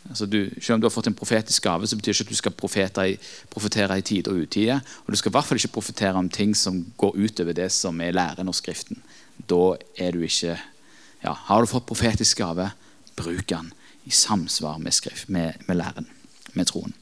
[0.09, 2.35] altså du, Selv om du har fått en profetisk gave, så betyr ikke at du
[2.39, 3.17] skal profetere i,
[3.49, 4.79] profetere i tid og utide.
[5.05, 8.01] Og du skal i hvert fall ikke profetere om ting som går utover det som
[8.01, 9.01] er læren og Skriften.
[9.49, 10.57] Da er du ikke
[11.23, 12.71] ja, Har du fått profetisk gave,
[13.15, 13.73] bruk den
[14.05, 16.07] i samsvar med, skrift, med, med læren,
[16.53, 16.93] med troen.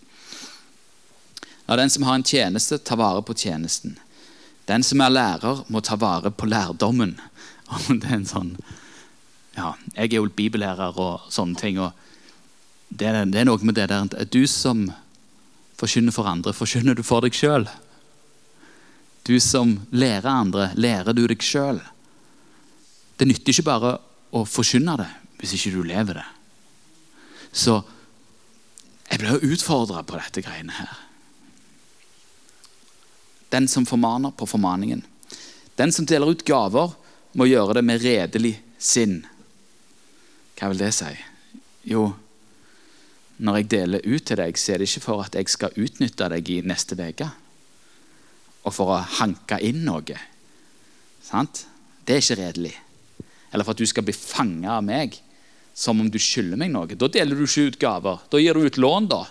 [1.68, 3.96] La den som har en tjeneste, ta vare på tjenesten.
[4.66, 7.16] Den som er lærer, må ta vare på lærdommen.
[7.90, 8.52] det er en sånn,
[9.56, 11.80] ja, Jeg er jo bibellærer og sånne ting.
[11.80, 11.94] og
[12.90, 14.92] det er, det er noe med det der at Du som
[15.80, 17.68] forkynner for andre, forkynner du for deg sjøl?
[19.26, 21.82] Du som lærer andre, lærer du deg sjøl?
[23.18, 23.98] Det nytter ikke bare
[24.36, 25.10] å forkynne det
[25.40, 26.28] hvis ikke du lever det.
[27.56, 27.80] Så
[29.10, 31.05] jeg ble jo utfordra på dette greiene her.
[33.54, 35.04] Den som formaner på formaningen.
[35.76, 36.94] Den som deler ut gaver,
[37.36, 39.20] må gjøre det med redelig sinn.
[40.56, 41.12] Hva vil det si?
[41.92, 42.14] Jo,
[43.44, 46.30] når jeg deler ut til deg, så er det ikke for at jeg skal utnytte
[46.32, 47.28] deg i neste uke.
[48.66, 50.18] Og for å hanke inn noe.
[51.26, 51.66] Sant?
[52.06, 52.74] Det er ikke redelig.
[53.52, 55.20] Eller for at du skal bli fanga av meg
[55.76, 56.96] som om du skylder meg noe.
[56.96, 58.24] Da deler du ikke ut gaver.
[58.32, 59.22] Da gir du ut lån, da.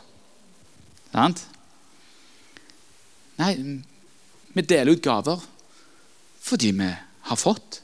[1.15, 1.47] Sant?
[3.41, 3.51] Nei,
[4.55, 5.43] vi deler ut gaver
[6.45, 6.91] fordi vi
[7.25, 7.81] har fått,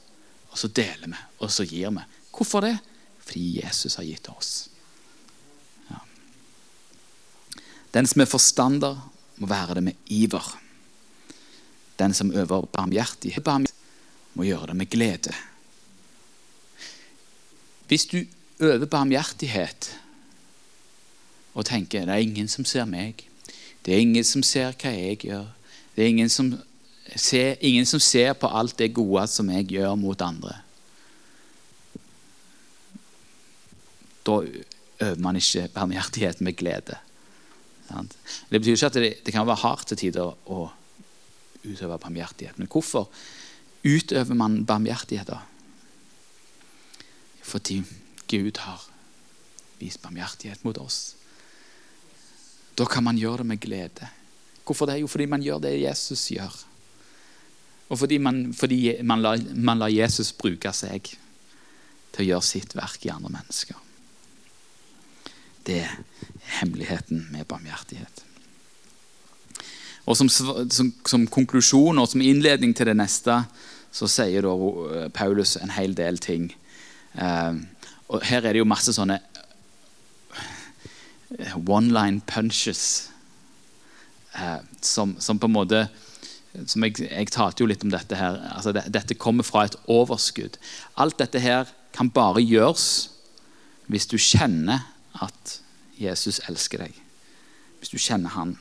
[0.51, 2.03] og så deler vi, og så gir vi.
[2.29, 2.75] Hvorfor det?
[3.25, 4.69] Fordi Jesus har gitt oss.
[5.89, 5.97] Ja.
[7.97, 8.99] Den som er forstander,
[9.41, 10.45] må være det med iver.
[11.97, 13.49] Den som øver barmhjertighet,
[14.33, 15.33] må gjøre det med glede.
[17.89, 18.21] Hvis du
[18.59, 19.89] øver barmhjertighet
[21.53, 23.25] og tenker det er ingen som ser meg,
[23.85, 25.49] det er ingen som ser hva jeg gjør,
[25.95, 26.51] det er ingen som
[27.15, 30.57] ser, ingen som ser på alt det gode som jeg gjør mot andre
[34.21, 34.35] Da
[35.01, 36.97] øver man ikke barmhjertighet med glede.
[38.51, 40.67] Det betyr ikke at det, det kan være hardt til tider å
[41.65, 42.59] utøve barmhjertighet.
[42.59, 43.09] Men hvorfor
[43.81, 45.41] utøver man barmhjertighet, da?
[47.41, 47.81] Fordi
[48.29, 48.85] Gud har
[49.81, 51.15] vist barmhjertighet mot oss.
[52.77, 54.07] Da kan man gjøre det med glede.
[54.65, 54.99] Hvorfor det?
[55.01, 56.57] Jo, fordi man gjør det Jesus gjør.
[57.91, 61.11] Og fordi man, fordi man, lar, man lar Jesus bruke seg
[62.11, 63.75] til å gjøre sitt verk i andre mennesker.
[65.67, 65.97] Det er
[66.59, 68.23] hemmeligheten med barmhjertighet.
[70.09, 73.43] Og som, som, som, konklusjon og som innledning til det neste
[73.91, 76.49] så sier da Paulus en hel del ting.
[77.13, 77.59] Uh,
[78.11, 79.19] og her er det jo masse sånne
[81.37, 83.10] eh, one line punches eh,
[84.81, 85.81] som, som, på en måte
[86.67, 88.39] som jeg, jeg, talte jo litt om dette her.
[88.51, 90.57] altså det, Dette kommer fra et overskudd.
[90.99, 93.11] Alt dette her kan bare gjøres
[93.91, 94.85] hvis du kjenner
[95.19, 95.57] at
[95.99, 96.97] Jesus elsker deg.
[97.79, 98.55] Hvis du kjenner Han.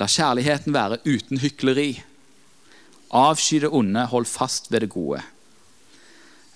[0.00, 2.02] La kjærligheten være uten hykleri.
[3.12, 5.20] Avsky det onde, hold fast ved det gode.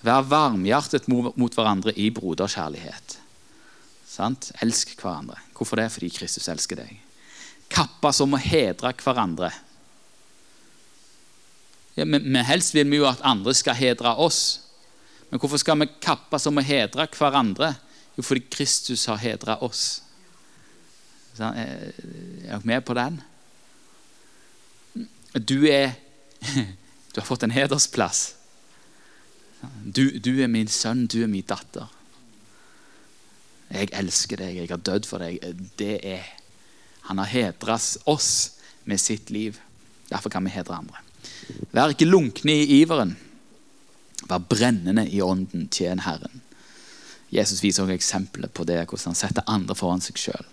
[0.07, 3.19] Vær varmhjertet mot hverandre i broderkjærlighet.
[4.07, 4.53] Sant?
[4.63, 5.41] Elsk hverandre.
[5.57, 5.91] Hvorfor det?
[5.93, 7.06] Fordi Kristus elsker deg.
[7.73, 9.51] Kappes om å hedre hverandre.
[11.97, 14.41] Ja, men, men helst vil vi jo at andre skal hedre oss.
[15.31, 17.73] Men hvorfor skal vi kappes om å hedre hverandre?
[18.17, 20.03] Jo, fordi Kristus har hedret oss.
[21.37, 21.93] Er
[22.45, 23.21] dere med på den?
[25.37, 25.97] Du er
[27.17, 28.35] Du har fått en hedersplass.
[29.81, 31.89] Du, du, er min sønn, du er min datter.
[33.71, 35.41] Jeg elsker deg, jeg har dødd for deg.
[35.81, 36.27] Det er
[37.07, 38.31] Han har hedra oss
[38.85, 39.61] med sitt liv.
[40.09, 41.03] Derfor kan vi hedre andre.
[41.75, 43.17] Vær ikke lunkne i iveren.
[44.27, 45.69] Vær brennende i ånden.
[45.71, 46.43] Tjen Herren.
[47.31, 50.47] Jesus viser også eksempler på det, hvordan han setter andre foran seg sjøl.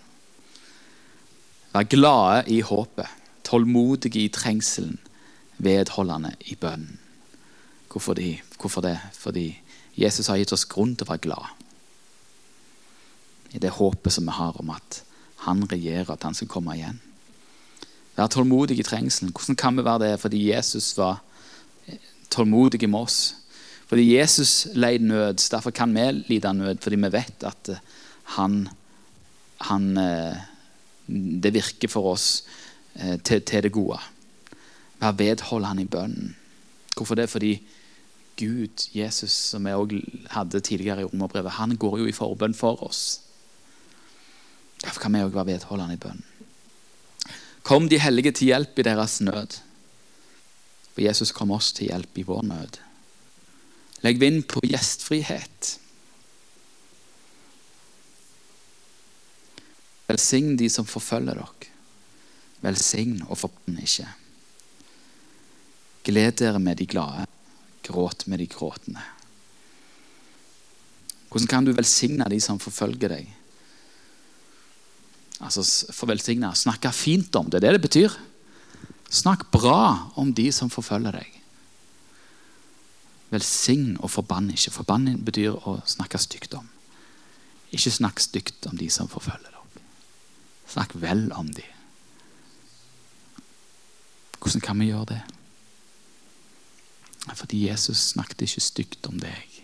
[1.74, 3.10] Vær glade i håpet,
[3.46, 4.98] tålmodige i trengselen,
[5.58, 7.00] vedholdende i bønnen.
[7.90, 8.96] Hvorfor, de, hvorfor det?
[9.14, 9.52] Fordi
[9.94, 11.50] Jesus har gitt oss grunn til å være glad.
[13.54, 15.04] I det håpet som vi har om at
[15.44, 17.00] han regjerer, at han skal komme igjen.
[18.14, 19.32] Vær tålmodig i trengselen.
[19.34, 20.20] Hvordan kan vi være det?
[20.22, 21.20] Fordi Jesus var
[22.30, 23.34] tålmodig med oss.
[23.86, 25.50] Fordi Jesus leid nød.
[25.50, 27.70] Derfor kan vi lide nød, fordi vi vet at
[28.36, 28.68] han,
[29.60, 30.36] han, eh,
[31.42, 32.44] det virker for oss
[32.94, 33.98] eh, til, til, det gode.
[35.00, 36.36] Vær vedholdende i bønnen.
[36.96, 37.28] Hvorfor det?
[37.30, 37.60] Fordi
[38.36, 40.00] Gud, Jesus, som vi også
[40.30, 43.20] hadde tidligere i romerbrevet, han går jo i forbønn for oss.
[44.84, 46.30] Derfor kan vi òg være vedholdende i bønnen.
[47.64, 49.56] Kom de hellige til hjelp i deres nød.
[50.92, 52.76] For Jesus kom oss til hjelp i vår nød.
[54.04, 55.78] Legg vind på gjestfrihet.
[60.10, 61.70] Velsign de som forfølger dere.
[62.64, 64.06] Velsign og forbann ikke.
[66.04, 67.24] Gled dere med de glade,
[67.84, 69.00] gråt med de gråtende.
[71.28, 73.32] Hvordan kan du velsigne de som forfølger deg?
[75.40, 77.50] Altså, for velsigne, Snakke fint om.
[77.50, 78.18] Det er det det betyr.
[79.10, 81.40] Snakk bra om de som forfølger deg.
[83.30, 84.74] Velsign og forbann ikke.
[84.74, 86.68] Forbann betyr å snakke stygt om.
[87.74, 89.54] Ikke snakk stygt om de som forfølger deg.
[90.74, 91.64] Snakk vel om de.
[94.38, 95.22] Hvordan kan vi gjøre det?
[97.34, 99.60] Fordi Jesus snakket ikke stygt om deg.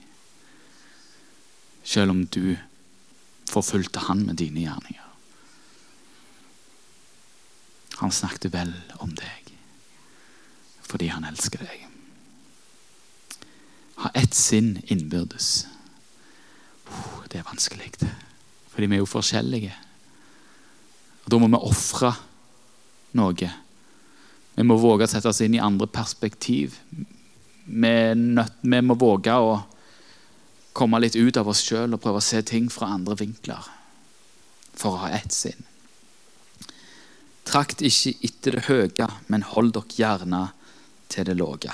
[1.84, 2.56] Selv om du
[3.51, 5.10] forfulgte han med dine gjerninger.
[8.01, 9.40] Han snakket vel om deg
[10.90, 11.85] fordi han elsker deg.
[14.02, 15.68] Ha ett sinn innbyrdes.
[17.31, 17.93] Det er vanskelig,
[18.72, 19.77] fordi vi er jo forskjellige.
[21.22, 22.10] Og Da må vi ofre
[23.14, 23.52] noe.
[24.56, 26.81] Vi må våge å sette oss inn i andre perspektiv.
[26.90, 29.60] Vi, nødt, vi må våge å
[30.74, 33.70] komme litt ut av oss sjøl og prøve å se ting fra andre vinkler
[34.74, 35.69] for å ha ett sinn.
[37.48, 40.42] Trakt ikke etter det høye, men hold dere gjerne
[41.10, 41.72] til det låge.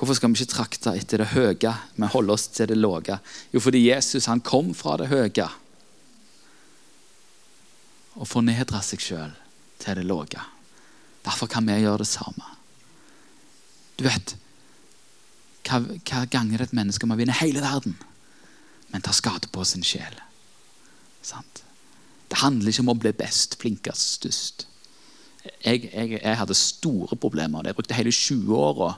[0.00, 3.18] Hvorfor skal vi ikke trakte etter det høye, men holde oss til det låge?
[3.52, 5.48] Jo, fordi Jesus han kom fra det høye
[8.20, 9.34] og fornedra seg sjøl
[9.80, 10.40] til det låge.
[11.24, 12.48] Derfor kan vi gjøre det samme.
[14.00, 14.34] Du vet,
[15.68, 17.98] hva, hva ganger et menneske må vinne hele verden,
[18.90, 20.16] men ta skade på sin sjel?
[21.20, 21.60] Sant?
[22.30, 24.66] Det handler ikke om å bli best, flinkest, størst.
[25.64, 27.64] Jeg, jeg, jeg, hadde store problemer.
[27.66, 28.92] Jeg brukte hele 20-åra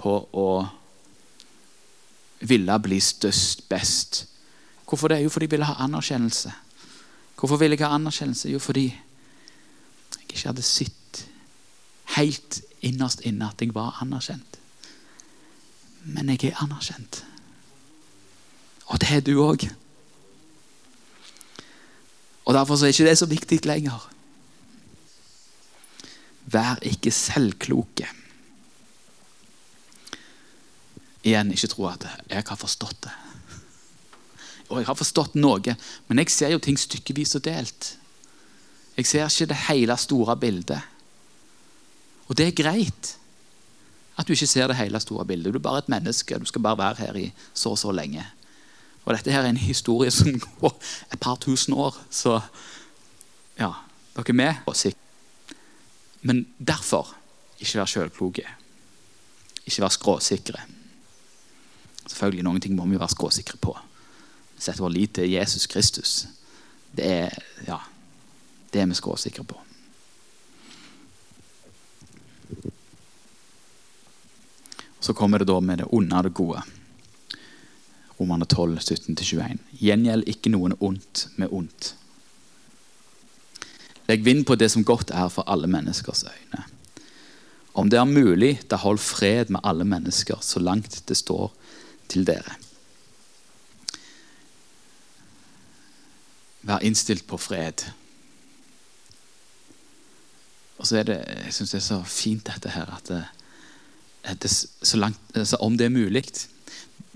[0.00, 0.48] på å
[2.44, 4.24] ville bli størst, best.
[4.84, 5.22] Hvorfor det?
[5.22, 6.52] Jo, fordi jeg ville ha anerkjennelse.
[7.38, 8.50] Hvorfor ville jeg ha anerkjennelse?
[8.52, 11.24] Jo, fordi jeg ikke hadde sett
[12.18, 14.58] helt innerst inne at jeg var anerkjent.
[16.04, 17.22] Men jeg er anerkjent.
[18.92, 19.64] Og det er du òg.
[22.44, 24.10] Og Derfor er ikke det så viktig lenger.
[26.46, 28.08] Vær ikke selvkloke.
[31.24, 33.14] Igjen, ikke tro at jeg har forstått det.
[34.68, 35.76] Og jeg har forstått noe,
[36.08, 37.94] men jeg ser jo ting stykkevis og delt.
[38.96, 40.80] Jeg ser ikke det hele store bildet.
[42.28, 43.16] Og det er greit
[44.14, 45.52] at du ikke ser det hele store bildet.
[45.52, 46.38] Du er bare et menneske.
[46.38, 48.22] Du skal bare være her i så og så lenge.
[49.04, 50.76] Og dette her er en historie som går
[51.12, 51.96] et par tusen år.
[52.10, 52.38] Så
[53.58, 53.72] ja,
[54.16, 54.94] dere er med?
[56.22, 57.12] Men derfor
[57.60, 58.46] ikke vær sjølkloke.
[59.64, 60.62] Ikke vær skråsikre.
[62.06, 63.76] Selvfølgelig, Noen ting må vi være skråsikre på.
[64.58, 66.26] Sette vår lit til Jesus Kristus.
[66.94, 67.36] Det er,
[67.66, 67.78] ja,
[68.72, 69.60] det er vi skråsikre på.
[75.00, 76.62] Så kommer det da med det onde og det gode.
[78.20, 79.58] Romane 12, 17-21.
[79.80, 81.94] Gjengjeld ikke noen ondt med ondt.
[84.08, 86.64] Legg vind på det som godt er for alle menneskers øyne.
[87.74, 91.50] Om det er mulig, da hold fred med alle mennesker så langt det står
[92.08, 92.54] til dere.
[96.64, 97.82] Vær innstilt på fred.
[100.78, 103.24] Og så er det, Jeg syns det er så fint dette her at det,
[104.42, 104.50] det,
[104.82, 106.24] så langt, altså om det er mulig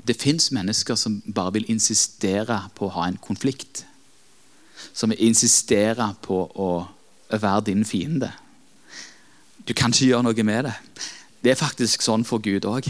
[0.08, 3.84] det fins mennesker som bare vil insistere på å ha en konflikt.
[4.96, 6.70] Som vil insistere på å
[7.28, 8.32] være din fiende.
[9.68, 10.74] Du kan ikke gjøre noe med det.
[11.44, 12.88] Det er faktisk sånn for Gud òg.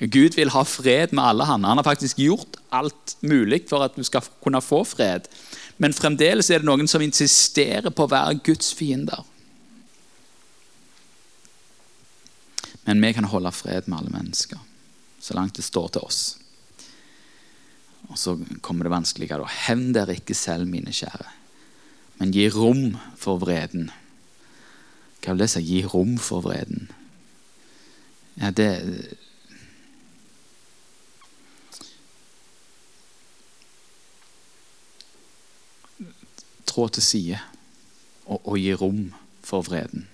[0.00, 1.64] Gud vil ha fred med alle han.
[1.64, 5.28] Han har faktisk gjort alt mulig for at du skal kunne få fred.
[5.80, 9.24] Men fremdeles er det noen som insisterer på å være Guds fiender.
[12.86, 14.60] Men vi kan holde fred med alle mennesker
[15.20, 16.20] så langt det står til oss.
[18.10, 18.34] Og så
[18.64, 19.46] kommer det vanskeligere.
[19.66, 21.28] Hevn dere ikke selv, mine kjære,
[22.20, 23.90] men gi rom for vreden.
[25.20, 25.62] Hva vil det si?
[25.64, 26.88] Gi rom for vreden.
[28.40, 28.70] Ja, det
[36.70, 37.40] trå til side
[38.26, 39.02] og, og gi rom
[39.44, 40.06] for vreden.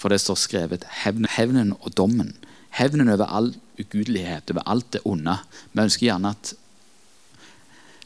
[0.00, 2.32] For det står skrevet hevnen, og dommen.
[2.70, 5.36] Hevnen over all ugudelighet, over alt det onde.
[5.72, 6.54] Vi ønsker gjerne at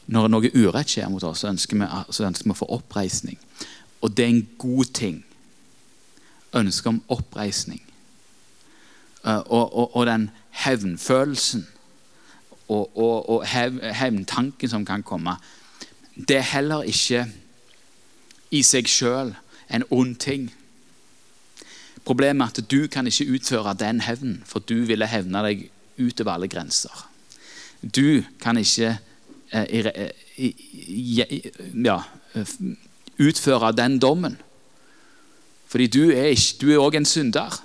[0.07, 3.39] når noe urett skjer mot oss, så ønsker, vi, så ønsker vi å få oppreisning.
[4.01, 5.23] Og det er en god ting.
[6.55, 7.81] Ønske om oppreisning.
[9.25, 10.27] Uh, og, og, og, den
[10.61, 11.65] hevnfølelsen
[12.69, 15.33] og, og hev, hevntanken som kan komme,
[16.15, 17.25] det er heller ikke
[18.53, 19.33] i seg sjøl
[19.73, 20.47] en ond ting.
[22.05, 25.67] Problemet er at du kan ikke utføre den hevnen, for du ville hevne deg
[25.97, 27.05] utover alle grenser.
[27.81, 28.97] Du kan ikke
[29.51, 29.85] eh,
[30.37, 30.51] eh,
[31.73, 31.97] ja,
[33.17, 34.37] utføre den dommen.
[35.67, 37.57] Fordi du er òg en synder.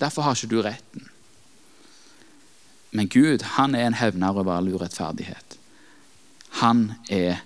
[0.00, 1.08] Derfor har ikke du retten.
[2.90, 5.58] Men Gud han er en hevner over all urettferdighet.
[6.62, 7.42] Han er,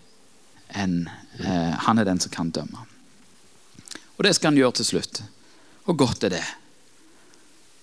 [0.79, 1.09] en,
[1.41, 2.87] eh, han er den som kan dømme.
[4.19, 5.23] Og det skal han gjøre til slutt.
[5.91, 6.45] Og godt er det.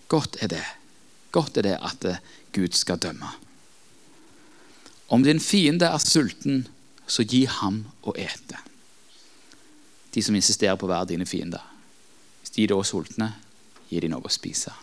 [0.07, 0.63] Godt er det.
[1.35, 2.23] Godt er det at eh,
[2.55, 3.33] Gud skal dømme.
[5.11, 6.65] Om din fiende er sulten,
[7.07, 8.59] så gi ham å ete.
[10.15, 11.63] De som insisterer på å være dine fiender.
[12.41, 13.29] Hvis de da er sultne,
[13.91, 14.73] gi dem noe å spise.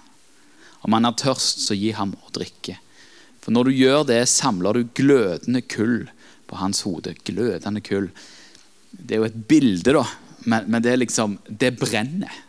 [0.85, 2.79] Om han er tørst, så gi ham å drikke.
[3.45, 6.05] For når du gjør det, samler du glødende kull
[6.49, 7.17] på hans hode.
[7.25, 8.11] Glødende kull.
[8.93, 10.05] Det er jo et bilde, da,
[10.45, 12.45] men, men det liksom Det brenner.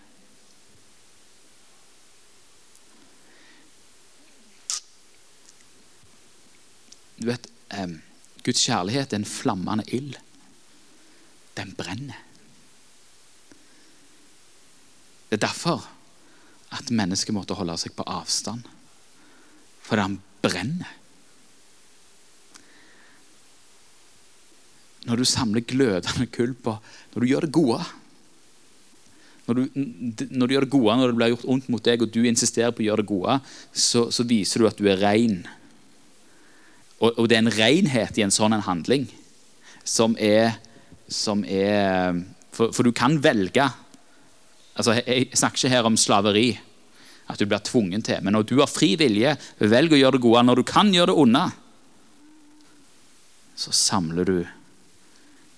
[7.17, 7.97] Du vet, eh,
[8.43, 10.17] Guds kjærlighet er en flammende ild.
[11.57, 12.21] Den brenner.
[15.29, 15.87] Det er derfor
[16.75, 18.67] at mennesket måtte holde seg på avstand.
[19.85, 20.91] Fordi han brenner.
[25.05, 26.79] Når du samler glødende kull på
[27.13, 27.83] Når du gjør det gode
[29.45, 32.09] når du, når du, gjør det gode, når det blir gjort ondt mot deg, og
[32.09, 33.35] du insisterer på å gjøre det gode,
[33.69, 35.43] så, så viser du at du er ren.
[37.01, 39.09] Og, og, det er en renhet i en sånn en handling
[39.85, 40.55] som er,
[41.11, 42.21] som er
[42.55, 43.65] for, for, du kan velge.
[44.75, 46.49] Altså, jeg snakker ikke her om slaveri
[47.31, 48.21] at du blir tvungen til.
[48.23, 51.11] Men når du har fri vilje, velger å gjøre det gode, når du kan gjøre
[51.11, 51.43] det onde,
[53.55, 54.37] så samler du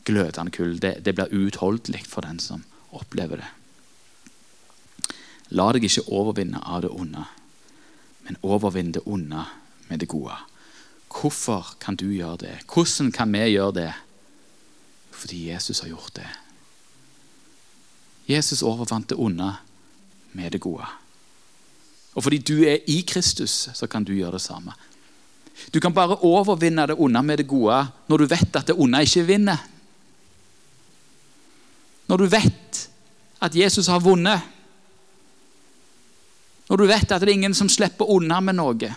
[0.08, 0.78] glødende kull.
[0.82, 2.64] Det, det blir uutholdelig for den som
[2.96, 3.52] opplever det.
[5.56, 7.24] La deg ikke overvinne av det onde,
[8.28, 9.46] men overvinn det onde
[9.88, 10.36] med det gode.
[11.08, 12.56] Hvorfor kan du gjøre det?
[12.68, 13.94] Hvordan kan vi gjøre det?
[15.12, 16.28] Fordi Jesus har gjort det.
[18.28, 19.56] Jesus overvant det onde
[20.34, 20.86] med det gode.
[22.14, 24.74] Og fordi du er i Kristus, så kan du gjøre det samme.
[25.74, 29.02] Du kan bare overvinne det onde med det gode når du vet at det onde
[29.02, 29.58] ikke vinner.
[32.08, 32.90] Når du vet
[33.42, 34.42] at Jesus har vunnet.
[36.70, 38.94] Når du vet at det er ingen som slipper unna med noe.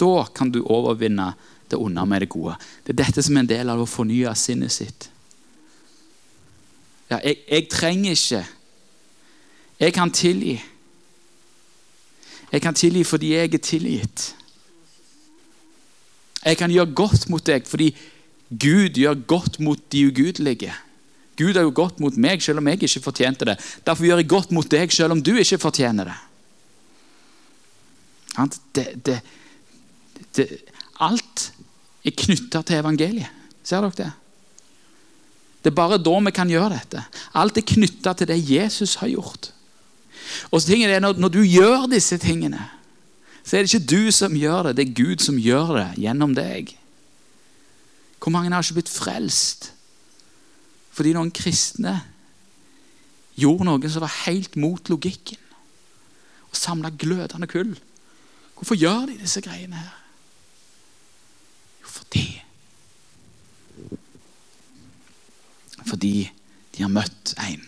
[0.00, 1.32] Da kan du overvinne
[1.70, 2.56] det onde med det gode.
[2.84, 5.08] Det er dette som er en del av å fornye sinnet sitt.
[7.10, 8.44] Ja, jeg, jeg trenger ikke
[9.80, 10.54] Jeg kan tilgi.
[12.52, 14.34] Jeg kan tilgi fordi jeg er tilgitt.
[16.44, 17.90] Jeg kan gjøre godt mot deg fordi
[18.48, 20.72] Gud gjør godt mot de ugudelige.
[21.36, 23.56] Gud har jo godt mot meg selv om jeg ikke fortjente det.
[23.86, 26.18] Derfor gjør jeg godt mot deg selv om du ikke fortjener det.
[28.76, 29.18] det, det,
[30.36, 30.48] det
[31.02, 31.48] alt
[32.04, 33.42] er knytta til evangeliet.
[33.64, 34.12] Ser dere det?
[35.64, 37.02] Det er bare da vi kan gjøre dette.
[37.40, 39.48] Alt er knytta til det Jesus har gjort.
[40.52, 42.60] Og så er når, når du gjør disse tingene,
[43.44, 46.34] så er det ikke du som gjør det, det er Gud som gjør det gjennom
[46.36, 46.74] deg.
[48.20, 49.70] Hvor mange har ikke blitt frelst
[50.94, 51.96] fordi noen kristne
[53.34, 55.40] gjorde noe som var helt mot logikken?
[56.48, 57.74] Og samla glødende kull.
[58.54, 60.03] Hvorfor gjør de disse greiene her?
[62.12, 62.26] Fordi
[65.84, 66.30] Fordi
[66.74, 67.64] de har møtt en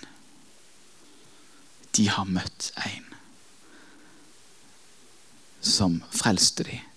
[1.96, 3.04] de har møtt en
[5.66, 6.95] som frelste dem.